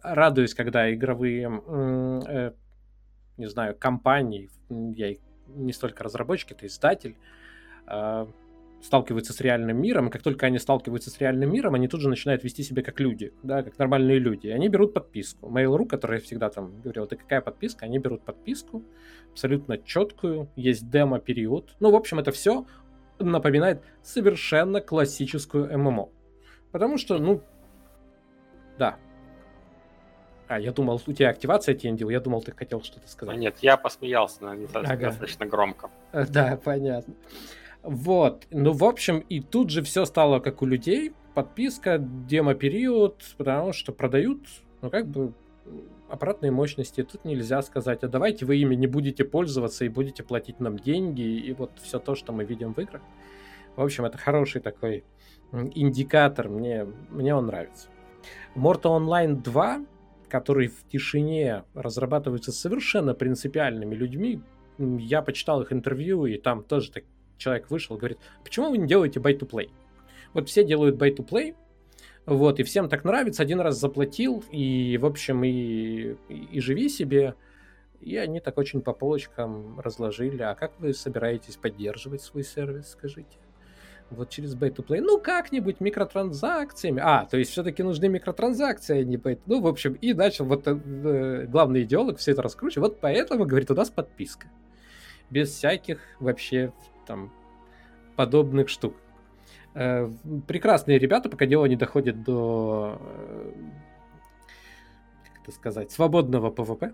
[0.04, 2.52] радуюсь, когда игровые, э,
[3.38, 5.16] не знаю, компании, я
[5.48, 7.16] не столько разработчик, это издатель,
[7.88, 8.28] э,
[8.86, 12.10] сталкиваются с реальным миром, и как только они сталкиваются с реальным миром, они тут же
[12.10, 14.48] начинают вести себя как люди, да, как нормальные люди.
[14.48, 15.50] И они берут подписку.
[15.50, 17.86] Mail.ru, который всегда там говорил, это какая подписка?
[17.86, 18.84] Они берут подписку,
[19.32, 21.76] абсолютно четкую, есть демо-период.
[21.80, 22.68] Ну, в общем, это все
[23.18, 26.10] напоминает совершенно классическую ММО.
[26.72, 27.42] Потому что, ну,
[28.78, 28.98] да.
[30.48, 33.36] А, я думал, у тебя активация тендил, я думал, ты хотел что-то сказать.
[33.36, 35.08] А нет, я посмеялся, но не ага.
[35.08, 35.90] достаточно громко.
[36.14, 37.16] Да, понятно.
[37.86, 38.48] Вот.
[38.50, 41.14] Ну, в общем, и тут же все стало как у людей.
[41.36, 44.40] Подписка, демо-период, потому что продают,
[44.82, 45.34] ну, как бы,
[46.10, 47.04] аппаратные мощности.
[47.04, 51.22] Тут нельзя сказать, а давайте вы ими не будете пользоваться и будете платить нам деньги,
[51.22, 53.02] и вот все то, что мы видим в играх.
[53.76, 55.04] В общем, это хороший такой
[55.52, 57.90] индикатор, мне, мне он нравится.
[58.56, 59.86] Mortal Online 2,
[60.30, 64.42] который в тишине разрабатывается совершенно принципиальными людьми,
[64.78, 67.04] я почитал их интервью, и там тоже так,
[67.38, 69.70] человек вышел, говорит, почему вы не делаете buy-to-play?
[70.34, 71.56] Вот все делают buy-to-play,
[72.26, 76.90] вот, и всем так нравится, один раз заплатил, и, в общем, и, и, и живи
[76.90, 77.36] себе,
[78.02, 80.42] и они так очень по полочкам разложили.
[80.42, 83.38] А как вы собираетесь поддерживать свой сервис, скажите?
[84.12, 85.02] Вот через Buy-to-Play.
[85.02, 87.02] Ну, как-нибудь микротранзакциями.
[87.04, 90.68] А, то есть все-таки нужны микротранзакции, а не Buy Ну, в общем, и начал вот
[90.68, 92.90] э, главный идеолог все это раскручивать.
[92.90, 94.48] Вот поэтому, говорит, у нас подписка.
[95.32, 96.72] Без всяких вообще
[97.06, 97.32] там
[98.16, 98.96] подобных штук.
[99.74, 100.10] Э,
[100.48, 103.52] прекрасные ребята, пока дело не доходит до, э,
[105.26, 106.94] как это сказать, свободного PvP.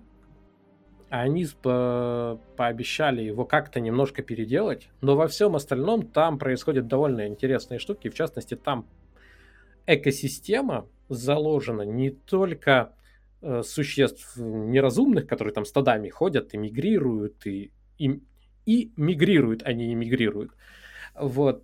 [1.09, 7.79] Они по пообещали его как-то немножко переделать, но во всем остальном там происходят довольно интересные
[7.79, 8.09] штуки.
[8.09, 8.87] В частности, там
[9.85, 12.93] экосистема заложена не только
[13.41, 18.21] э, существ неразумных, которые там стадами ходят и мигрируют, и, и
[18.65, 20.51] и мигрируют, они не мигрируют.
[21.15, 21.63] Вот.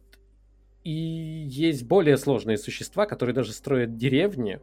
[0.83, 4.59] И есть более сложные существа, которые даже строят деревни,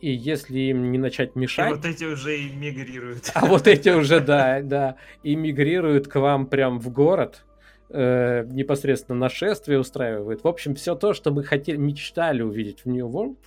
[0.00, 1.70] и если им не начать мешать...
[1.70, 3.30] И вот эти уже и мигрируют.
[3.34, 7.44] А вот эти уже, да, да, и мигрируют к вам прям в город,
[7.90, 10.42] э, непосредственно нашествие устраивают.
[10.42, 13.38] В общем, все то, что мы хотели, мечтали увидеть в New World,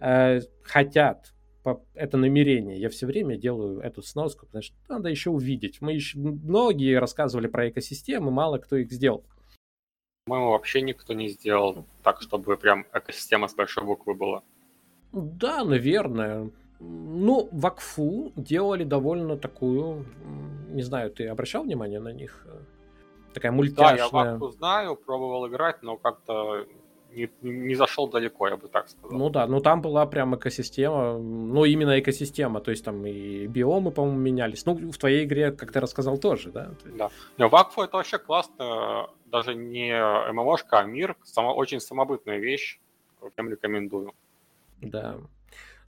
[0.00, 1.32] э, хотят
[1.94, 2.76] это намерение.
[2.76, 5.80] Я все время делаю эту сноску, потому что надо еще увидеть.
[5.80, 9.24] Мы еще многие рассказывали про экосистемы, мало кто их сделал.
[10.26, 14.42] По-моему, вообще никто не сделал так, чтобы прям экосистема с большой буквы была.
[15.12, 16.50] Да, наверное.
[16.80, 20.06] Ну, в Акфу делали довольно такую,
[20.68, 22.46] не знаю, ты обращал внимание на них?
[23.34, 23.96] Такая мультяшная.
[23.96, 26.66] Да, я Вакфу знаю, пробовал играть, но как-то
[27.12, 29.18] не, не зашел далеко, я бы так сказал.
[29.18, 33.90] Ну да, ну там была прям экосистема, ну именно экосистема, то есть там и биомы,
[33.90, 34.66] по-моему, менялись.
[34.66, 36.70] Ну, в твоей игре, как ты рассказал, тоже, да?
[36.84, 37.10] Да.
[37.36, 39.92] Не, Вакфу это вообще классно, даже не
[40.32, 42.78] ММОшка, а мир, само, очень самобытная вещь,
[43.32, 44.12] всем рекомендую.
[44.80, 45.16] Да.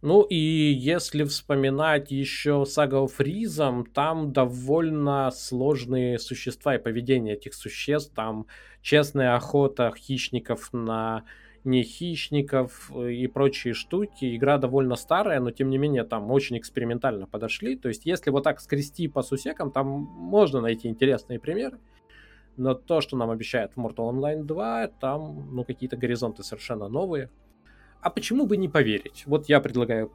[0.02, 8.14] Ну и если вспоминать еще сага Фризом, там довольно сложные существа и поведение этих существ.
[8.14, 8.46] Там
[8.80, 11.24] честная охота хищников на
[11.64, 14.34] не хищников и прочие штуки.
[14.34, 17.76] Игра довольно старая, но тем не менее там очень экспериментально подошли.
[17.76, 21.78] То есть если вот так скрести по сусекам, там можно найти интересные примеры.
[22.56, 27.28] Но то, что нам обещает Mortal Online 2, там ну какие-то горизонты совершенно новые
[28.00, 29.24] а почему бы не поверить?
[29.26, 30.12] Вот я предлагаю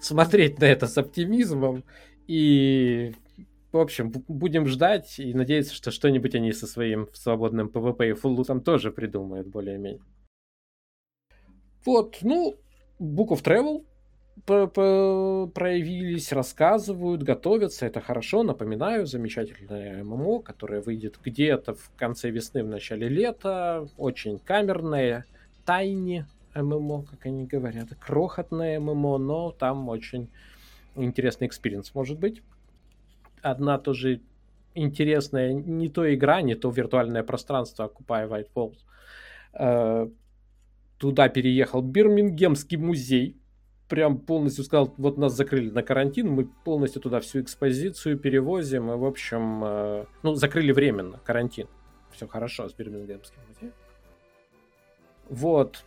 [0.00, 1.84] смотреть на это с оптимизмом
[2.26, 3.14] и,
[3.72, 8.44] в общем, будем ждать и надеяться, что что-нибудь они со своим свободным PvP и фуллу
[8.44, 10.02] там тоже придумают более-менее.
[11.84, 12.56] Вот, ну,
[13.00, 13.84] Book of Travel
[14.46, 22.68] проявились, рассказывают, готовятся, это хорошо, напоминаю, замечательное ММО, которое выйдет где-то в конце весны, в
[22.68, 25.26] начале лета, очень камерное,
[25.64, 30.28] тайне ММО, как они говорят, крохотное ММО, но там очень
[30.94, 32.42] интересный experience может быть.
[33.42, 34.20] Одна тоже
[34.74, 38.78] интересная, не то игра, не то виртуальное пространство Occupy White Walls.
[39.52, 40.08] Э,
[40.98, 43.36] туда переехал Бирмингемский музей,
[43.88, 48.96] прям полностью сказал, вот нас закрыли на карантин, мы полностью туда всю экспозицию перевозим, и,
[48.96, 51.66] в общем, э, ну, закрыли временно карантин.
[52.12, 53.72] Все хорошо с Бирмингемским музеем.
[55.30, 55.84] Вот.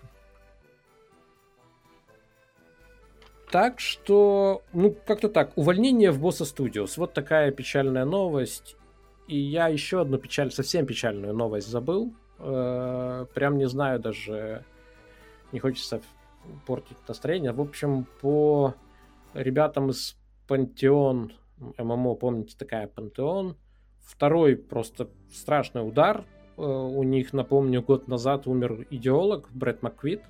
[3.51, 5.55] Так что, ну, как-то так.
[5.55, 6.93] Увольнение в Босса Studios.
[6.97, 8.77] Вот такая печальная новость.
[9.27, 12.13] И я еще одну печаль, совсем печальную новость забыл.
[12.39, 14.65] Э, прям не знаю даже,
[15.51, 16.01] не хочется
[16.65, 17.51] портить настроение.
[17.51, 18.73] В общем, по
[19.33, 20.17] ребятам из
[20.47, 21.33] Пантеон,
[21.77, 23.55] ММО, помните, такая Пантеон,
[24.01, 26.25] второй просто страшный удар
[26.57, 30.21] у них, напомню, год назад умер идеолог Брэд Макквит,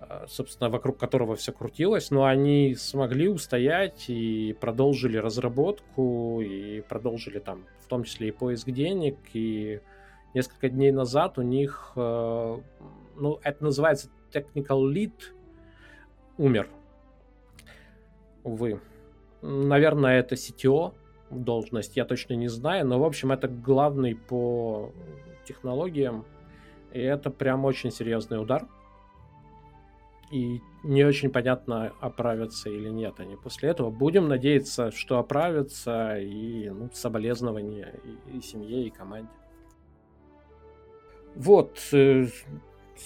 [0.00, 7.38] э, собственно, вокруг которого все крутилось, но они смогли устоять и продолжили разработку, и продолжили
[7.38, 9.80] там, в том числе и поиск денег, и
[10.34, 12.58] несколько дней назад у них, э,
[13.16, 15.12] ну, это называется technical lead,
[16.36, 16.68] умер.
[18.42, 18.80] Увы.
[19.40, 20.94] Наверное, это CTO,
[21.30, 24.92] должность, я точно не знаю, но, в общем, это главный по
[25.44, 26.24] технологиям,
[26.92, 28.66] и это прям очень серьезный удар.
[30.30, 33.90] И не очень понятно, оправятся или нет они после этого.
[33.90, 37.94] Будем надеяться, что оправятся, и ну, соболезнования
[38.32, 39.30] и, и семье, и команде.
[41.36, 42.26] Вот, э,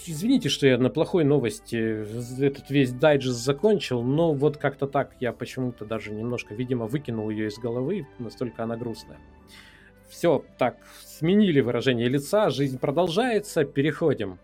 [0.06, 5.32] Извините, что я на плохой новости этот весь дайджест закончил, но вот как-то так я
[5.32, 9.18] почему-то даже немножко, видимо, выкинул ее из головы, настолько она грустная.
[10.08, 14.38] Все, так, сменили выражение лица, жизнь продолжается, переходим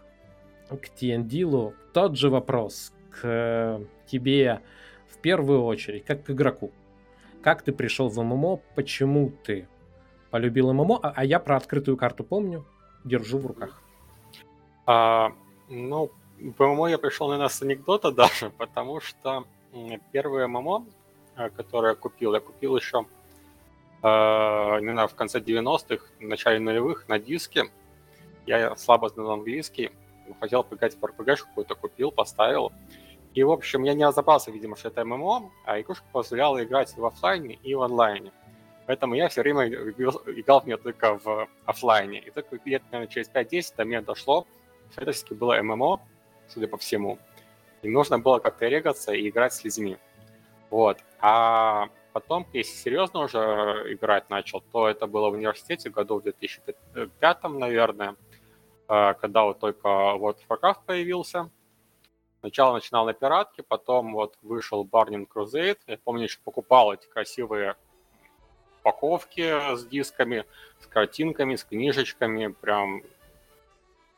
[0.69, 1.75] к TND.
[1.93, 4.61] Тот же вопрос к тебе
[5.09, 6.73] в первую очередь, как к игроку.
[7.43, 9.69] Как ты пришел в ММО, почему ты
[10.31, 12.67] полюбил ММО, а, а я про открытую карту помню,
[13.05, 13.84] держу в руках.
[14.87, 15.33] А,
[15.69, 16.11] ну,
[16.57, 19.45] по ММО я пришел, наверное, с анекдота даже, потому что
[20.13, 20.87] первое ММО,
[21.37, 23.07] э, которое я купил, я купил еще,
[24.03, 27.71] э, не знаю, в конце 90-х, в начале нулевых на диске.
[28.47, 29.91] Я слабо знал английский,
[30.41, 32.73] хотел поиграть в RPG какую-то, купил, поставил.
[33.33, 37.01] И, в общем, я не разобрался, видимо, что это ММО, а игрушка позволяла играть и
[37.01, 38.31] в офлайне, и в онлайне.
[38.87, 42.21] Поэтому я все время играл в нее только в офлайне.
[42.21, 44.47] И только лет, наверное, через 5-10 до меня дошло,
[45.03, 46.01] все-таки было ММО,
[46.49, 47.19] судя по всему.
[47.83, 49.99] И нужно было как-то регаться и играть с людьми.
[50.71, 50.99] Вот.
[51.21, 53.39] А потом, если серьезно уже
[53.89, 58.17] играть начал, то это было в университете году в 2005, наверное,
[58.89, 61.51] э, когда вот только World of Warcraft появился.
[62.41, 65.79] Сначала начинал на пиратке, потом вот вышел Burning Crusade.
[65.87, 67.77] Я помню, еще покупал эти красивые
[68.81, 70.45] упаковки с дисками,
[70.79, 73.03] с картинками, с книжечками, прям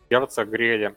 [0.08, 0.94] сердце грели.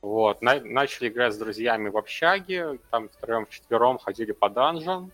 [0.00, 5.10] Вот, на, начали играть с друзьями в общаге, там втроем, вчетвером ходили по данжам.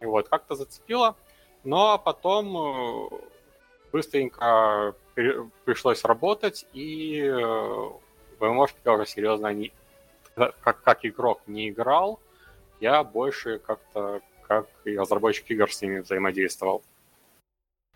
[0.00, 1.16] Вот, как-то зацепило.
[1.64, 3.08] Но потом э,
[3.92, 4.94] быстренько
[5.64, 9.72] пришлось работать, и э, в ММОшки уже серьезно не,
[10.36, 12.20] как, как игрок не играл,
[12.80, 16.82] я больше как-то как и разработчик игр с ними взаимодействовал.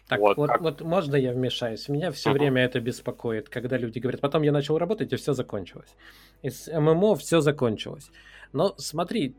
[0.08, 0.60] Так, вот, вот, как...
[0.60, 1.88] вот можно я вмешаюсь?
[1.88, 2.34] Меня все uh-huh.
[2.34, 5.96] время это беспокоит, когда люди говорят, потом я начал работать, и все закончилось.
[6.42, 8.10] Из ММО все закончилось.
[8.52, 9.36] Но смотри,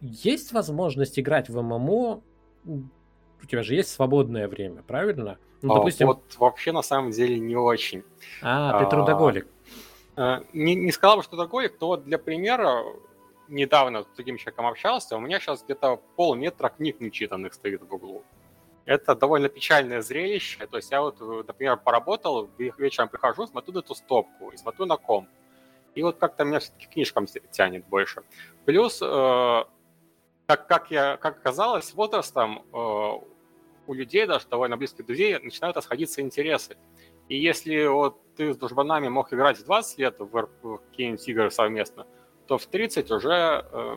[0.00, 2.22] есть возможность играть в ММО,
[2.66, 5.38] у тебя же есть свободное время, правильно?
[5.62, 6.06] Ну, а, допустим...
[6.08, 8.02] Вот вообще на самом деле не очень.
[8.42, 9.46] А, ты трудоголик.
[10.16, 12.82] Э, не, не сказал бы, что такое, то вот для примера,
[13.48, 18.24] недавно с другим человеком общался, у меня сейчас где-то полметра книг нечитанных стоит в углу.
[18.86, 20.66] Это довольно печальное зрелище.
[20.68, 25.28] То есть я вот, например, поработал, вечером прихожу, смотрю эту стопку и смотрю на ком.
[25.96, 28.22] И вот как-то меня все-таки книжкам тянет больше.
[28.64, 29.64] Плюс, э,
[30.46, 33.12] как, как, я, как оказалось, с возрастом э,
[33.86, 36.76] у людей, даже довольно близких друзей, начинают расходиться интересы.
[37.28, 41.50] И если вот ты с дружбанами мог играть в 20 лет в, в какие-нибудь игры
[41.50, 42.06] совместно,
[42.46, 43.96] то в 30 уже э,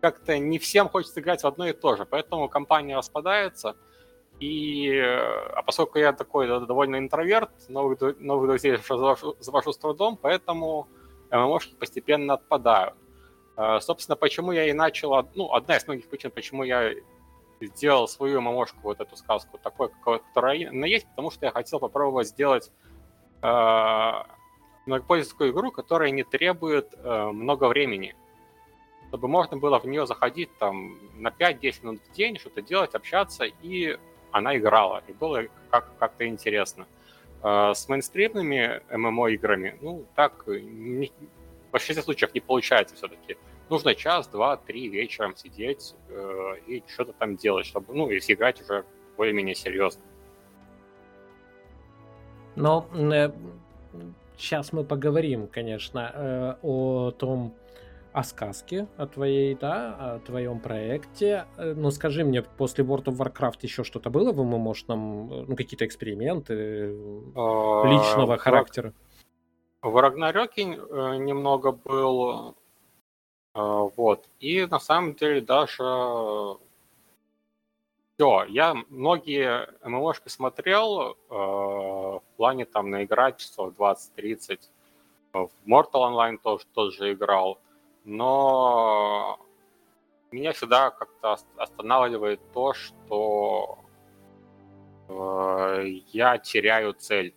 [0.00, 2.04] как-то не всем хочется играть в одно и то же.
[2.04, 3.76] Поэтому компания распадается.
[4.40, 10.88] И, э, а поскольку я такой довольно интроверт, новых, новых друзей завожу, с трудом, поэтому
[11.30, 12.94] ММОшки постепенно отпадают.
[13.56, 16.92] Э, собственно, почему я и начал, ну, одна из многих причин, почему я
[17.60, 22.28] сделал свою ММОшку, вот эту сказку, такой, которая она есть, потому что я хотел попробовать
[22.28, 22.72] сделать
[23.42, 24.12] э,
[24.86, 28.16] многопользовательскую игру, которая не требует э, много времени.
[29.08, 33.44] Чтобы можно было в нее заходить там на 5-10 минут в день, что-то делать, общаться,
[33.44, 33.98] и
[34.32, 35.02] она играла.
[35.06, 36.86] И было как- как-то интересно.
[37.42, 41.12] Э, с мейнстримными ММО-играми, ну, так, не,
[41.68, 43.36] в большинстве случаев не получается все-таки
[43.72, 48.60] нужно час, два, три вечером сидеть э, и что-то там делать, чтобы, ну, если играть
[48.60, 48.84] уже
[49.16, 50.02] более-менее серьезно.
[52.54, 53.30] Но э,
[54.36, 57.54] сейчас мы поговорим, конечно, э, о том,
[58.12, 61.46] о сказке, о твоей, да, о твоем проекте.
[61.56, 65.56] Э, но скажи мне, после World of Warcraft еще что-то было в ММОшном, э, ну,
[65.56, 66.96] какие-то эксперименты
[67.34, 68.92] а, личного характера?
[69.82, 72.54] В Рагнарёке э, немного был
[73.54, 74.30] вот.
[74.40, 75.82] И на самом деле даже
[78.22, 78.44] все.
[78.48, 84.60] Я многие ММОшки смотрел э, в плане там наиграть часов 20-30.
[85.32, 87.58] В Mortal Online тоже, тоже играл.
[88.04, 89.38] Но
[90.30, 93.78] меня всегда как-то останавливает то, что
[95.08, 97.34] э, я теряю цель.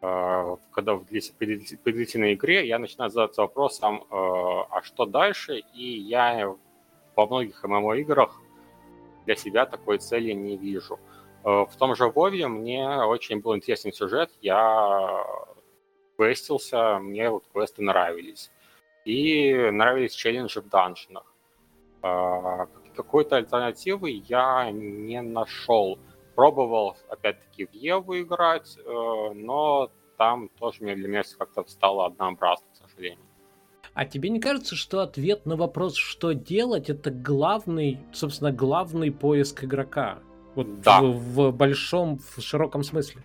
[0.00, 5.60] Э, когда в длительной игре я начинаю задаться вопросом, э, а что дальше?
[5.74, 6.54] И я
[7.14, 8.40] во многих ММО-играх
[9.26, 10.98] для себя такой цели не вижу.
[11.44, 15.24] Э, в том же Вове мне очень был интересный сюжет, я
[16.16, 18.50] квестился, мне вот квесты нравились.
[19.04, 21.24] И нравились челленджи в данжинах.
[22.00, 25.98] Какой-то альтернативы я не нашел.
[26.34, 32.76] Пробовал, опять-таки, в Еву играть, э, но там тоже для меня как-то стало однообразно, к
[32.76, 33.24] сожалению.
[33.94, 39.64] А тебе не кажется, что ответ на вопрос, что делать, это главный, собственно, главный поиск
[39.64, 40.20] игрока?
[40.54, 41.02] Вот да.
[41.02, 43.22] в, в большом, в широком смысле.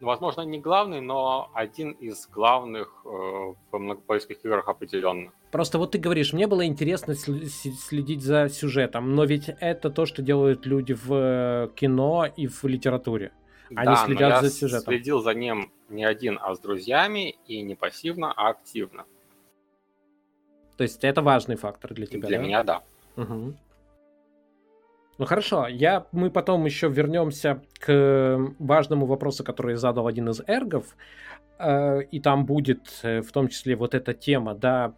[0.00, 5.30] Возможно, не главный, но один из главных э, в многопоисковых играх определенно.
[5.50, 10.22] Просто вот ты говоришь, мне было интересно следить за сюжетом, но ведь это то, что
[10.22, 13.32] делают люди в э, кино и в литературе.
[13.68, 14.84] Они да, следят но я за сюжетом.
[14.86, 19.04] следил за ним не один, а с друзьями, и не пассивно, а активно.
[20.76, 22.44] То есть это важный фактор для тебя, Для да?
[22.44, 22.82] меня, да.
[23.16, 23.54] Угу.
[25.20, 30.96] Ну хорошо, я, мы потом еще вернемся к важному вопросу, который задал один из эргов.
[31.58, 34.94] Э, и там будет э, в том числе вот эта тема, да,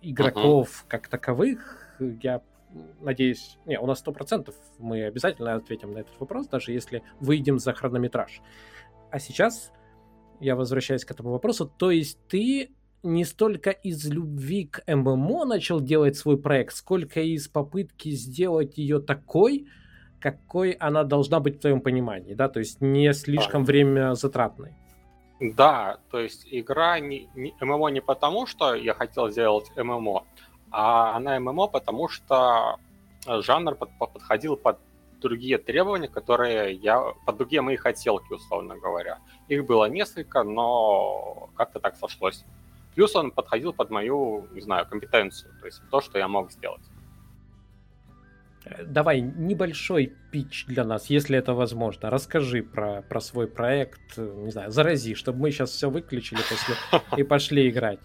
[0.00, 0.86] игроков uh-huh.
[0.86, 1.96] как таковых.
[1.98, 2.42] Я
[3.00, 7.58] надеюсь, не, у нас сто процентов мы обязательно ответим на этот вопрос, даже если выйдем
[7.58, 8.42] за хронометраж.
[9.10, 9.72] А сейчас
[10.38, 11.66] я возвращаюсь к этому вопросу.
[11.66, 12.70] То есть ты
[13.04, 18.98] не столько из любви к ММО начал делать свой проект, сколько из попытки сделать ее
[18.98, 19.68] такой,
[20.20, 23.64] какой она должна быть в твоем понимании, да, то есть не слишком а.
[23.64, 24.72] время затратной.
[25.40, 30.24] Да, то есть игра не, не, ММО не потому, что я хотел сделать ММО,
[30.70, 32.78] а она ММО потому, что
[33.26, 34.78] жанр под, подходил под
[35.20, 39.18] другие требования, которые я, под другие мои хотелки, условно говоря.
[39.48, 42.44] Их было несколько, но как-то так сошлось.
[42.94, 46.82] Плюс он подходил под мою, не знаю, компетенцию, то есть то, что я мог сделать.
[48.86, 52.08] Давай небольшой пич для нас, если это возможно.
[52.08, 56.74] Расскажи про, про свой проект, не знаю, зарази, чтобы мы сейчас все выключили после
[57.18, 58.00] и пошли играть.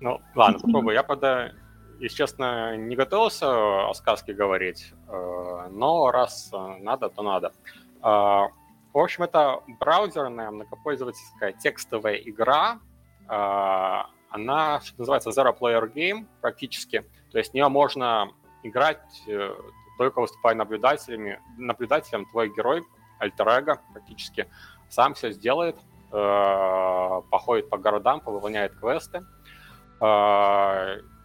[0.00, 0.94] Ну, ладно, попробую.
[0.94, 1.54] Я, правда,
[2.00, 6.50] если честно, не готовился о сказке говорить, э, но раз
[6.80, 7.52] надо, то надо.
[8.02, 8.48] Э,
[8.92, 12.80] в общем, это браузерная многопользовательская текстовая игра.
[13.28, 17.04] Э, она, называется, Zero Player Game практически.
[17.32, 18.32] То есть в нее можно
[18.62, 19.00] играть
[19.98, 21.40] только выступая наблюдателями.
[21.56, 22.84] Наблюдателем твой герой,
[23.18, 24.46] альтер практически,
[24.90, 25.76] сам все сделает,
[26.10, 29.24] походит по городам, повыполняет квесты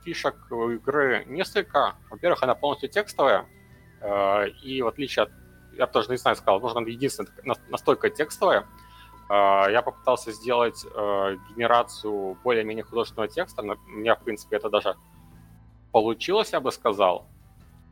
[0.03, 1.95] фишек у игры несколько.
[2.09, 3.45] Во-первых, она полностью текстовая,
[4.01, 5.31] э, и в отличие от...
[5.77, 7.31] Я тоже не знаю, сказал, нужно единственное,
[7.69, 8.65] настолько текстовая.
[9.31, 13.61] Э, я попытался сделать э, генерацию более-менее художественного текста.
[13.61, 14.95] У меня, в принципе, это даже
[15.91, 17.27] получилось, я бы сказал.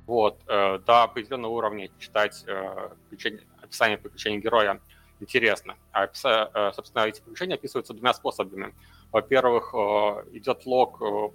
[0.05, 2.43] Вот, до определенного уровня читать
[3.61, 4.81] описание приключений героя
[5.19, 5.75] интересно.
[5.91, 6.07] А,
[6.73, 8.73] собственно, эти приключения описываются двумя способами.
[9.11, 11.29] Во-первых, э, идет лог э,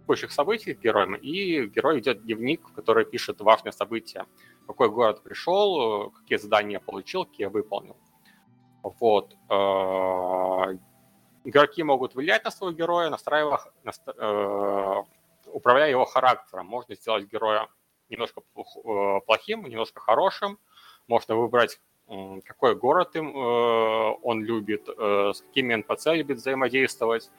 [0.00, 4.24] текущих событий героем, и герой идет дневник, в который пишет важные события.
[4.66, 7.96] Какой город пришел, э, какие задания получил, какие выполнил.
[8.82, 9.36] Вот.
[11.44, 15.04] Игроки могут влиять на своего героя, настраивая, настра...
[15.46, 16.66] управляя его характером.
[16.66, 17.68] Можно сделать героя
[18.08, 18.42] немножко
[19.26, 20.58] плохим, немножко хорошим.
[21.08, 21.80] Можно выбрать
[22.44, 27.30] какой город им, э, он любит, э, с какими NPC любит взаимодействовать.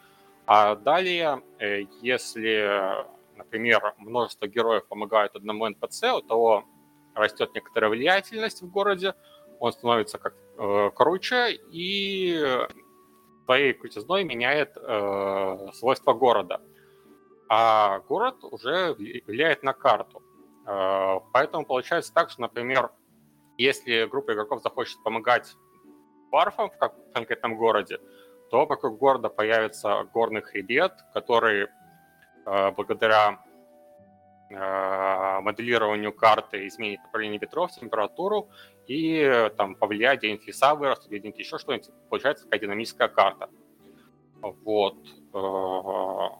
[0.45, 3.05] А далее, э, если,
[3.35, 6.65] например, множество героев помогают одному NPC, у того
[7.13, 9.13] растет некоторая влиятельность в городе,
[9.63, 10.35] он становится как
[10.93, 12.65] круче и
[13.45, 14.73] своей крутизной меняет
[15.73, 16.61] свойства города.
[17.49, 20.21] А город уже влияет на карту.
[21.33, 22.91] Поэтому получается так, что, например,
[23.57, 25.55] если группа игроков захочет помогать
[26.29, 27.99] варфам в конкретном городе,
[28.49, 31.67] то вокруг города появится горный хребет, который
[32.45, 33.52] э, благодаря э,
[34.53, 38.49] моделированию карты изменит направление ветров, температуру
[38.87, 41.89] и э, там повлияет, где леса вырастут, где-нибудь еще что-нибудь.
[42.09, 43.49] Получается такая динамическая карта.
[44.41, 44.97] Вот.
[45.33, 46.35] Э,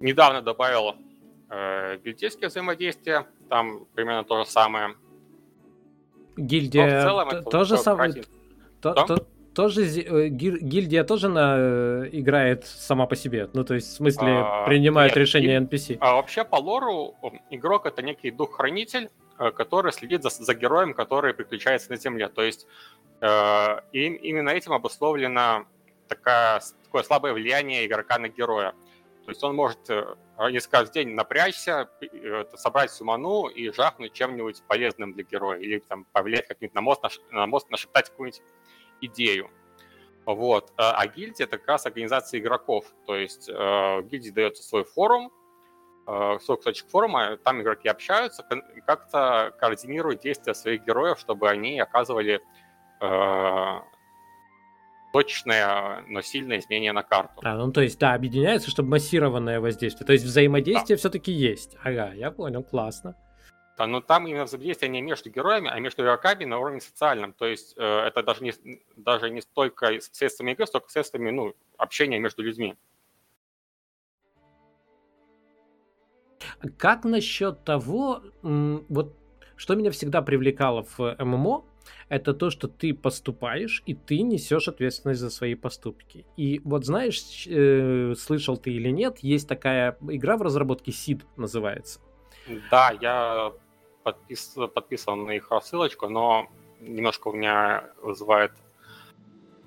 [0.00, 0.94] недавно добавил
[1.50, 4.94] э, гильдейские взаимодействия, там примерно то же самое.
[6.36, 8.22] Гильдия целом, тоже самое.
[8.80, 9.26] То, то,
[9.58, 13.50] тоже э, гильдия тоже на, э, играет сама по себе.
[13.54, 15.96] Ну, то есть, в смысле, а, принимает нет, решение NPC.
[16.00, 17.16] А вообще, по лору,
[17.50, 19.10] игрок это некий дух-хранитель,
[19.40, 22.28] э, который следит за, за героем, который приключается на Земле.
[22.28, 22.68] То есть,
[23.20, 25.64] э, им, именно этим обусловлено
[26.06, 28.74] такая, такое слабое влияние игрока на героя.
[29.24, 29.80] То есть он может
[30.50, 31.90] несколько раз в день напрячься,
[32.54, 35.58] собрать суману и жахнуть чем-нибудь полезным для героя.
[35.58, 37.02] Или там повлиять как-нибудь на мост,
[37.32, 38.40] на мост нашептать какую-нибудь
[39.00, 39.50] идею.
[40.26, 40.72] Вот.
[40.76, 42.84] А, а гильдия– это как раз организация игроков.
[43.06, 45.32] То есть э, гильдии дается свой форум,
[46.06, 48.44] э, свой кусочек форума, там игроки общаются,
[48.86, 52.42] как-то координируют действия своих героев, чтобы они оказывали
[53.00, 53.80] э,
[55.14, 57.40] точное, но сильное изменение на карту.
[57.42, 60.06] А, ну то есть, да, объединяется, чтобы массированное воздействие.
[60.06, 61.00] То есть взаимодействие да.
[61.00, 61.76] все-таки есть.
[61.82, 63.16] Ага, я понял, классно.
[63.78, 67.32] Да, но там именно взаимодействие не между героями, а между игроками на уровне социальном.
[67.32, 68.52] То есть э, это даже не,
[68.96, 72.74] даже не столько средствами игры, столько средствами ну, общения между людьми.
[76.76, 79.14] Как насчет того, вот
[79.54, 81.64] что меня всегда привлекало в ММО,
[82.08, 86.26] это то, что ты поступаешь, и ты несешь ответственность за свои поступки.
[86.36, 92.00] И вот знаешь, э, слышал ты или нет, есть такая игра в разработке SID называется.
[92.70, 93.52] Да, я
[94.12, 96.48] подпис, подписан на их рассылочку, но
[96.80, 98.52] немножко у меня вызывает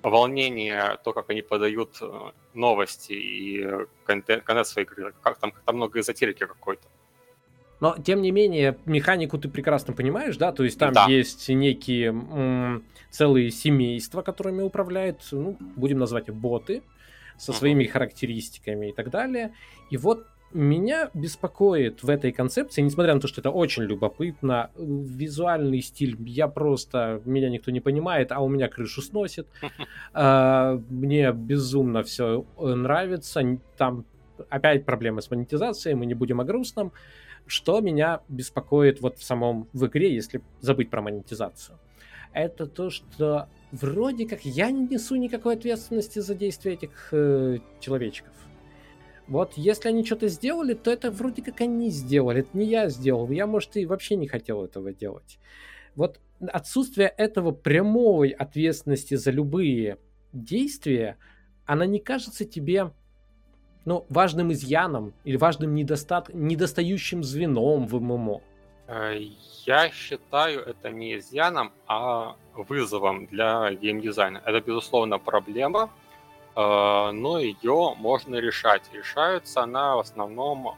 [0.02, 3.64] волнение то, как они подают э, новости и
[4.04, 5.14] контент, контент своей игры.
[5.22, 6.82] Как там, там много эзотерики какой-то.
[7.80, 10.52] Но, тем не менее, механику ты прекрасно понимаешь, да?
[10.52, 11.06] То есть там да.
[11.06, 16.82] есть некие м- целые семейства, которыми управляют, ну, будем назвать их боты.
[17.38, 19.52] со своими характеристиками и так далее.
[19.90, 25.80] И вот меня беспокоит в этой концепции, несмотря на то, что это очень любопытно, визуальный
[25.82, 29.46] стиль, я просто, меня никто не понимает, а у меня крышу сносит.
[30.14, 33.42] А, мне безумно все нравится.
[33.78, 34.04] Там
[34.50, 36.92] опять проблемы с монетизацией, мы не будем о грустном.
[37.46, 41.78] Что меня беспокоит вот в самом в игре, если забыть про монетизацию?
[42.32, 48.32] Это то, что вроде как я не несу никакой ответственности за действия этих э, человечков.
[49.28, 53.30] Вот если они что-то сделали, то это вроде как они сделали, это не я сделал.
[53.30, 55.38] Я, может, и вообще не хотел этого делать.
[55.94, 59.98] Вот отсутствие этого прямой ответственности за любые
[60.32, 61.16] действия,
[61.66, 62.90] она не кажется тебе
[63.84, 66.30] ну, важным изъяном или важным недостат...
[66.32, 68.40] недостающим звеном в ММО?
[68.88, 69.18] Э,
[69.66, 74.42] я считаю это не изъяном, а вызовом для геймдизайна.
[74.44, 75.90] Это, безусловно, проблема,
[76.54, 78.82] но ее можно решать.
[78.92, 80.76] Решается она в основном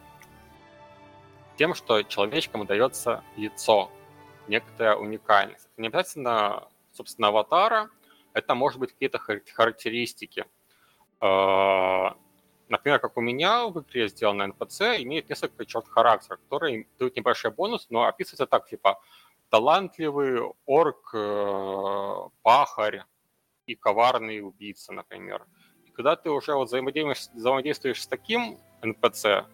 [1.56, 3.90] тем, что человечкам дается лицо,
[4.48, 5.68] некоторая уникальность.
[5.72, 7.90] Это не обязательно, собственно, аватара,
[8.32, 10.44] это может быть какие-то характеристики.
[11.20, 12.10] Э,
[12.68, 17.52] например, как у меня в игре сделано NPC, имеет несколько черт характера, которые дают небольшой
[17.52, 19.00] бонус, но описывается так, типа,
[19.50, 23.04] талантливый орк, э, пахарь
[23.66, 25.46] и коварный убийца, например.
[25.46, 25.63] И
[25.94, 29.44] когда ты уже вот взаимодействуешь, взаимодействуешь с таким NPC,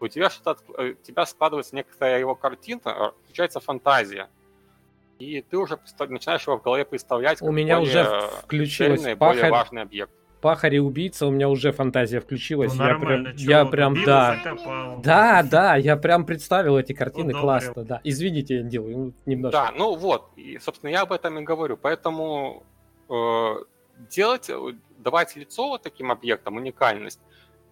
[0.00, 4.28] у тебя что-то, у тебя складывается некоторая его картина, включается фантазия.
[5.18, 9.16] И ты уже начинаешь его в голове представлять как у меня более уже включилась цельный,
[9.16, 12.74] пахарь, более важный объект пахарь и убийца, у меня уже фантазия включилась.
[12.74, 14.36] Ну, я прям, я прям, да.
[14.42, 15.00] Закопал.
[15.02, 17.42] Да, да, я прям представил эти картины Удобрил.
[17.42, 18.00] классно, да.
[18.04, 19.58] Извините, я делаю немножко.
[19.58, 21.76] Да, ну вот, и, собственно, я об этом и говорю.
[21.76, 22.64] Поэтому
[23.08, 23.54] э,
[24.10, 24.50] делать,
[25.02, 27.20] давать лицо таким объектам, уникальность,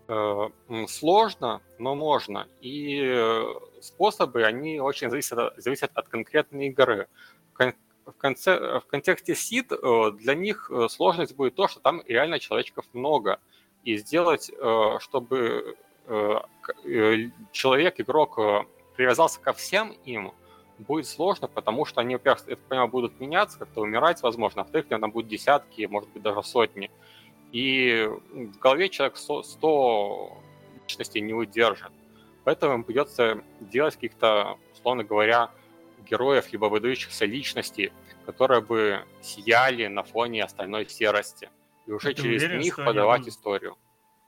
[0.09, 0.49] э,
[0.89, 2.49] сложно, но можно.
[2.61, 3.45] И э,
[3.81, 7.09] способы, они очень зависят, зависят от конкретной игры
[7.53, 12.87] в, конце, в контексте сид э, для них сложность будет то, что там реально человечков
[12.93, 13.41] много.
[13.85, 14.51] И сделать,
[14.99, 15.77] чтобы
[17.53, 18.37] человек, игрок
[18.97, 20.33] привязался ко всем им,
[20.79, 24.89] будет сложно, потому что они, во-первых, это, понимаю, будут меняться, как-то умирать, возможно, а во-вторых,
[24.89, 26.91] там будут десятки, может быть, даже сотни.
[27.53, 30.43] И в голове человек 100, 100
[30.83, 31.93] личностей не удержит.
[32.45, 35.51] Поэтому им придется делать каких-то, условно говоря,
[36.09, 37.93] героев, либо выдающихся личностей,
[38.27, 41.51] которые бы сияли на фоне остальной серости.
[41.87, 43.77] И уже Ты через уверен, них подавать будут, историю.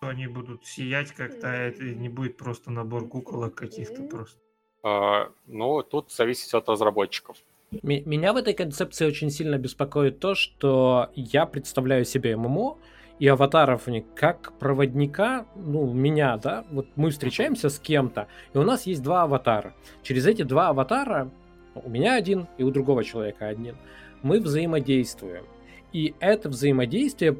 [0.01, 4.39] Они будут сиять как-то, а это не будет просто набор куколок каких-то просто.
[4.83, 7.37] Uh, ну, тут зависит от разработчиков.
[7.83, 12.79] Меня в этой концепции очень сильно беспокоит то, что я представляю себе ММО
[13.21, 18.63] и аватаров не как проводника, ну, меня, да, вот мы встречаемся с кем-то, и у
[18.63, 19.75] нас есть два аватара.
[20.03, 21.31] Через эти два аватара
[21.75, 23.77] у меня один и у другого человека один,
[24.23, 25.45] мы взаимодействуем.
[25.93, 27.37] И это взаимодействие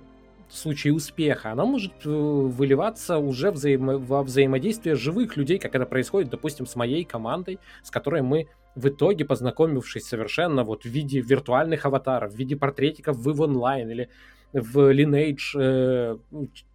[0.51, 5.87] в случае успеха, оно может э, выливаться уже взаимо- во взаимодействие живых людей, как это
[5.87, 11.21] происходит, допустим, с моей командой, с которой мы в итоге, познакомившись совершенно вот в виде
[11.21, 14.11] виртуальных аватаров, в виде портретиков в EVE Online или
[14.53, 16.17] в Lineage э,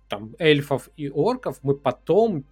[0.10, 2.46] там, эльфов и орков, мы потом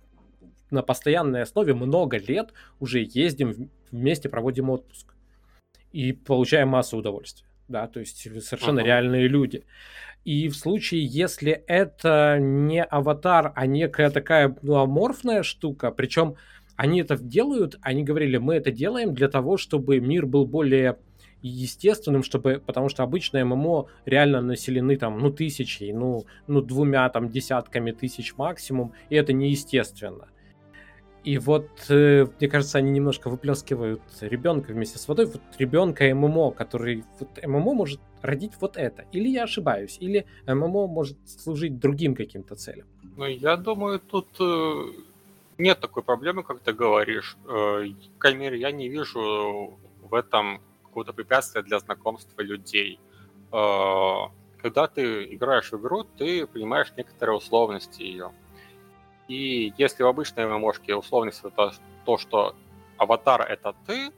[0.71, 5.13] на постоянной основе много лет уже ездим вместе, проводим отпуск
[5.91, 7.47] и получаем массу удовольствия.
[7.67, 8.85] Да, то есть совершенно uh-huh.
[8.85, 9.63] реальные люди.
[10.25, 16.35] И в случае, если это не аватар, а некая такая ну, аморфная штука, причем
[16.75, 20.97] они это делают, они говорили, мы это делаем для того, чтобы мир был более
[21.43, 27.29] естественным, чтобы, потому что обычно ММО реально населены там, ну, тысячей, ну, ну, двумя там
[27.29, 30.29] десятками тысяч максимум, и это неестественно.
[31.23, 35.25] И вот, э, мне кажется, они немножко выплескивают ребенка вместе с водой.
[35.25, 37.05] Вот ребенка ММО, который...
[37.19, 39.05] Вот ММО может родить вот это.
[39.13, 42.87] Или я ошибаюсь, или ММО может служить другим каким-то целям.
[43.15, 44.85] Ну, я думаю, тут э,
[45.57, 47.37] нет такой проблемы, как ты говоришь.
[47.47, 47.85] Э,
[48.19, 50.59] по я не вижу в этом
[50.93, 52.99] какого-то препятствия для знакомства людей.
[53.51, 54.27] Э,
[54.61, 58.31] когда ты играешь в игру, ты понимаешь некоторые условности ее.
[59.27, 61.73] И если в обычной ММОшке условность это
[62.05, 62.55] то, что
[62.97, 64.11] аватар это ты,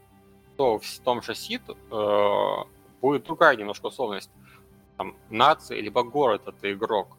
[0.58, 2.56] то в том же сид э,
[3.02, 4.32] будет другая немножко условность.
[4.98, 7.18] Там, нация, либо город это игрок.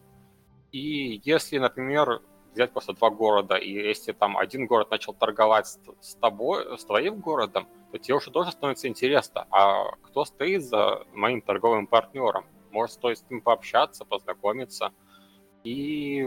[0.72, 2.20] И если, например,
[2.56, 6.84] взять просто два города, и если там один город начал торговать с, с тобой, с
[6.84, 12.46] твоим городом, то тебе уже тоже становится интересно, а кто стоит за моим торговым партнером?
[12.72, 14.92] Может, стоит с ним пообщаться, познакомиться–
[15.66, 16.24] И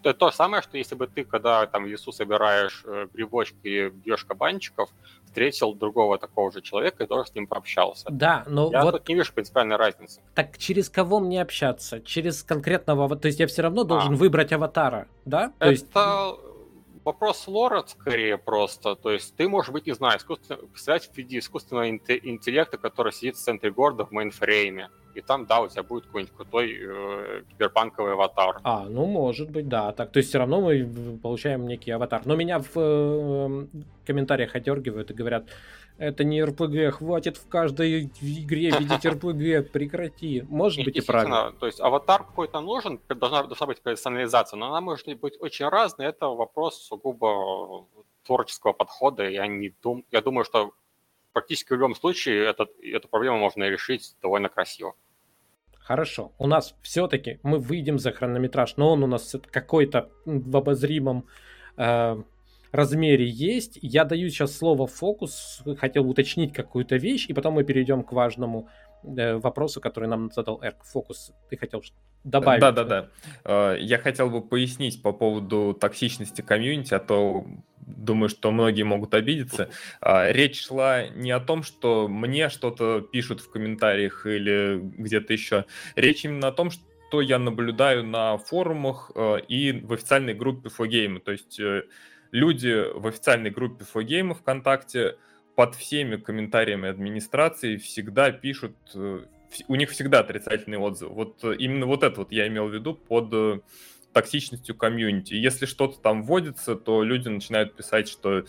[0.00, 4.24] это то самое, что если бы ты, когда там в лесу собираешь э, грибочки, бьешь
[4.24, 4.88] кабанчиков,
[5.28, 8.06] встретил другого такого же человека и тоже с ним пообщался.
[8.10, 8.92] Да, но я вот...
[8.92, 10.20] тут не вижу принципиальной разницы.
[10.34, 12.00] Так через кого мне общаться?
[12.00, 13.14] Через конкретного...
[13.16, 14.16] То есть я все равно должен а.
[14.16, 15.48] выбрать аватара, да?
[15.58, 15.86] То это есть...
[17.08, 18.94] вопрос лора скорее просто.
[18.94, 20.58] То есть ты, можешь быть, не знаю, искусственно...
[20.58, 25.60] представлять в виде искусственного интеллекта, который сидит в центре города в мейнфрейме и там, да,
[25.60, 28.60] у тебя будет какой-нибудь крутой э, киберпанковый аватар.
[28.62, 29.92] А, ну, может быть, да.
[29.92, 32.22] Так, то есть все равно мы получаем некий аватар.
[32.24, 33.66] Но меня в э,
[34.06, 35.44] комментариях отдергивают и говорят,
[35.98, 40.44] это не РПГ, хватит в каждой игре видеть РПГ, прекрати.
[40.48, 41.52] Может быть и правильно.
[41.58, 46.06] То есть аватар какой-то нужен, должна, должна быть персонализация, но она может быть очень разной.
[46.06, 47.86] Это вопрос сугубо
[48.24, 49.28] творческого подхода.
[49.28, 50.04] Я, не дум...
[50.12, 50.72] я думаю, что
[51.32, 54.94] практически в любом случае этот, эту проблему можно решить довольно красиво.
[55.80, 56.32] Хорошо.
[56.38, 61.26] У нас все-таки мы выйдем за хронометраж, но он у нас какой-то в обозримом
[61.76, 62.22] э,
[62.72, 63.78] размере есть.
[63.82, 68.68] Я даю сейчас слово фокус, хотел уточнить какую-то вещь, и потом мы перейдем к важному
[69.04, 70.84] э, вопросу, который нам задал Эрк.
[70.84, 71.82] Фокус, ты хотел
[72.24, 72.60] добавить?
[72.60, 73.08] Да, да, да.
[73.44, 77.44] Э, я хотел бы пояснить по поводу токсичности комьюнити, а то
[77.96, 79.70] думаю, что многие могут обидеться.
[80.00, 85.64] А, речь шла не о том, что мне что-то пишут в комментариях или где-то еще.
[85.96, 91.20] Речь именно о том, что я наблюдаю на форумах э, и в официальной группе Фогейма.
[91.20, 91.84] То есть э,
[92.30, 95.16] люди в официальной группе Фогейма ВКонтакте
[95.54, 99.24] под всеми комментариями администрации всегда пишут, э,
[99.66, 101.14] у них всегда отрицательные отзывы.
[101.14, 103.62] Вот именно вот это вот я имел в виду под
[104.12, 105.34] токсичностью комьюнити.
[105.34, 108.44] Если что-то там вводится, то люди начинают писать, что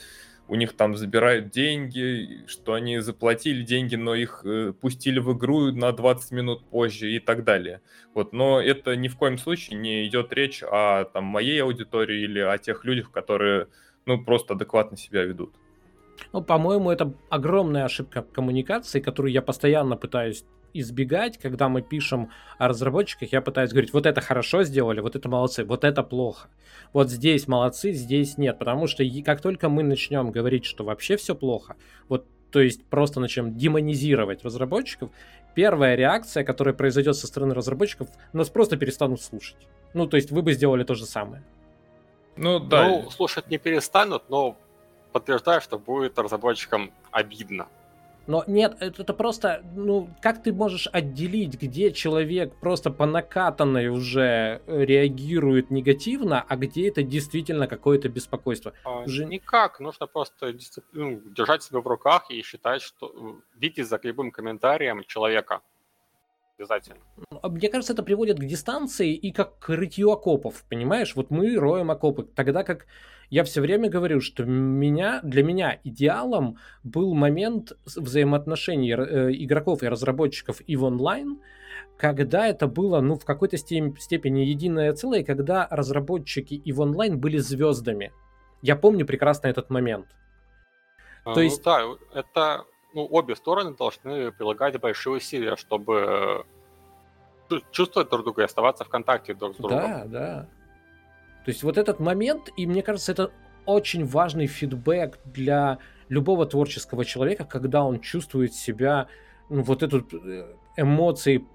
[0.50, 5.72] у них там забирают деньги, что они заплатили деньги, но их э, пустили в игру
[5.72, 7.82] на 20 минут позже и так далее.
[8.16, 12.40] Вот, но это ни в коем случае не идет речь о там, моей аудитории или
[12.40, 13.68] о тех людях, которые
[14.08, 15.54] ну, просто адекватно себя ведут.
[16.34, 20.44] Ну, по-моему, это огромная ошибка коммуникации, которую я постоянно пытаюсь
[20.74, 25.30] избегать, когда мы пишем о разработчиках, я пытаюсь говорить, вот это хорошо сделали, вот это
[25.30, 26.50] молодцы, вот это плохо.
[26.94, 31.36] Вот здесь молодцы, здесь нет, потому что как только мы начнем говорить, что вообще все
[31.36, 31.76] плохо,
[32.08, 35.12] вот то есть просто начнем демонизировать разработчиков,
[35.54, 39.68] первая реакция, которая произойдет со стороны разработчиков, нас просто перестанут слушать.
[39.94, 41.44] Ну, то есть вы бы сделали то же самое.
[42.38, 42.88] Ну, да.
[42.88, 44.58] Ну, слушать не перестанут, но
[45.12, 47.68] подтверждаю, что будет разработчикам обидно.
[48.30, 53.88] Но нет, это, это просто, ну, как ты можешь отделить, где человек просто по накатанной
[53.88, 58.74] уже реагирует негативно, а где это действительно какое-то беспокойство?
[58.84, 59.26] А, уже...
[59.26, 60.56] Никак, нужно просто
[60.92, 65.62] ну, держать себя в руках и считать, что видеть за любым комментарием человека
[66.60, 67.00] обязательно.
[67.42, 71.16] А мне кажется, это приводит к дистанции и как к рытью окопов, понимаешь?
[71.16, 72.86] Вот мы роем окопы, тогда как
[73.30, 79.88] я все время говорю, что меня, для меня идеалом был момент взаимоотношений э, игроков и
[79.88, 81.40] разработчиков и в онлайн,
[81.98, 87.38] когда это было, ну, в какой-то степени единое целое, когда разработчики и в онлайн были
[87.38, 88.12] звездами.
[88.62, 90.08] Я помню прекрасно этот момент.
[91.24, 91.64] А, То ну, есть...
[91.64, 91.82] Да,
[92.14, 96.46] это ну, обе стороны должны прилагать большие усилия, чтобы
[97.50, 99.80] э, чувствовать друг друга и оставаться в контакте друг с другом.
[99.80, 100.50] Да, да.
[101.46, 103.32] То есть вот этот момент, и мне кажется, это
[103.66, 105.80] очень важный фидбэк для
[106.10, 109.08] любого творческого человека, когда он чувствует себя,
[109.50, 111.46] ну, вот эту э, эмоции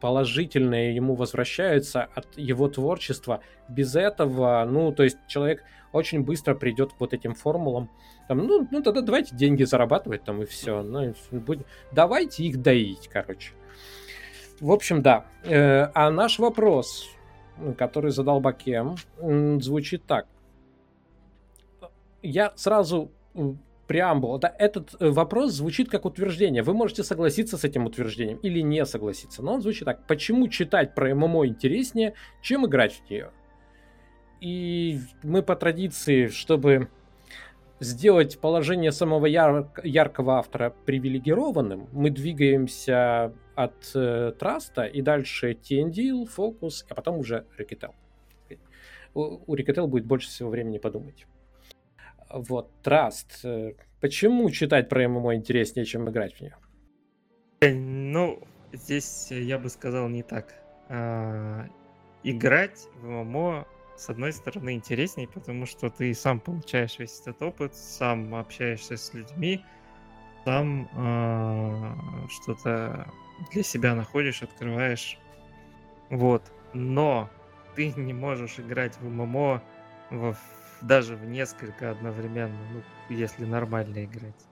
[0.00, 3.40] положительные ему возвращаются от его творчества.
[3.68, 5.62] Без этого, ну, то есть человек
[5.92, 7.90] очень быстро придет к вот этим формулам.
[8.28, 10.82] Там, ну, ну тогда давайте деньги зарабатывать там и все.
[10.82, 11.60] Ну, будь...
[11.92, 13.52] Давайте их доить, короче.
[14.60, 15.26] В общем, да.
[15.44, 17.08] Э, а наш вопрос
[17.76, 18.96] который задал Бакем,
[19.60, 20.26] звучит так.
[22.22, 23.10] Я сразу
[23.90, 24.38] преамбул.
[24.38, 26.62] Да, этот э, вопрос звучит как утверждение.
[26.62, 29.42] Вы можете согласиться с этим утверждением или не согласиться.
[29.42, 30.06] Но он звучит так.
[30.06, 33.32] Почему читать про ММО интереснее, чем играть в нее?
[34.40, 36.88] И мы по традиции, чтобы
[37.80, 46.28] сделать положение самого яр- яркого автора привилегированным, мы двигаемся от э, Траста и дальше TNDL,
[46.36, 47.92] Focus, а потом уже Rekitel.
[49.14, 51.26] У, у Rekitel будет больше всего времени подумать.
[52.32, 52.70] Вот.
[53.44, 56.56] Э, почему читать про ММО интереснее, чем играть в нее?
[57.60, 58.42] Э, ну,
[58.72, 60.54] здесь я бы сказал не так.
[60.88, 61.66] А,
[62.22, 63.66] играть в ММО
[63.96, 69.12] с одной стороны интереснее, потому что ты сам получаешь весь этот опыт, сам общаешься с
[69.12, 69.62] людьми,
[70.44, 73.06] сам э, что-то
[73.52, 75.18] для себя находишь, открываешь.
[76.08, 76.42] Вот.
[76.72, 77.28] Но
[77.74, 79.62] ты не можешь играть в ММО
[80.10, 80.36] в,
[80.82, 82.82] даже в несколько одновременно, ну,
[83.14, 84.46] если нормально играть.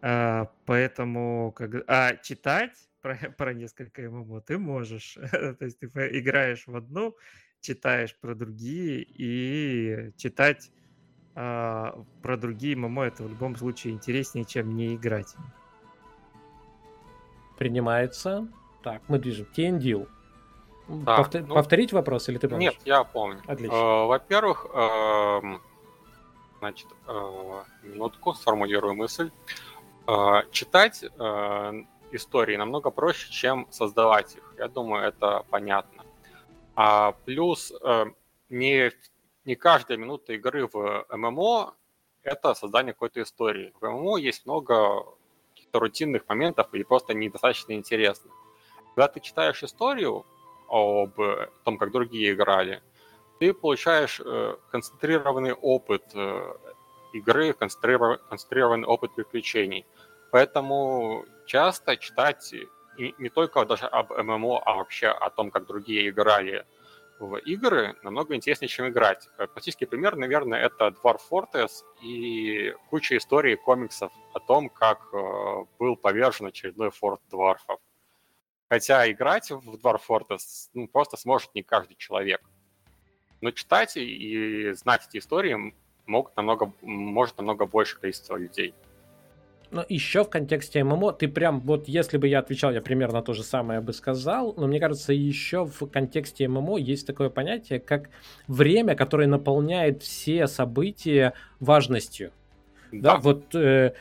[0.00, 1.84] А, поэтому, как...
[1.86, 2.72] а читать
[3.02, 5.18] про, про несколько ММО ты можешь.
[5.30, 7.16] То есть ты играешь в одну,
[7.60, 10.70] читаешь про другие, и читать
[11.34, 15.34] а, про другие ММО это в любом случае интереснее, чем не играть.
[17.58, 18.48] Принимается.
[18.82, 19.46] Так, мы движем.
[19.54, 20.08] TNDIL.
[20.92, 21.42] Да, Повтор...
[21.42, 22.72] ну, Повторить вопрос или ты помнишь?
[22.72, 23.40] Нет, я помню.
[23.46, 23.74] Отлично.
[23.74, 25.62] Э, Во-первых, эм,
[26.58, 29.30] значит, э, минутку, сформулирую мысль.
[30.06, 31.72] Э, Читать э,
[32.12, 34.54] истории намного проще, чем создавать их.
[34.58, 36.04] Я думаю, это понятно.
[36.74, 38.04] А плюс э,
[38.50, 38.92] не,
[39.44, 41.74] не каждая минута игры в ММО–
[42.22, 43.72] это создание какой-то истории.
[43.80, 45.04] В ММО есть много
[45.54, 48.32] каких-то рутинных моментов и просто недостаточно интересных.
[48.94, 50.26] Когда ты читаешь историю
[50.72, 52.82] об э, том, как другие играли,
[53.38, 56.54] ты получаешь э, концентрированный опыт э,
[57.12, 59.84] игры, концентрированный, опыт приключений.
[60.30, 62.54] Поэтому часто читать
[62.96, 66.64] и не только даже об ММО, а вообще о том, как другие играли
[67.18, 69.28] в игры, намного интереснее, чем играть.
[69.52, 75.00] Классический пример, наверное, это Dwarf Fortress и куча историй, комиксов о том, как
[75.78, 77.78] был повержен очередной форт дварфов.
[78.72, 82.40] Хотя играть в Dwarf Fortress ну, просто сможет не каждый человек.
[83.42, 85.74] Но читать и знать эти истории
[86.06, 88.72] могут намного, может намного больше количество людей.
[89.70, 93.34] Но еще в контексте ММО, ты прям, вот если бы я отвечал, я примерно то
[93.34, 98.08] же самое бы сказал, но мне кажется, еще в контексте ММО есть такое понятие, как
[98.48, 102.32] время, которое наполняет все события важностью.
[102.92, 103.94] Да, вот э,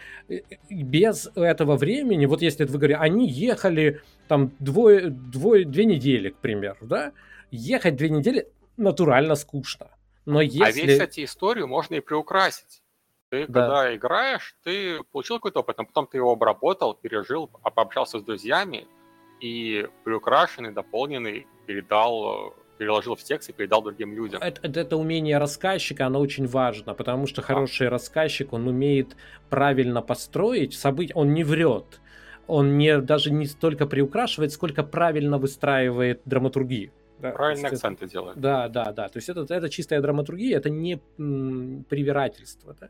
[0.70, 6.38] без этого времени, вот если вы говорите, они ехали там двое, двое, две недели, к
[6.38, 7.12] примеру, да,
[7.52, 8.48] ехать две недели
[8.78, 9.88] натурально скучно.
[10.26, 10.64] Но если...
[10.64, 12.82] А ведь, кстати, историю можно и приукрасить.
[13.30, 13.54] Ты, Да.
[13.62, 18.24] когда играешь, ты получил какой-то опыт, а потом ты его обработал, пережил, об- пообщался с
[18.24, 18.88] друзьями
[19.42, 24.42] и приукрашенный, дополненный передал, переложил в текст и передал другим людям.
[24.42, 29.18] это, это- это умение рассказчика, оно очень важно, потому что хороший рассказчик, он умеет
[29.50, 32.00] правильно построить события, он не врет,
[32.48, 36.92] он не, даже не столько приукрашивает, сколько правильно выстраивает драматургию.
[37.20, 38.40] Да, то Правильные есть это- акценты делает.
[38.40, 39.08] Да, да, да.
[39.10, 42.76] То есть это, это чистая драматургия, это не м, привирательство.
[42.80, 42.90] да.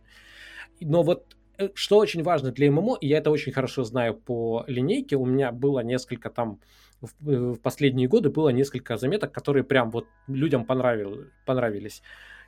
[0.79, 4.63] Но вот э, что очень важно для ММО, и я это очень хорошо знаю по
[4.67, 6.59] линейке, у меня было несколько там
[7.01, 12.01] в, э, в последние годы было несколько заметок, которые прям вот людям понравил, понравились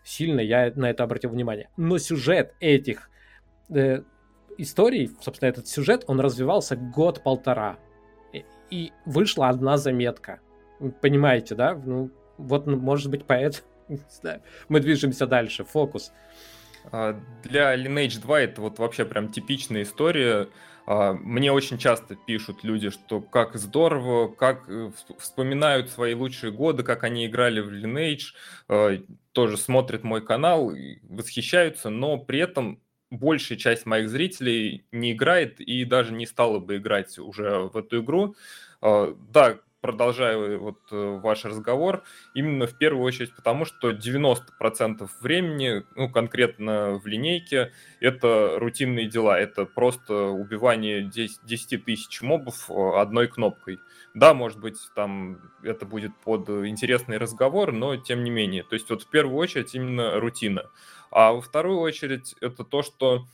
[0.05, 1.69] сильно, я на это обратил внимание.
[1.77, 3.09] Но сюжет этих
[3.69, 4.03] э,
[4.57, 7.77] историй, собственно, этот сюжет, он развивался год-полтора.
[8.69, 10.39] И- вышла одна заметка.
[11.01, 11.75] Понимаете, да?
[11.75, 13.25] Ну, вот, ну, может быть,
[14.09, 14.41] знаю.
[14.69, 15.63] мы движемся дальше.
[15.63, 16.11] Фокус.
[16.91, 20.49] А, Для Lineage 2 это вот вообще прям типичная история.
[20.85, 26.51] А, Мне очень часто пишут люди, что как здорово, как э, вс- вспоминают свои лучшие
[26.51, 28.33] годы, как они играли в Lineage,
[28.69, 28.99] э,
[29.31, 30.73] тоже смотрят мой канал,
[31.03, 32.81] восхищаются, но при этом
[33.13, 38.01] большая часть моих зрителей не играет и даже не стала бы играть уже в эту
[38.01, 38.35] игру.
[38.81, 42.03] А, Да, продолжаю вот э, ваш разговор,
[42.33, 49.37] Именно в первую очередь потому, что 90% времени, ну, конкретно в линейке, это рутинные дела.
[49.37, 53.79] Это просто убивание 10, 10 тысяч мобов э, одной кнопкой.
[54.13, 58.63] Да, может быть, там это будет под интересный разговор, но тем не менее.
[58.63, 60.69] То есть вот в первую очередь именно рутина.
[61.13, 63.25] А во вторую очередь это то, что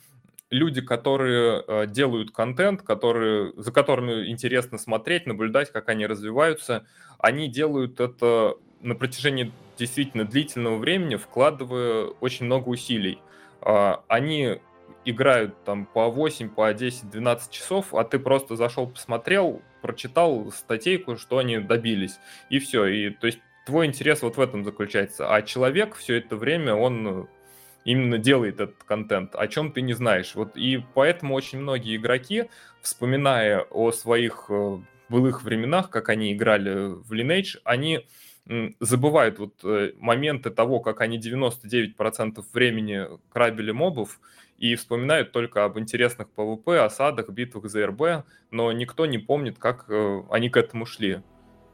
[0.49, 6.85] люди, которые э, делают контент, которые, за которыми интересно смотреть, наблюдать, как они развиваются,
[7.19, 13.21] они делают это на протяжении действительно длительного времени, вкладывая очень много усилий.
[13.61, 14.59] А, Они
[15.05, 21.15] играют там по 8, по 10, 12 часов, а ты просто зашел, посмотрел, прочитал статейку,
[21.15, 22.19] что они добились,
[22.49, 22.85] и все.
[22.87, 25.33] И то есть твой интерес вот в этом заключается.
[25.33, 27.29] А человек все это время, он
[27.85, 30.35] именно делает этот контент, о чем ты не знаешь.
[30.35, 32.49] Вот и поэтому очень многие игроки,
[32.81, 34.79] вспоминая о своих э,
[35.09, 38.05] былых временах, как они играли в Lineage, они
[38.79, 44.19] забывают вот э, моменты того, как они 99% времени крабили мобов,
[44.57, 49.85] и вспоминают только об интересных PvP, осадах, битвах за РБ, но никто не помнит, как
[49.87, 51.21] э, они к этому шли.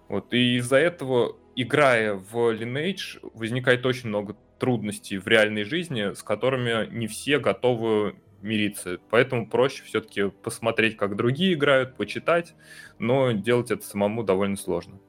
[0.09, 6.23] Вот, и из-за этого, играя в Lineage, возникает очень много трудностей в реальной жизни, с
[6.23, 8.99] которыми не все готовы мириться.
[9.09, 12.53] Поэтому проще все-таки посмотреть, как другие играют, почитать,
[12.99, 14.99] но делать это самому довольно сложно.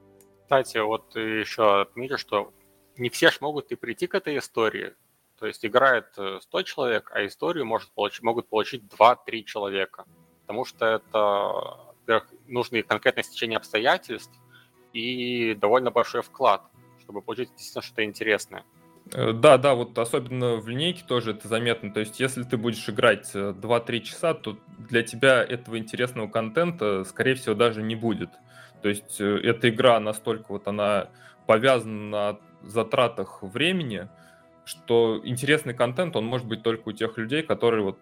[0.42, 2.52] Кстати, вот еще отметил, что
[2.96, 4.94] не все ж могут и прийти к этой истории.
[5.38, 10.06] То есть играет 100 э, человек, а историю может получить, могут получить 2-3 человека.
[10.42, 11.18] Потому что это,
[12.00, 14.32] во-первых, нужно конкретное стечение обстоятельств
[14.92, 16.62] и довольно большой вклад,
[17.00, 18.64] чтобы получить действительно что-то интересное.
[19.12, 21.92] Э, да, да, вот особенно в линейке тоже это заметно.
[21.92, 27.34] То есть, если ты будешь играть 2-3 часа, то для тебя этого интересного контента, скорее
[27.34, 28.30] всего, даже не будет.
[28.82, 31.08] То есть, эта игра настолько вот она
[31.46, 34.08] повязана на затратах времени,
[34.64, 37.98] что интересный контент, он может быть только у тех людей, которые вот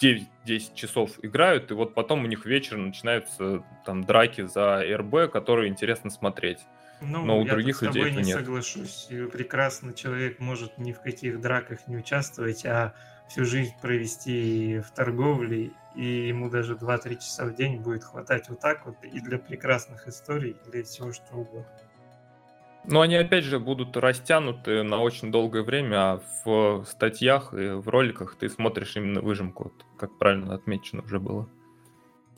[0.00, 5.68] 9-10 часов играют, и вот потом у них вечером начинаются там драки за РБ, которые
[5.68, 6.58] интересно смотреть.
[7.00, 8.38] Ну, Но у я других людей с тобой не нет.
[8.38, 9.08] соглашусь.
[9.32, 12.94] Прекрасный человек может ни в каких драках не участвовать, а
[13.28, 18.60] всю жизнь провести в торговле, и ему даже 2-3 часа в день будет хватать вот
[18.60, 21.66] так вот и для прекрасных историй, и для всего что угодно.
[22.88, 27.88] Но они, опять же, будут растянуты на очень долгое время, а в статьях и в
[27.88, 31.48] роликах ты смотришь именно выжимку, как правильно отмечено уже было.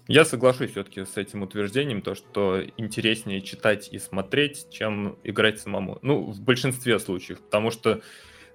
[0.09, 5.99] Я соглашусь все-таки с этим утверждением, то, что интереснее читать и смотреть, чем играть самому.
[6.01, 8.01] Ну, в большинстве случаев, потому что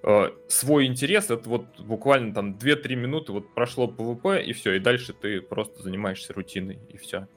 [0.02, 4.80] э, свой интерес, это вот буквально там 2-3 минуты, вот прошло ПВП, и все, и
[4.80, 7.28] дальше ты просто занимаешься рутиной, и все.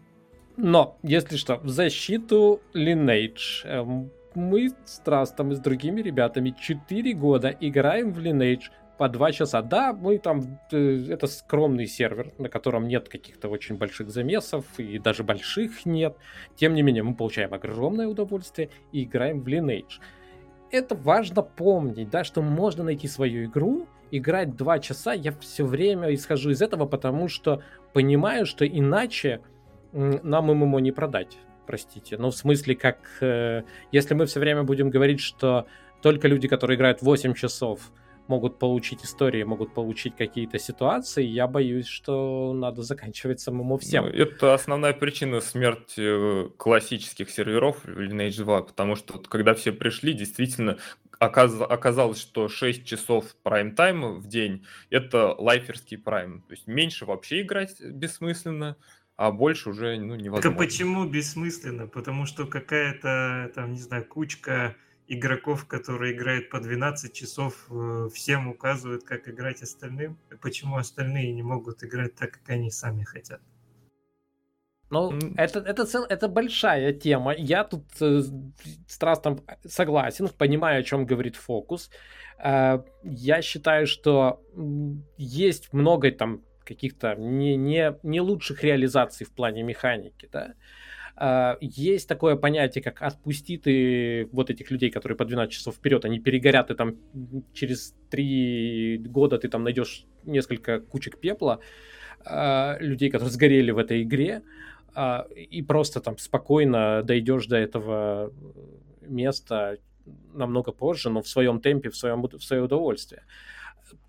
[0.58, 7.14] Но, если что, в защиту Lineage эм, мы с Трастом и с другими ребятами 4
[7.14, 9.62] года играем в Lineage по 2 часа.
[9.62, 15.00] Да, мы там, э, это скромный сервер, на котором нет каких-то очень больших замесов, и
[15.00, 16.16] даже больших нет.
[16.56, 20.00] Тем не менее, мы получаем огромное удовольствие и играем в Lineage.
[20.72, 25.14] Это важно помнить, да, что можно найти свою игру, играть 2 часа.
[25.14, 27.62] Я все время исхожу из этого, потому что
[27.94, 29.42] понимаю, что иначе
[29.94, 31.38] нам ММО не продать
[31.68, 32.18] простите.
[32.18, 32.98] Ну, в смысле, как...
[33.22, 35.68] Э, если мы все время будем говорить, что
[36.02, 37.92] только люди, которые играют 8 часов,
[38.30, 44.06] могут получить истории, могут получить какие-то ситуации, я боюсь, что надо заканчивать самому всем.
[44.06, 50.14] Ну, это основная причина смерти э, классических серверов Lineage 2, потому что когда все пришли,
[50.14, 50.78] действительно
[51.20, 51.54] оказ...
[51.62, 56.42] оказалось, что 6 часов прайм-тайма в день— это лайферский прайм.
[56.42, 58.78] То есть меньше вообще играть бессмысленно,
[59.16, 60.50] а больше уже ну, невозможно.
[60.50, 61.88] Так почему бессмысленно?
[61.88, 64.76] Потому что какая-то, там, не знаю, кучка
[65.08, 70.18] игроков, которые играют по 12 часов, э, всем указывают, как играть остальным.
[70.42, 73.42] Почему остальные не могут играть так, как они сами хотят?
[74.90, 75.34] Ну, mm.
[75.38, 77.34] это, это, цел, это большая тема.
[77.34, 78.22] Я тут э,
[78.88, 81.90] с Трастом согласен, понимаю, о чем говорит фокус.
[82.44, 84.42] Э, я считаю, что
[85.18, 90.48] есть много там каких-то не, не, не лучших реализаций в плане механики, да.
[90.48, 90.54] Uh,
[91.62, 96.20] есть такое понятие, как отпусти ты вот этих людей, которые по 12 часов вперед, они
[96.20, 96.96] перегорят, и там
[97.54, 101.60] через 3 года ты там найдешь несколько кучек пепла,
[102.26, 104.44] uh, людей, которые сгорели в этой игре,
[104.96, 108.32] uh, и просто там спокойно дойдешь до этого
[109.02, 109.78] места
[110.34, 113.24] намного позже, но в своем темпе, в, своем, в свое удовольствие.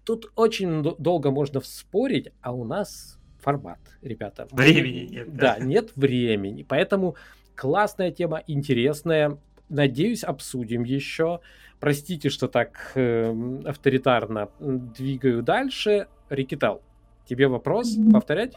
[0.04, 4.46] Тут очень долго можно спорить, а у нас формат, ребята.
[4.52, 5.34] Времени нет.
[5.34, 6.64] Да, да нет времени.
[6.68, 7.16] Поэтому
[7.54, 9.38] классная тема, интересная.
[9.68, 11.40] Надеюсь, обсудим еще.
[11.80, 16.08] Простите, что так э, авторитарно двигаю дальше.
[16.28, 16.82] Рикитал,
[17.26, 18.54] тебе вопрос повторять?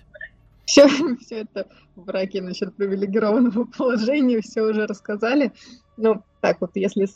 [0.66, 0.88] Все,
[1.20, 5.52] все это в браке насчет привилегированного положения, все уже рассказали.
[5.98, 7.08] Ну, так вот, если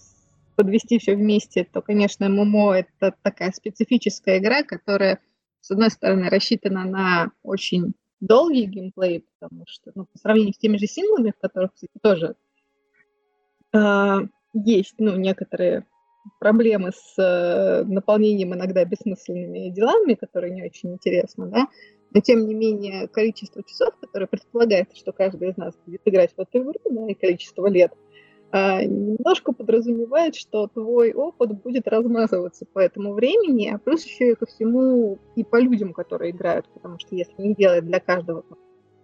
[0.55, 5.19] подвести все вместе, то, конечно, ММО— это такая специфическая игра, которая,
[5.65, 10.77] с одной стороны, рассчитана на очень долгий геймплей, потому что, ну, по сравнению с теми
[10.77, 12.35] же синглами, в которых, кстати, тоже
[13.73, 14.15] э,
[14.53, 15.87] есть, ну, некоторые
[16.39, 21.67] проблемы с э, наполнением иногда бессмысленными делами, которые не очень интересны, да,
[22.11, 26.39] но тем не менее количество часов, которое предполагается, что каждый из нас будет играть в
[26.39, 27.91] эту игру, да, и количество лет–
[28.55, 34.45] немножко подразумевает, что твой опыт будет размазываться по этому времени, а плюс еще и ко
[34.45, 38.45] всему и по людям, которые играют, потому что если не делать для каждого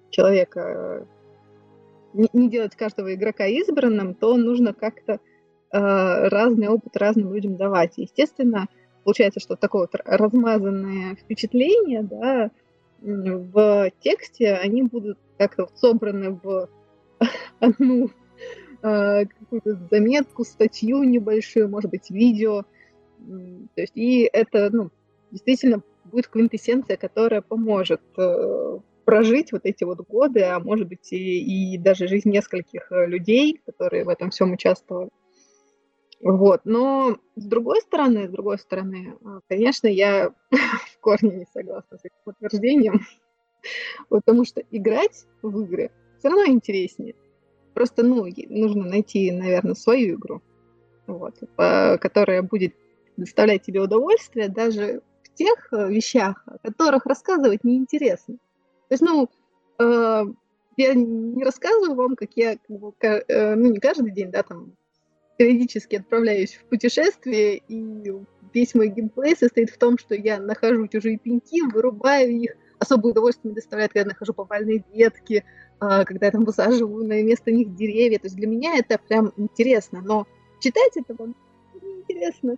[0.09, 1.05] человека,
[2.13, 5.19] не, делать каждого игрока избранным, то нужно как-то э,
[5.71, 7.97] разный опыт разным людям давать.
[7.97, 8.67] Естественно,
[9.03, 12.51] получается, что такое вот размазанное впечатление, да,
[13.01, 16.69] в тексте они будут как-то собраны в
[17.59, 18.11] одну
[18.81, 22.63] а, какую-то заметку, статью небольшую, может быть, видео.
[23.25, 24.89] То есть, и это, ну,
[25.31, 31.73] действительно будет квинтэссенция, которая поможет э, прожить вот эти вот годы, а может быть и,
[31.73, 35.09] и даже жизнь нескольких э, людей, которые в этом всем участвовали.
[36.19, 39.15] Вот, но с другой стороны, с другой стороны,
[39.47, 43.01] конечно, я в корне не согласна с этим утверждением,
[44.09, 47.15] потому что играть в игры все равно интереснее.
[47.73, 50.41] Просто, ну, нужно найти, наверное, свою игру,
[51.07, 52.75] вот, которая будет
[53.17, 58.35] доставлять тебе удовольствие даже в тех э, вещах, о которых рассказывать неинтересно.
[58.35, 59.29] То есть, ну,
[59.79, 60.23] э,
[60.77, 64.73] я не рассказываю вам, как я, э, ну, не каждый день, да, там,
[65.37, 68.13] периодически отправляюсь в путешествие, и
[68.53, 73.51] весь мой геймплей состоит в том, что я нахожу чужие пеньки, вырубаю их, особое удовольствие
[73.51, 75.45] мне доставляет, когда я нахожу повальные ветки,
[75.79, 78.17] а, когда я там высаживаю на место них деревья.
[78.17, 80.27] То есть для меня это прям интересно, но
[80.59, 81.35] читать это вам
[81.81, 82.57] неинтересно.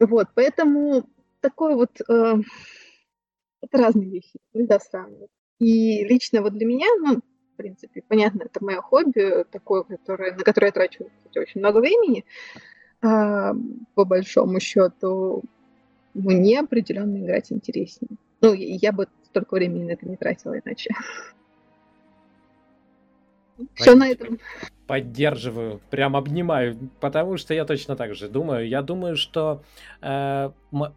[0.00, 1.08] Вот, поэтому
[1.40, 2.00] такой вот...
[2.08, 2.34] Э,
[3.62, 5.30] это разные вещи, нельзя сравнивать.
[5.58, 10.44] И лично вот для меня, ну, в принципе, понятно, это мое хобби, такое, которое, на
[10.44, 12.24] которое я трачу кстати, очень много времени,
[13.00, 13.54] а,
[13.94, 15.42] по большому счету,
[16.14, 18.18] мне определенно играть интереснее.
[18.40, 20.90] Ну, я бы столько времени на это не тратила иначе.
[23.74, 24.38] Все на этом.
[24.86, 28.68] Поддерживаю, прям обнимаю, потому что я точно так же думаю.
[28.68, 29.62] Я думаю, что
[30.00, 30.50] э,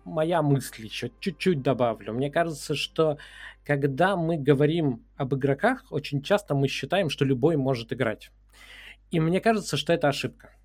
[0.06, 2.14] моя мысль еще чуть-чуть добавлю.
[2.14, 3.18] Мне кажется, что
[3.66, 8.32] когда мы говорим об игроках, очень часто мы считаем, что любой может играть.
[9.12, 10.56] И мне кажется, что это ошибка.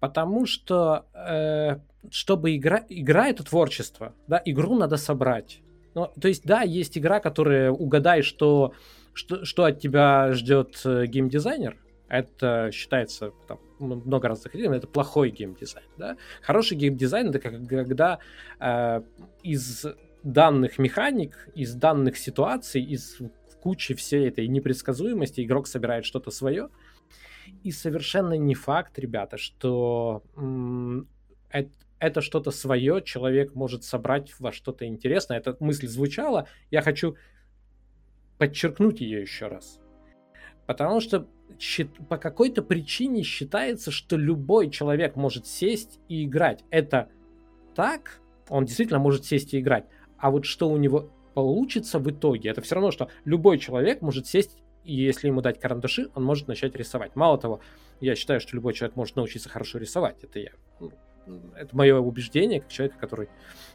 [0.00, 1.78] Потому что, э,
[2.10, 5.62] чтобы игра, игра это творчество, да, игру надо собрать.
[5.94, 8.74] Ну, то есть, да, есть игра, которая угадай, что,
[9.12, 11.76] что, что от тебя ждет э, геймдизайнер.
[12.08, 15.86] Это считается там, много раз заходили, это плохой геймдизайн.
[15.96, 16.16] Да?
[16.42, 18.18] Хороший геймдизайн это когда
[18.58, 19.02] э,
[19.42, 19.86] из
[20.22, 23.18] данных механик, из данных ситуаций, из
[23.62, 26.68] кучи всей этой непредсказуемости игрок собирает что-то свое.
[27.62, 30.22] И совершенно не факт, ребята, что
[31.50, 35.38] это, это что-то свое человек может собрать во что-то интересное.
[35.38, 37.16] Эта мысль звучала, я хочу
[38.38, 39.78] подчеркнуть ее еще раз.
[40.66, 41.28] Потому что
[42.08, 46.64] по какой-то причине считается, что любой человек может сесть и играть.
[46.70, 47.10] Это
[47.74, 49.84] так, он действительно может сесть и играть.
[50.16, 54.26] А вот что у него получится в итоге, это все равно, что любой человек может
[54.26, 57.14] сесть, и если ему дать карандаши, он может начать рисовать.
[57.14, 57.60] Мало того,
[58.00, 60.24] я считаю, что любой человек может научиться хорошо рисовать.
[60.24, 60.52] Это я.
[61.56, 63.28] Это мое убеждение, как человека, который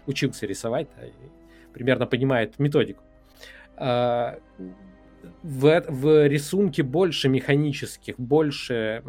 [0.07, 1.11] учился рисовать, да, и
[1.73, 3.03] примерно понимает методику.
[3.77, 4.39] А,
[5.43, 9.01] в, в рисунке больше механических, больше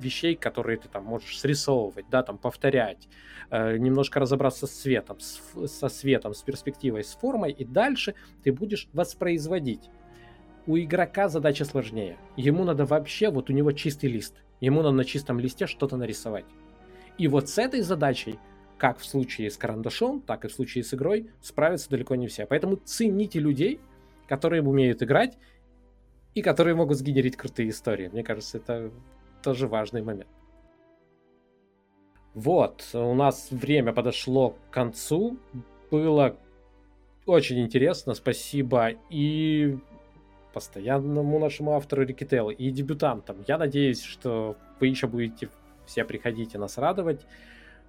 [0.00, 3.08] вещей, которые ты там можешь срисовывать, да, там повторять,
[3.50, 8.52] э, немножко разобраться с цветом, с, со светом, с перспективой, с формой, и дальше ты
[8.52, 9.90] будешь воспроизводить.
[10.66, 12.16] У игрока задача сложнее.
[12.36, 14.36] Ему надо вообще, вот у него чистый лист.
[14.60, 16.44] Ему надо на чистом листе что-то нарисовать.
[17.16, 18.38] И вот с этой задачей,
[18.76, 22.46] как в случае с карандашом, так и в случае с игрой, справятся далеко не все.
[22.46, 23.80] Поэтому цените людей,
[24.28, 25.38] которые умеют играть
[26.34, 28.08] и которые могут сгенерить крутые истории.
[28.08, 28.92] Мне кажется, это
[29.42, 30.28] тоже важный момент.
[32.34, 35.38] Вот, у нас время подошло к концу.
[35.90, 36.36] Было
[37.26, 38.14] очень интересно.
[38.14, 39.78] Спасибо и
[40.52, 43.44] постоянному нашему автору Рикетеллу, и дебютантам.
[43.46, 45.48] Я надеюсь, что вы еще будете
[45.86, 47.26] все приходить и нас радовать.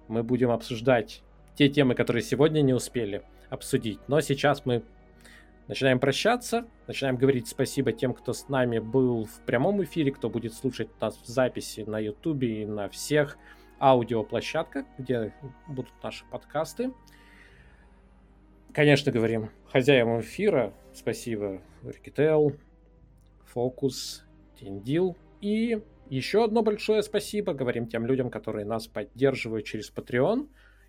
[0.08, 1.22] Мы будем обсуждать
[1.54, 3.98] те темы, которые сегодня не успели обсудить.
[4.08, 4.82] Но сейчас мы
[5.70, 10.52] Начинаем прощаться, начинаем говорить спасибо тем, кто с нами был в прямом эфире, кто будет
[10.52, 13.38] слушать нас в записи на YouTube и на всех
[13.78, 15.32] аудиоплощадках, где
[15.68, 16.90] будут наши подкасты.
[18.72, 19.50] Конечно, говорим.
[19.72, 21.60] Хозяевам эфира спасибо.
[21.82, 22.56] Рикетел,
[23.46, 24.24] Фокус,
[24.58, 25.16] Тиндил.
[25.40, 30.48] И еще одно большое спасибо говорим тем людям, которые нас поддерживают через Patreon.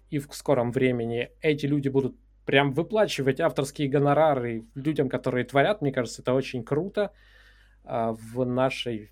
[0.10, 5.92] И в скором времени эти люди будут прям выплачивать авторские гонорары людям, которые творят, мне
[5.92, 7.14] кажется, это очень круто
[7.84, 9.12] а, в нашей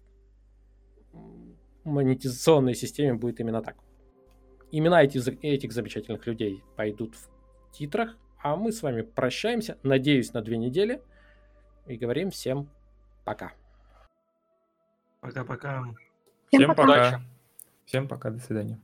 [1.84, 3.78] монетизационной системе будет именно так.
[4.72, 7.30] Имена этих, этих замечательных людей пойдут в
[7.72, 11.02] титрах, а мы с вами прощаемся, надеюсь, на две недели
[11.86, 12.70] и говорим всем
[13.26, 13.54] пока.
[15.22, 15.84] Пока-пока.
[16.48, 17.22] Всем пока.
[17.86, 18.80] Всем пока, до свидания.